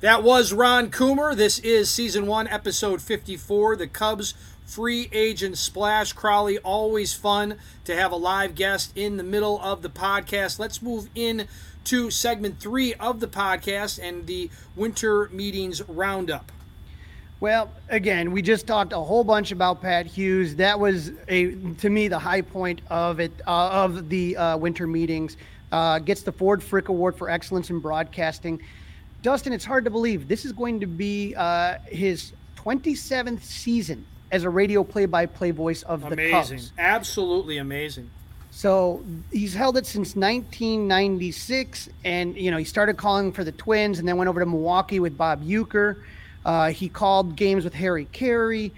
That 0.00 0.22
was 0.22 0.54
Ron 0.54 0.90
Coomer. 0.90 1.36
This 1.36 1.58
is 1.58 1.90
season 1.90 2.26
one, 2.26 2.48
episode 2.48 3.02
54. 3.02 3.76
The 3.76 3.86
Cubs 3.86 4.32
free 4.64 5.10
agent 5.12 5.58
splash. 5.58 6.14
Crawly, 6.14 6.56
always 6.56 7.12
fun 7.12 7.58
to 7.84 7.94
have 7.94 8.10
a 8.10 8.16
live 8.16 8.54
guest 8.54 8.92
in 8.96 9.18
the 9.18 9.22
middle 9.22 9.60
of 9.60 9.82
the 9.82 9.90
podcast. 9.90 10.58
Let's 10.58 10.80
move 10.80 11.10
in 11.14 11.46
to 11.84 12.10
segment 12.10 12.60
three 12.60 12.94
of 12.94 13.20
the 13.20 13.28
podcast 13.28 13.98
and 14.02 14.26
the 14.26 14.48
winter 14.74 15.28
meetings 15.34 15.86
roundup. 15.86 16.50
Well, 17.40 17.70
again, 17.90 18.32
we 18.32 18.40
just 18.40 18.66
talked 18.66 18.94
a 18.94 19.00
whole 19.00 19.22
bunch 19.24 19.52
about 19.52 19.82
Pat 19.82 20.06
Hughes. 20.06 20.56
That 20.56 20.80
was 20.80 21.12
a 21.28 21.52
to 21.74 21.90
me 21.90 22.08
the 22.08 22.18
high 22.18 22.40
point 22.40 22.80
of 22.88 23.20
it 23.20 23.32
uh, 23.46 23.68
of 23.68 24.08
the 24.08 24.34
uh, 24.34 24.56
winter 24.56 24.86
meetings. 24.86 25.36
Uh, 25.70 25.98
gets 25.98 26.22
the 26.22 26.32
Ford 26.32 26.62
Frick 26.62 26.88
Award 26.88 27.16
for 27.16 27.28
excellence 27.28 27.68
in 27.68 27.80
broadcasting. 27.80 28.62
Dustin, 29.22 29.52
it's 29.52 29.64
hard 29.64 29.84
to 29.84 29.90
believe 29.90 30.28
this 30.28 30.44
is 30.44 30.52
going 30.52 30.80
to 30.80 30.86
be 30.86 31.34
uh, 31.36 31.78
his 31.86 32.32
27th 32.56 33.42
season 33.42 34.06
as 34.30 34.44
a 34.44 34.50
radio 34.50 34.84
play-by-play 34.84 35.50
voice 35.50 35.82
of 35.82 36.04
amazing. 36.04 36.24
the 36.24 36.30
Cubs. 36.30 36.72
Absolutely 36.78 37.58
amazing. 37.58 38.10
So 38.50 39.04
he's 39.30 39.54
held 39.54 39.76
it 39.76 39.86
since 39.86 40.16
1996, 40.16 41.88
and 42.04 42.36
you 42.36 42.50
know 42.50 42.56
he 42.56 42.64
started 42.64 42.96
calling 42.96 43.32
for 43.32 43.44
the 43.44 43.52
Twins, 43.52 43.98
and 43.98 44.08
then 44.08 44.16
went 44.16 44.28
over 44.28 44.40
to 44.40 44.46
Milwaukee 44.46 44.98
with 44.98 45.16
Bob 45.16 45.44
Uecker. 45.44 46.02
Uh, 46.44 46.70
he 46.70 46.88
called 46.88 47.36
games 47.36 47.64
with 47.64 47.74
Harry 47.74 48.06
Caray. 48.12 48.72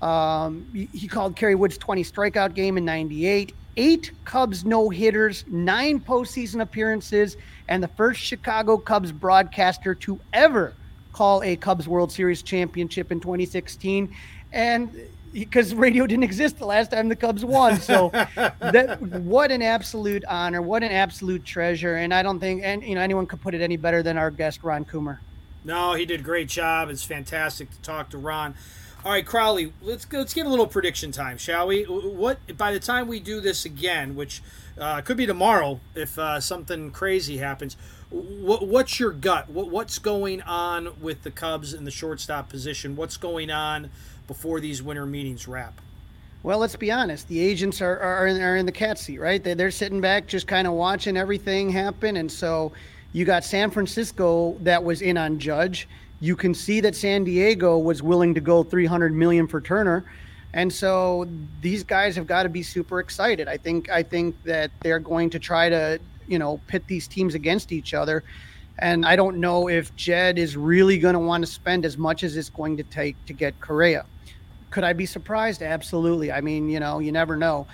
Um, 0.00 0.66
he, 0.72 0.88
he 0.98 1.08
called 1.08 1.36
Kerry 1.36 1.54
Wood's 1.54 1.76
20 1.76 2.04
strikeout 2.04 2.54
game 2.54 2.78
in 2.78 2.86
'98. 2.86 3.54
Eight 3.78 4.10
Cubs 4.24 4.64
no 4.64 4.90
hitters, 4.90 5.44
nine 5.46 6.00
postseason 6.00 6.60
appearances, 6.60 7.36
and 7.68 7.80
the 7.80 7.88
first 7.88 8.20
Chicago 8.20 8.76
Cubs 8.76 9.12
broadcaster 9.12 9.94
to 9.94 10.18
ever 10.32 10.74
call 11.12 11.42
a 11.44 11.54
Cubs 11.54 11.86
World 11.86 12.10
Series 12.10 12.42
championship 12.42 13.12
in 13.12 13.20
2016. 13.20 14.12
And 14.52 15.08
because 15.32 15.74
radio 15.74 16.08
didn't 16.08 16.24
exist 16.24 16.58
the 16.58 16.66
last 16.66 16.90
time 16.90 17.08
the 17.08 17.14
Cubs 17.14 17.44
won. 17.44 17.78
So 17.78 18.08
that 18.34 19.00
what 19.00 19.52
an 19.52 19.62
absolute 19.62 20.24
honor, 20.24 20.60
what 20.60 20.82
an 20.82 20.90
absolute 20.90 21.44
treasure. 21.44 21.94
And 21.94 22.12
I 22.12 22.24
don't 22.24 22.40
think 22.40 22.62
and 22.64 22.82
you 22.82 22.96
know 22.96 23.00
anyone 23.00 23.26
could 23.26 23.40
put 23.40 23.54
it 23.54 23.60
any 23.60 23.76
better 23.76 24.02
than 24.02 24.18
our 24.18 24.32
guest 24.32 24.64
Ron 24.64 24.84
Coomer. 24.84 25.18
No, 25.64 25.94
he 25.94 26.04
did 26.04 26.20
a 26.20 26.22
great 26.24 26.48
job. 26.48 26.88
It's 26.88 27.04
fantastic 27.04 27.70
to 27.70 27.80
talk 27.82 28.10
to 28.10 28.18
Ron. 28.18 28.54
All 29.04 29.12
right, 29.12 29.24
Crawly, 29.24 29.72
let's 29.80 30.06
let's 30.12 30.34
get 30.34 30.44
a 30.44 30.48
little 30.48 30.66
prediction 30.66 31.12
time, 31.12 31.38
shall 31.38 31.68
we? 31.68 31.84
What 31.84 32.56
by 32.58 32.72
the 32.72 32.80
time 32.80 33.06
we 33.06 33.20
do 33.20 33.40
this 33.40 33.64
again, 33.64 34.16
which 34.16 34.42
uh, 34.78 35.02
could 35.02 35.16
be 35.16 35.24
tomorrow 35.24 35.78
if 35.94 36.18
uh, 36.18 36.40
something 36.40 36.90
crazy 36.90 37.36
happens, 37.36 37.76
what, 38.10 38.66
what's 38.66 38.98
your 38.98 39.12
gut? 39.12 39.48
What, 39.48 39.70
what's 39.70 40.00
going 40.00 40.42
on 40.42 41.00
with 41.00 41.22
the 41.22 41.30
Cubs 41.30 41.74
in 41.74 41.84
the 41.84 41.92
shortstop 41.92 42.48
position? 42.48 42.96
What's 42.96 43.16
going 43.16 43.52
on 43.52 43.90
before 44.26 44.58
these 44.58 44.82
winter 44.82 45.06
meetings 45.06 45.46
wrap? 45.46 45.80
Well, 46.42 46.58
let's 46.58 46.76
be 46.76 46.90
honest. 46.90 47.28
The 47.28 47.38
agents 47.38 47.80
are 47.80 47.98
are, 48.00 48.26
are 48.26 48.56
in 48.56 48.66
the 48.66 48.72
cat 48.72 48.98
seat, 48.98 49.20
right? 49.20 49.42
They, 49.42 49.54
they're 49.54 49.70
sitting 49.70 50.00
back, 50.00 50.26
just 50.26 50.48
kind 50.48 50.66
of 50.66 50.72
watching 50.72 51.16
everything 51.16 51.70
happen, 51.70 52.16
and 52.16 52.30
so 52.30 52.72
you 53.12 53.24
got 53.24 53.44
San 53.44 53.70
Francisco 53.70 54.56
that 54.62 54.82
was 54.82 55.02
in 55.02 55.16
on 55.16 55.38
Judge. 55.38 55.88
You 56.20 56.36
can 56.36 56.54
see 56.54 56.80
that 56.80 56.96
San 56.96 57.24
Diego 57.24 57.78
was 57.78 58.02
willing 58.02 58.34
to 58.34 58.40
go 58.40 58.62
300 58.62 59.14
million 59.14 59.46
for 59.46 59.60
Turner. 59.60 60.04
And 60.54 60.72
so 60.72 61.28
these 61.60 61.84
guys 61.84 62.16
have 62.16 62.26
got 62.26 62.44
to 62.44 62.48
be 62.48 62.62
super 62.62 63.00
excited. 63.00 63.48
I 63.48 63.56
think 63.56 63.90
I 63.90 64.02
think 64.02 64.42
that 64.44 64.70
they're 64.80 64.98
going 64.98 65.30
to 65.30 65.38
try 65.38 65.68
to, 65.68 66.00
you 66.26 66.38
know, 66.38 66.60
pit 66.66 66.84
these 66.86 67.06
teams 67.06 67.34
against 67.34 67.70
each 67.70 67.94
other. 67.94 68.24
And 68.78 69.04
I 69.04 69.16
don't 69.16 69.38
know 69.38 69.68
if 69.68 69.94
Jed 69.96 70.38
is 70.38 70.56
really 70.56 70.98
going 70.98 71.14
to 71.14 71.18
want 71.20 71.44
to 71.44 71.50
spend 71.50 71.84
as 71.84 71.98
much 71.98 72.22
as 72.22 72.36
it's 72.36 72.48
going 72.48 72.76
to 72.76 72.84
take 72.84 73.16
to 73.26 73.32
get 73.32 73.60
Correa. 73.60 74.06
Could 74.70 74.84
I 74.84 74.92
be 74.92 75.06
surprised? 75.06 75.62
Absolutely. 75.62 76.30
I 76.30 76.40
mean, 76.40 76.68
you 76.68 76.80
know, 76.80 76.98
you 76.98 77.12
never 77.12 77.36
know. 77.36 77.66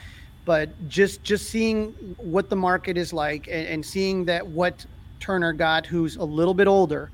But 0.45 0.71
just 0.89 1.23
just 1.23 1.49
seeing 1.49 1.93
what 2.19 2.51
the 2.51 2.57
market 2.57 2.99
is 2.99 3.13
like 3.13 3.47
and, 3.47 3.67
and 3.67 3.87
seeing 3.87 4.25
that 4.27 4.47
what 4.47 4.85
Turner 5.21 5.53
got, 5.53 5.87
who's 5.87 6.17
a 6.17 6.25
little 6.25 6.55
bit 6.55 6.67
older, 6.67 7.11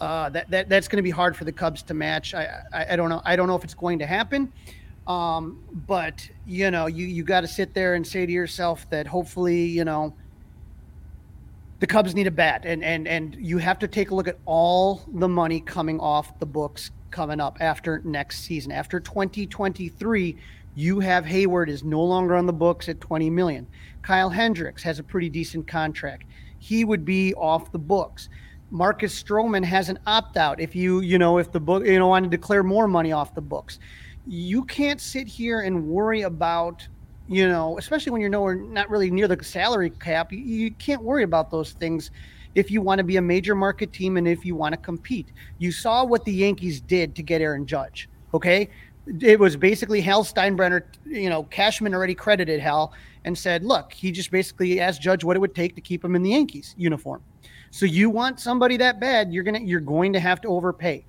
uh, 0.00 0.30
that, 0.30 0.50
that 0.50 0.68
that's 0.68 0.88
going 0.88 0.96
to 0.96 1.02
be 1.02 1.10
hard 1.10 1.36
for 1.36 1.44
the 1.44 1.52
Cubs 1.52 1.82
to 1.84 1.94
match. 1.94 2.34
I, 2.34 2.62
I, 2.72 2.92
I 2.92 2.96
don't 2.96 3.08
know. 3.08 3.20
I 3.24 3.36
don't 3.36 3.48
know 3.48 3.56
if 3.56 3.64
it's 3.64 3.74
going 3.74 3.98
to 3.98 4.06
happen. 4.06 4.52
Um, 5.06 5.62
but 5.86 6.28
you 6.46 6.70
know, 6.70 6.86
you 6.86 7.06
you 7.06 7.24
got 7.24 7.42
to 7.42 7.48
sit 7.48 7.74
there 7.74 7.94
and 7.94 8.06
say 8.06 8.26
to 8.26 8.32
yourself 8.32 8.88
that 8.90 9.06
hopefully, 9.06 9.64
you 9.64 9.84
know, 9.84 10.14
the 11.80 11.86
Cubs 11.86 12.14
need 12.14 12.26
a 12.26 12.30
bat, 12.30 12.62
and 12.64 12.84
and 12.84 13.06
and 13.08 13.36
you 13.38 13.58
have 13.58 13.78
to 13.80 13.88
take 13.88 14.10
a 14.10 14.14
look 14.14 14.28
at 14.28 14.38
all 14.46 15.02
the 15.12 15.28
money 15.28 15.60
coming 15.60 16.00
off 16.00 16.38
the 16.38 16.46
books 16.46 16.90
coming 17.10 17.40
up 17.40 17.58
after 17.60 18.00
next 18.04 18.44
season. 18.44 18.70
After 18.70 19.00
2023, 19.00 20.36
you 20.76 21.00
have 21.00 21.24
Heyward 21.24 21.68
is 21.68 21.82
no 21.82 22.02
longer 22.02 22.36
on 22.36 22.46
the 22.46 22.52
books 22.52 22.88
at 22.88 23.00
20 23.00 23.28
million. 23.30 23.66
Kyle 24.02 24.30
Hendricks 24.30 24.82
has 24.84 24.98
a 24.98 25.02
pretty 25.02 25.28
decent 25.28 25.66
contract 25.66 26.24
he 26.60 26.84
would 26.84 27.04
be 27.04 27.34
off 27.34 27.72
the 27.72 27.78
books. 27.78 28.28
Marcus 28.70 29.20
Stroman 29.20 29.64
has 29.64 29.88
an 29.88 29.98
opt 30.06 30.36
out 30.36 30.60
if 30.60 30.76
you, 30.76 31.00
you 31.00 31.18
know, 31.18 31.38
if 31.38 31.50
the 31.50 31.60
book, 31.60 31.84
you 31.84 31.98
know, 31.98 32.08
want 32.08 32.24
to 32.24 32.30
declare 32.30 32.62
more 32.62 32.86
money 32.86 33.12
off 33.12 33.34
the 33.34 33.40
books. 33.40 33.78
You 34.26 34.64
can't 34.64 35.00
sit 35.00 35.26
here 35.26 35.60
and 35.60 35.88
worry 35.88 36.22
about, 36.22 36.86
you 37.26 37.48
know, 37.48 37.78
especially 37.78 38.12
when 38.12 38.20
you're 38.20 38.30
nowhere, 38.30 38.54
not 38.54 38.88
really 38.88 39.10
near 39.10 39.26
the 39.26 39.42
salary 39.42 39.90
cap. 39.90 40.32
You, 40.32 40.38
you 40.38 40.70
can't 40.72 41.02
worry 41.02 41.24
about 41.24 41.50
those 41.50 41.72
things 41.72 42.12
if 42.54 42.70
you 42.70 42.80
want 42.80 42.98
to 42.98 43.04
be 43.04 43.16
a 43.16 43.22
major 43.22 43.54
market 43.54 43.92
team 43.92 44.16
and 44.16 44.28
if 44.28 44.44
you 44.44 44.54
want 44.54 44.72
to 44.72 44.76
compete. 44.76 45.32
You 45.58 45.72
saw 45.72 46.04
what 46.04 46.24
the 46.24 46.32
Yankees 46.32 46.80
did 46.80 47.16
to 47.16 47.22
get 47.22 47.40
Aaron 47.40 47.66
Judge. 47.66 48.08
Okay. 48.34 48.68
It 49.20 49.40
was 49.40 49.56
basically 49.56 50.00
Hal 50.00 50.22
Steinbrenner, 50.22 50.82
you 51.04 51.28
know, 51.28 51.44
Cashman 51.44 51.94
already 51.94 52.14
credited 52.14 52.60
Hal 52.60 52.92
and 53.24 53.36
said, 53.36 53.64
look, 53.64 53.92
he 53.92 54.12
just 54.12 54.30
basically 54.30 54.78
asked 54.78 55.02
Judge 55.02 55.24
what 55.24 55.36
it 55.36 55.40
would 55.40 55.54
take 55.54 55.74
to 55.74 55.80
keep 55.80 56.04
him 56.04 56.14
in 56.14 56.22
the 56.22 56.30
Yankees 56.30 56.74
uniform. 56.78 57.22
So 57.70 57.86
you 57.86 58.10
want 58.10 58.40
somebody 58.40 58.76
that 58.78 59.00
bad, 59.00 59.32
you're 59.32 59.44
gonna 59.44 59.60
you're 59.60 59.80
going 59.80 60.12
to 60.12 60.20
have 60.20 60.40
to 60.42 60.48
overpay. 60.48 61.04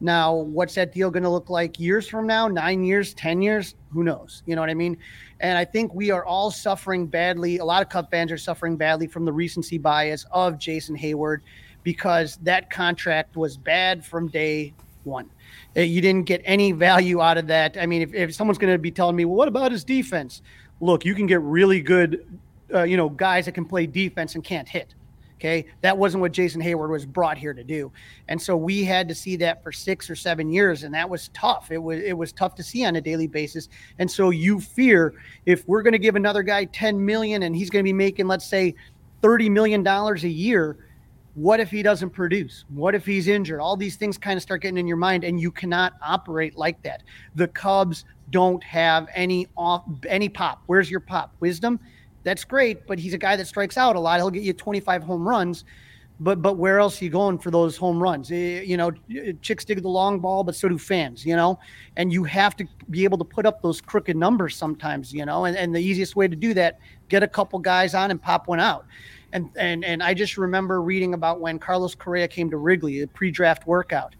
Now, 0.00 0.34
what's 0.34 0.74
that 0.74 0.92
deal 0.92 1.10
going 1.12 1.22
to 1.22 1.28
look 1.28 1.48
like 1.48 1.78
years 1.78 2.08
from 2.08 2.26
now? 2.26 2.48
Nine 2.48 2.82
years, 2.82 3.14
10 3.14 3.40
years? 3.40 3.76
Who 3.92 4.02
knows? 4.02 4.42
You 4.46 4.56
know 4.56 4.60
what 4.60 4.68
I 4.68 4.74
mean? 4.74 4.98
And 5.38 5.56
I 5.56 5.64
think 5.64 5.94
we 5.94 6.10
are 6.10 6.24
all 6.24 6.50
suffering 6.50 7.06
badly. 7.06 7.58
A 7.58 7.64
lot 7.64 7.82
of 7.82 7.88
Cub 7.88 8.10
fans 8.10 8.32
are 8.32 8.38
suffering 8.38 8.76
badly 8.76 9.06
from 9.06 9.24
the 9.24 9.32
recency 9.32 9.78
bias 9.78 10.26
of 10.32 10.58
Jason 10.58 10.96
Heyward 10.96 11.42
because 11.84 12.36
that 12.38 12.68
contract 12.68 13.36
was 13.36 13.56
bad 13.56 14.04
from 14.04 14.26
day 14.26 14.74
one. 15.04 15.30
Uh, 15.76 15.82
you 15.82 16.00
didn't 16.00 16.24
get 16.24 16.42
any 16.44 16.72
value 16.72 17.20
out 17.20 17.38
of 17.38 17.46
that. 17.46 17.76
I 17.80 17.86
mean, 17.86 18.02
if, 18.02 18.12
if 18.12 18.34
someone's 18.34 18.58
going 18.58 18.72
to 18.72 18.78
be 18.78 18.90
telling 18.90 19.14
me, 19.14 19.24
well, 19.24 19.36
what 19.36 19.46
about 19.46 19.70
his 19.70 19.84
defense? 19.84 20.42
look, 20.82 21.04
you 21.04 21.14
can 21.14 21.26
get 21.26 21.40
really 21.40 21.80
good, 21.80 22.26
uh, 22.74 22.82
you 22.82 22.96
know, 22.96 23.08
guys 23.08 23.46
that 23.46 23.52
can 23.52 23.64
play 23.64 23.86
defense 23.86 24.34
and 24.34 24.44
can't 24.44 24.68
hit. 24.68 24.94
Okay. 25.42 25.66
That 25.80 25.98
wasn't 25.98 26.20
what 26.20 26.30
Jason 26.30 26.62
Heyward 26.62 26.88
was 26.88 27.04
brought 27.04 27.36
here 27.36 27.52
to 27.52 27.64
do. 27.64 27.90
And 28.28 28.40
so 28.40 28.56
we 28.56 28.84
had 28.84 29.08
to 29.08 29.14
see 29.14 29.34
that 29.36 29.60
for 29.60 29.72
six 29.72 30.08
or 30.08 30.14
seven 30.14 30.48
years. 30.48 30.84
And 30.84 30.94
that 30.94 31.10
was 31.10 31.30
tough. 31.34 31.72
It 31.72 31.82
was, 31.82 31.98
it 31.98 32.16
was 32.16 32.30
tough 32.30 32.54
to 32.54 32.62
see 32.62 32.84
on 32.84 32.94
a 32.94 33.00
daily 33.00 33.26
basis. 33.26 33.68
And 33.98 34.08
so 34.08 34.30
you 34.30 34.60
fear 34.60 35.14
if 35.44 35.66
we're 35.66 35.82
going 35.82 35.94
to 35.94 35.98
give 35.98 36.14
another 36.14 36.44
guy 36.44 36.66
10 36.66 37.04
million 37.04 37.42
and 37.42 37.56
he's 37.56 37.70
going 37.70 37.84
to 37.84 37.88
be 37.88 37.92
making, 37.92 38.28
let's 38.28 38.46
say, 38.46 38.76
$30 39.22 39.50
million 39.50 39.84
a 39.84 40.14
year, 40.28 40.76
what 41.34 41.58
if 41.58 41.72
he 41.72 41.82
doesn't 41.82 42.10
produce? 42.10 42.64
What 42.68 42.94
if 42.94 43.04
he's 43.04 43.26
injured? 43.26 43.58
All 43.58 43.76
these 43.76 43.96
things 43.96 44.16
kind 44.16 44.36
of 44.36 44.44
start 44.44 44.62
getting 44.62 44.78
in 44.78 44.86
your 44.86 44.96
mind, 44.96 45.24
and 45.24 45.40
you 45.40 45.50
cannot 45.50 45.94
operate 46.02 46.56
like 46.56 46.80
that. 46.82 47.02
The 47.34 47.48
Cubs 47.48 48.04
don't 48.30 48.62
have 48.62 49.08
any 49.14 49.46
off 49.56 49.82
any 50.06 50.28
pop. 50.28 50.62
Where's 50.66 50.90
your 50.90 51.00
pop? 51.00 51.34
Wisdom, 51.40 51.80
that's 52.24 52.44
great, 52.44 52.86
but 52.86 52.98
he's 52.98 53.14
a 53.14 53.18
guy 53.18 53.36
that 53.36 53.46
strikes 53.46 53.76
out 53.76 53.96
a 53.96 54.00
lot. 54.00 54.18
He'll 54.18 54.30
get 54.30 54.42
you 54.42 54.52
25 54.52 55.02
home 55.02 55.28
runs, 55.28 55.64
but 56.20 56.40
but 56.40 56.56
where 56.56 56.78
else 56.78 57.00
are 57.00 57.04
you 57.04 57.10
going 57.10 57.38
for 57.38 57.50
those 57.50 57.76
home 57.76 58.02
runs? 58.02 58.30
Eh, 58.30 58.62
you 58.62 58.76
know, 58.76 58.92
chicks 59.40 59.64
dig 59.64 59.82
the 59.82 59.88
long 59.88 60.20
ball, 60.20 60.44
but 60.44 60.54
so 60.54 60.68
do 60.68 60.78
fans. 60.78 61.26
You 61.26 61.36
know, 61.36 61.58
and 61.96 62.12
you 62.12 62.24
have 62.24 62.56
to 62.56 62.66
be 62.90 63.04
able 63.04 63.18
to 63.18 63.24
put 63.24 63.46
up 63.46 63.62
those 63.62 63.80
crooked 63.80 64.16
numbers 64.16 64.56
sometimes. 64.56 65.12
You 65.12 65.26
know, 65.26 65.44
and 65.44 65.56
and 65.56 65.74
the 65.74 65.80
easiest 65.80 66.14
way 66.14 66.28
to 66.28 66.36
do 66.36 66.54
that, 66.54 66.78
get 67.08 67.22
a 67.22 67.28
couple 67.28 67.58
guys 67.58 67.94
on 67.94 68.10
and 68.10 68.20
pop 68.20 68.46
one 68.46 68.60
out. 68.60 68.86
And 69.32 69.50
and 69.56 69.84
and 69.84 70.02
I 70.02 70.14
just 70.14 70.36
remember 70.36 70.82
reading 70.82 71.14
about 71.14 71.40
when 71.40 71.58
Carlos 71.58 71.94
Correa 71.94 72.28
came 72.28 72.50
to 72.50 72.56
Wrigley, 72.56 73.00
the 73.00 73.08
pre-draft 73.08 73.66
workout 73.66 74.14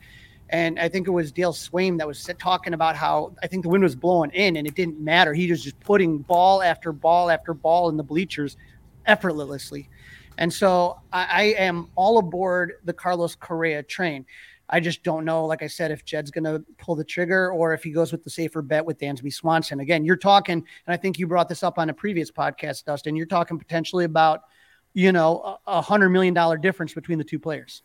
and 0.53 0.79
I 0.79 0.89
think 0.91 1.09
it 1.09 1.11
was 1.11 1.33
Dale 1.33 1.55
Sveum 1.55 1.97
that 1.99 2.07
was 2.07 2.29
talking 2.39 2.75
about 2.75 2.95
how 2.95 3.35
I 3.43 3.47
think 3.47 3.63
the 3.63 3.71
wind 3.71 3.83
was 3.83 3.97
blowing 3.97 4.31
in 4.33 4.57
and 4.57 4.67
it 4.67 4.75
didn't 4.75 5.01
matter. 5.01 5.33
He 5.33 5.51
was 5.51 5.65
just 5.65 5.81
putting 5.81 6.19
ball 6.19 6.63
after 6.63 6.93
ball 6.93 7.31
after 7.31 7.55
ball 7.55 7.89
in 7.89 7.97
the 7.97 8.03
bleachers 8.03 8.59
effortlessly. 9.07 9.89
And 10.37 10.53
so 10.53 11.01
I, 11.11 11.27
I 11.31 11.43
am 11.63 11.89
all 11.97 12.19
aboard 12.19 12.75
the 12.85 12.93
Carlos 12.93 13.35
Correa 13.35 13.83
train. 13.83 14.27
I 14.69 14.79
just 14.79 15.03
don't 15.03 15.25
know, 15.25 15.47
like 15.47 15.63
I 15.63 15.67
said, 15.67 15.91
if 15.91 16.05
Jed's 16.05 16.31
going 16.31 16.45
to 16.45 16.63
pull 16.79 16.97
the 16.97 17.05
trigger 17.05 17.51
or 17.51 17.73
if 17.73 17.83
he 17.83 17.91
goes 17.91 18.13
with 18.13 18.23
the 18.23 18.31
safer 18.31 18.61
bet 18.61 18.85
with 18.85 18.99
Dansby 18.99 19.33
Swanson. 19.33 19.81
Again, 19.81 20.05
you're 20.05 20.17
talking, 20.17 20.55
and 20.55 20.95
I 20.95 20.97
think 20.97 21.19
you 21.19 21.27
brought 21.27 21.49
this 21.49 21.63
up 21.63 21.79
on 21.79 21.89
a 21.91 21.95
previous 21.95 22.31
podcast, 22.31 22.85
Dustin. 22.85 23.17
You're 23.17 23.27
talking 23.27 23.59
potentially 23.59 24.05
about, 24.05 24.43
you 24.93 25.13
know, 25.13 25.59
a 25.67 25.81
hundred 25.81 26.11
million 26.11 26.35
dollar 26.35 26.59
difference 26.59 26.93
between 26.93 27.19
the 27.19 27.25
two 27.25 27.39
players. 27.39 27.83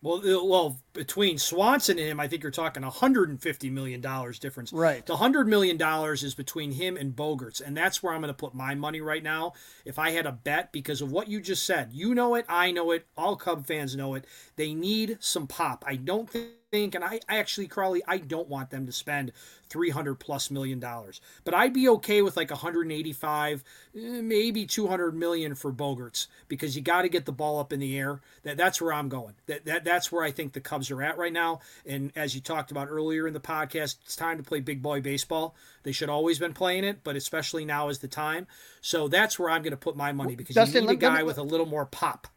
Well, 0.00 0.48
well, 0.48 0.80
between 0.92 1.38
Swanson 1.38 1.98
and 1.98 2.06
him, 2.06 2.20
I 2.20 2.28
think 2.28 2.42
you're 2.42 2.52
talking 2.52 2.82
150 2.82 3.70
million 3.70 4.00
dollars 4.00 4.38
difference. 4.38 4.72
Right. 4.72 5.04
The 5.04 5.14
100 5.14 5.48
million 5.48 5.76
dollars 5.76 6.22
is 6.22 6.34
between 6.34 6.72
him 6.72 6.96
and 6.96 7.16
Bogaerts, 7.16 7.60
and 7.60 7.76
that's 7.76 8.02
where 8.02 8.12
I'm 8.12 8.20
going 8.20 8.28
to 8.28 8.34
put 8.34 8.54
my 8.54 8.74
money 8.74 9.00
right 9.00 9.22
now. 9.22 9.54
If 9.84 9.98
I 9.98 10.10
had 10.10 10.26
a 10.26 10.32
bet, 10.32 10.70
because 10.70 11.00
of 11.02 11.10
what 11.10 11.28
you 11.28 11.40
just 11.40 11.64
said, 11.64 11.90
you 11.92 12.14
know 12.14 12.36
it, 12.36 12.44
I 12.48 12.70
know 12.70 12.92
it, 12.92 13.06
all 13.16 13.34
Cub 13.34 13.66
fans 13.66 13.96
know 13.96 14.14
it. 14.14 14.24
They 14.56 14.72
need 14.72 15.18
some 15.20 15.48
pop. 15.48 15.84
I 15.86 15.96
don't 15.96 16.30
think 16.30 16.48
think, 16.70 16.94
and 16.94 17.04
I, 17.04 17.20
I 17.28 17.38
actually, 17.38 17.66
Crawly, 17.66 18.02
I 18.06 18.18
don't 18.18 18.48
want 18.48 18.70
them 18.70 18.86
to 18.86 18.92
spend 18.92 19.32
300 19.68 20.16
plus 20.16 20.50
million 20.50 20.78
dollars, 20.80 21.20
but 21.44 21.54
I'd 21.54 21.72
be 21.72 21.88
okay 21.88 22.22
with 22.22 22.36
like 22.36 22.50
185, 22.50 23.64
eh, 23.96 24.20
maybe 24.20 24.66
200 24.66 25.14
million 25.14 25.54
for 25.54 25.72
Bogaerts 25.72 26.26
because 26.48 26.76
you 26.76 26.82
got 26.82 27.02
to 27.02 27.08
get 27.08 27.24
the 27.24 27.32
ball 27.32 27.58
up 27.58 27.72
in 27.72 27.80
the 27.80 27.98
air. 27.98 28.20
That 28.42 28.56
that's 28.56 28.80
where 28.80 28.92
I'm 28.92 29.08
going. 29.08 29.34
That, 29.46 29.64
that 29.64 29.84
that's 29.84 30.12
where 30.12 30.22
I 30.22 30.30
think 30.30 30.52
the 30.52 30.60
Cubs 30.60 30.90
are 30.90 31.02
at 31.02 31.18
right 31.18 31.32
now. 31.32 31.60
And 31.86 32.12
as 32.14 32.34
you 32.34 32.40
talked 32.40 32.70
about 32.70 32.88
earlier 32.88 33.26
in 33.26 33.34
the 33.34 33.40
podcast, 33.40 33.96
it's 34.04 34.16
time 34.16 34.36
to 34.36 34.42
play 34.42 34.60
big 34.60 34.82
boy 34.82 35.00
baseball. 35.00 35.54
They 35.82 35.92
should 35.92 36.10
always 36.10 36.38
been 36.38 36.54
playing 36.54 36.84
it, 36.84 37.00
but 37.02 37.16
especially 37.16 37.64
now 37.64 37.88
is 37.88 37.98
the 38.00 38.08
time. 38.08 38.46
So 38.80 39.08
that's 39.08 39.38
where 39.38 39.50
I'm 39.50 39.62
going 39.62 39.72
to 39.72 39.76
put 39.76 39.96
my 39.96 40.12
money 40.12 40.36
because 40.36 40.54
Dustin, 40.54 40.84
you 40.84 40.90
need 40.90 40.94
a 40.94 40.96
guy 40.96 41.18
me, 41.18 41.24
with 41.24 41.38
a 41.38 41.42
little 41.42 41.66
more 41.66 41.86
pop 41.86 42.28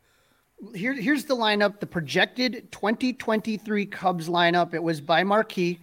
here, 0.76 0.94
here's 0.94 1.26
the 1.26 1.36
lineup, 1.36 1.80
the 1.80 1.88
projected 1.88 2.72
2023 2.72 3.86
Cubs 3.88 4.28
lineup. 4.30 4.74
It 4.74 4.84
was 4.84 5.02
by 5.02 5.24
Marquee. 5.24 5.80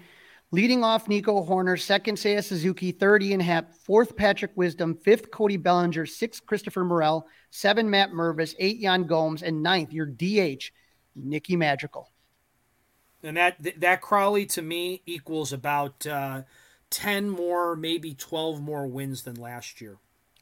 Leading 0.51 0.83
off 0.83 1.09
Nico 1.09 1.45
Hoerner, 1.45 1.79
second 1.79 2.17
Seiya 2.17 2.43
Suzuki, 2.43 2.91
third 2.91 3.23
Ian 3.23 3.41
Happ, 3.41 3.75
fourth 3.75 4.17
Patrick 4.17 4.53
Wisdom, 4.55 4.95
fifth 4.95 5.31
Cody 5.31 5.59
Bellinger, 5.59 6.07
sixth 6.07 6.47
Christopher 6.47 6.85
Morel, 6.85 7.27
seven 7.51 7.91
Matt 7.91 8.13
Mervis, 8.13 8.55
eight 8.59 8.79
Yan 8.79 9.05
Gomes, 9.05 9.43
and 9.43 9.63
ninth 9.63 9.93
your 9.93 10.07
DH 10.07 10.71
Nicky 11.15 11.55
Madrigal. 11.55 12.11
And 13.23 13.37
that 13.37 13.57
that 13.81 14.01
Crawly 14.01 14.47
to 14.47 14.63
me 14.63 15.03
equals 15.05 15.53
about 15.53 16.07
uh, 16.07 16.43
ten 16.89 17.29
more, 17.29 17.77
maybe 17.77 18.15
twelve 18.15 18.63
more 18.63 18.87
wins 18.87 19.25
than 19.25 19.35
last 19.35 19.83
year. 19.83 19.99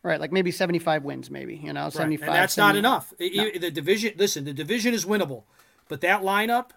Right, 0.07 0.21
like 0.21 0.31
maybe 0.31 0.53
75 0.53 1.03
wins, 1.03 1.33
maybe, 1.33 1.57
you 1.57 1.73
know, 1.73 1.91
75. 1.91 2.29
Right. 2.29 2.35
And 2.35 2.43
that's 2.45 2.55
70. 2.55 2.67
not 2.69 2.79
enough. 2.79 3.13
No. 3.19 3.51
The 3.59 3.73
division, 3.73 4.13
listen, 4.17 4.45
the 4.45 4.53
division 4.53 4.95
is 4.95 5.05
winnable, 5.05 5.43
but 5.89 6.01
that 6.03 6.23
lineup, 6.23 6.71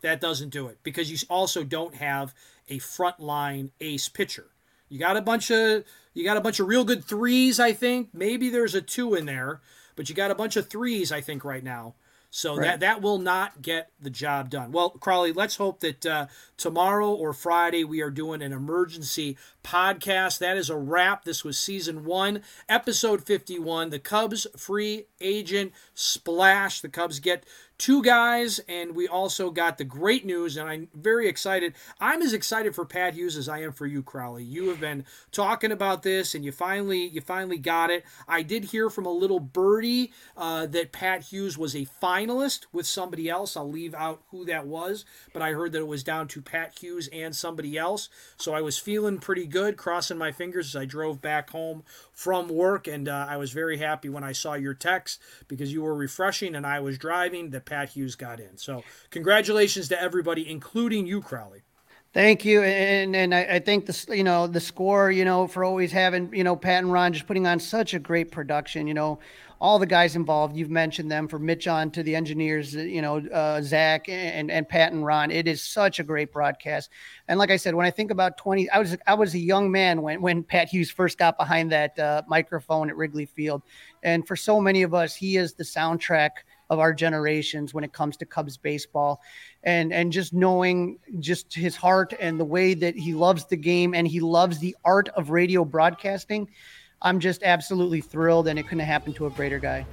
that 0.00 0.22
doesn't 0.22 0.48
do 0.48 0.68
it 0.68 0.78
because 0.82 1.10
you 1.10 1.18
also 1.28 1.64
don't 1.64 1.96
have 1.96 2.34
a 2.70 2.78
frontline 2.78 3.72
ace 3.82 4.08
pitcher. 4.08 4.46
You 4.88 4.98
got 4.98 5.18
a 5.18 5.20
bunch 5.20 5.50
of 5.50 5.84
you 6.14 6.24
got 6.24 6.38
a 6.38 6.40
bunch 6.40 6.60
of 6.60 6.66
real 6.66 6.84
good 6.84 7.04
threes, 7.04 7.60
I 7.60 7.74
think. 7.74 8.08
Maybe 8.14 8.48
there's 8.48 8.74
a 8.74 8.80
two 8.80 9.14
in 9.14 9.26
there, 9.26 9.60
but 9.94 10.08
you 10.08 10.14
got 10.14 10.30
a 10.30 10.34
bunch 10.34 10.56
of 10.56 10.70
threes, 10.70 11.12
I 11.12 11.20
think, 11.20 11.44
right 11.44 11.62
now. 11.62 11.94
So 12.30 12.56
right. 12.56 12.64
that 12.64 12.80
that 12.80 13.02
will 13.02 13.18
not 13.18 13.60
get 13.60 13.90
the 14.00 14.08
job 14.08 14.48
done. 14.48 14.72
Well, 14.72 14.88
Crawly, 14.88 15.32
let's 15.32 15.56
hope 15.56 15.80
that 15.80 16.06
uh, 16.06 16.26
tomorrow 16.56 17.12
or 17.12 17.34
Friday 17.34 17.84
we 17.84 18.00
are 18.00 18.10
doing 18.10 18.40
an 18.40 18.54
emergency 18.54 19.36
podcast. 19.62 20.38
That 20.38 20.56
is 20.56 20.70
a 20.70 20.76
wrap. 20.76 21.24
This 21.24 21.44
was 21.44 21.58
season 21.58 22.04
one, 22.04 22.42
episode 22.68 23.24
51. 23.24 23.90
The 23.90 23.98
Cubs 23.98 24.46
free 24.56 25.06
agent 25.20 25.72
splash. 25.94 26.80
The 26.80 26.88
Cubs 26.88 27.20
get 27.20 27.44
two 27.82 28.00
guys, 28.00 28.60
and 28.68 28.94
we 28.94 29.08
also 29.08 29.50
got 29.50 29.76
the 29.76 29.82
great 29.82 30.24
news, 30.24 30.56
and 30.56 30.68
I'm 30.68 30.86
very 30.94 31.26
excited. 31.26 31.74
I'm 32.00 32.22
as 32.22 32.32
excited 32.32 32.76
for 32.76 32.84
Pat 32.84 33.14
Hughes 33.14 33.36
as 33.36 33.48
I 33.48 33.62
am 33.62 33.72
for 33.72 33.86
you, 33.86 34.04
Crawly. 34.04 34.44
You 34.44 34.68
have 34.68 34.78
been 34.78 35.04
talking 35.32 35.72
about 35.72 36.04
this, 36.04 36.32
and 36.36 36.44
you 36.44 36.52
finally 36.52 37.08
you 37.08 37.20
finally 37.20 37.58
got 37.58 37.90
it. 37.90 38.04
I 38.28 38.42
did 38.42 38.66
hear 38.66 38.88
from 38.88 39.04
a 39.04 39.10
little 39.10 39.40
birdie 39.40 40.12
uh, 40.36 40.66
that 40.66 40.92
Pat 40.92 41.22
Hughes 41.22 41.58
was 41.58 41.74
a 41.74 41.88
finalist 42.00 42.66
with 42.72 42.86
somebody 42.86 43.28
else. 43.28 43.56
I'll 43.56 43.68
leave 43.68 43.94
out 43.94 44.22
who 44.30 44.44
that 44.44 44.64
was, 44.64 45.04
but 45.32 45.42
I 45.42 45.50
heard 45.50 45.72
that 45.72 45.80
it 45.80 45.88
was 45.88 46.04
down 46.04 46.28
to 46.28 46.40
Pat 46.40 46.78
Hughes 46.78 47.08
and 47.12 47.34
somebody 47.34 47.76
else. 47.76 48.08
So 48.36 48.54
I 48.54 48.60
was 48.60 48.78
feeling 48.78 49.18
pretty 49.18 49.46
good, 49.52 49.76
crossing 49.76 50.18
my 50.18 50.32
fingers 50.32 50.74
as 50.74 50.82
I 50.82 50.84
drove 50.84 51.20
back 51.20 51.50
home 51.50 51.84
from 52.10 52.48
work, 52.48 52.88
and 52.88 53.08
uh, 53.08 53.26
I 53.28 53.36
was 53.36 53.52
very 53.52 53.78
happy 53.78 54.08
when 54.08 54.24
I 54.24 54.32
saw 54.32 54.54
your 54.54 54.74
text 54.74 55.20
because 55.46 55.72
you 55.72 55.82
were 55.82 55.94
refreshing 55.94 56.56
and 56.56 56.66
I 56.66 56.80
was 56.80 56.98
driving. 56.98 57.50
That 57.50 57.66
Pat 57.66 57.90
Hughes 57.90 58.16
got 58.16 58.40
in. 58.40 58.56
So 58.56 58.82
congratulations 59.10 59.88
to 59.90 60.02
everybody, 60.02 60.50
including 60.50 61.06
you, 61.06 61.20
Crawly. 61.20 61.62
Thank 62.12 62.44
you, 62.44 62.62
and 62.62 63.16
and 63.16 63.34
I, 63.34 63.42
I 63.42 63.58
think 63.58 63.86
the 63.86 64.16
you 64.16 64.24
know 64.24 64.46
the 64.46 64.60
score 64.60 65.10
you 65.10 65.24
know 65.24 65.46
for 65.46 65.64
always 65.64 65.92
having 65.92 66.34
you 66.34 66.44
know 66.44 66.56
Pat 66.56 66.82
and 66.82 66.92
Ron 66.92 67.12
just 67.12 67.26
putting 67.26 67.46
on 67.46 67.58
such 67.58 67.94
a 67.94 67.98
great 67.98 68.30
production. 68.30 68.86
You 68.86 68.94
know, 68.94 69.18
all 69.62 69.78
the 69.78 69.86
guys 69.86 70.16
involved. 70.16 70.56
You've 70.56 70.70
mentioned 70.70 71.08
them 71.08 71.28
from 71.28 71.46
Mitch 71.46 71.68
on 71.68 71.92
to 71.92 72.02
the 72.02 72.16
engineers. 72.16 72.74
You 72.74 73.00
know, 73.00 73.18
uh, 73.18 73.62
Zach 73.62 74.08
and 74.08 74.50
and 74.50 74.68
Pat 74.68 74.92
and 74.92 75.06
Ron. 75.06 75.30
It 75.30 75.46
is 75.46 75.62
such 75.62 76.00
a 76.00 76.02
great 76.02 76.32
broadcast. 76.32 76.90
And 77.28 77.38
like 77.38 77.52
I 77.52 77.56
said, 77.56 77.76
when 77.76 77.86
I 77.86 77.90
think 77.92 78.10
about 78.10 78.36
twenty, 78.36 78.68
I 78.70 78.80
was 78.80 78.96
I 79.06 79.14
was 79.14 79.34
a 79.34 79.38
young 79.38 79.70
man 79.70 80.02
when 80.02 80.20
when 80.20 80.42
Pat 80.52 80.68
Hughes 80.68 80.90
first 80.90 81.16
got 81.16 81.38
behind 81.38 81.70
that 81.70 81.96
uh, 81.96 82.22
microphone 82.26 82.90
at 82.90 82.96
Wrigley 82.96 83.24
Field, 83.24 83.62
and 84.02 84.26
for 84.26 84.34
so 84.34 84.60
many 84.60 84.82
of 84.82 84.94
us, 84.94 85.14
he 85.14 85.36
is 85.36 85.54
the 85.54 85.64
soundtrack 85.64 86.30
of 86.68 86.80
our 86.80 86.92
generations 86.92 87.72
when 87.72 87.84
it 87.84 87.92
comes 87.92 88.16
to 88.16 88.26
Cubs 88.26 88.56
baseball. 88.56 89.20
And 89.62 89.92
and 89.92 90.10
just 90.10 90.32
knowing 90.32 90.98
just 91.20 91.54
his 91.54 91.76
heart 91.76 92.14
and 92.18 92.40
the 92.40 92.44
way 92.44 92.74
that 92.74 92.96
he 92.96 93.14
loves 93.14 93.44
the 93.44 93.56
game 93.56 93.94
and 93.94 94.08
he 94.08 94.18
loves 94.18 94.58
the 94.58 94.74
art 94.84 95.08
of 95.10 95.30
radio 95.30 95.64
broadcasting, 95.64 96.48
I'm 97.02 97.18
just 97.18 97.42
absolutely 97.42 98.00
thrilled 98.00 98.48
and 98.48 98.58
it 98.58 98.62
couldn't 98.68 98.84
happen 98.86 99.12
to 99.14 99.26
a 99.26 99.30
greater 99.30 99.58
guy. 99.58 99.84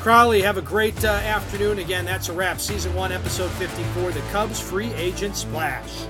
Crawly, 0.00 0.42
have 0.42 0.58
a 0.58 0.62
great 0.62 1.04
uh, 1.04 1.08
afternoon. 1.08 1.78
Again, 1.78 2.04
that's 2.04 2.28
a 2.28 2.32
wrap. 2.32 2.60
Season 2.60 2.94
1, 2.94 3.12
Episode 3.12 3.50
54, 3.52 4.12
The 4.12 4.20
Cubs 4.32 4.60
Free 4.60 4.92
Agent 4.94 5.36
Splash. 5.36 6.04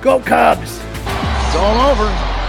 Go 0.00 0.20
Cubs! 0.20 0.78
It's 0.78 1.56
all 1.56 1.90
over. 1.90 2.47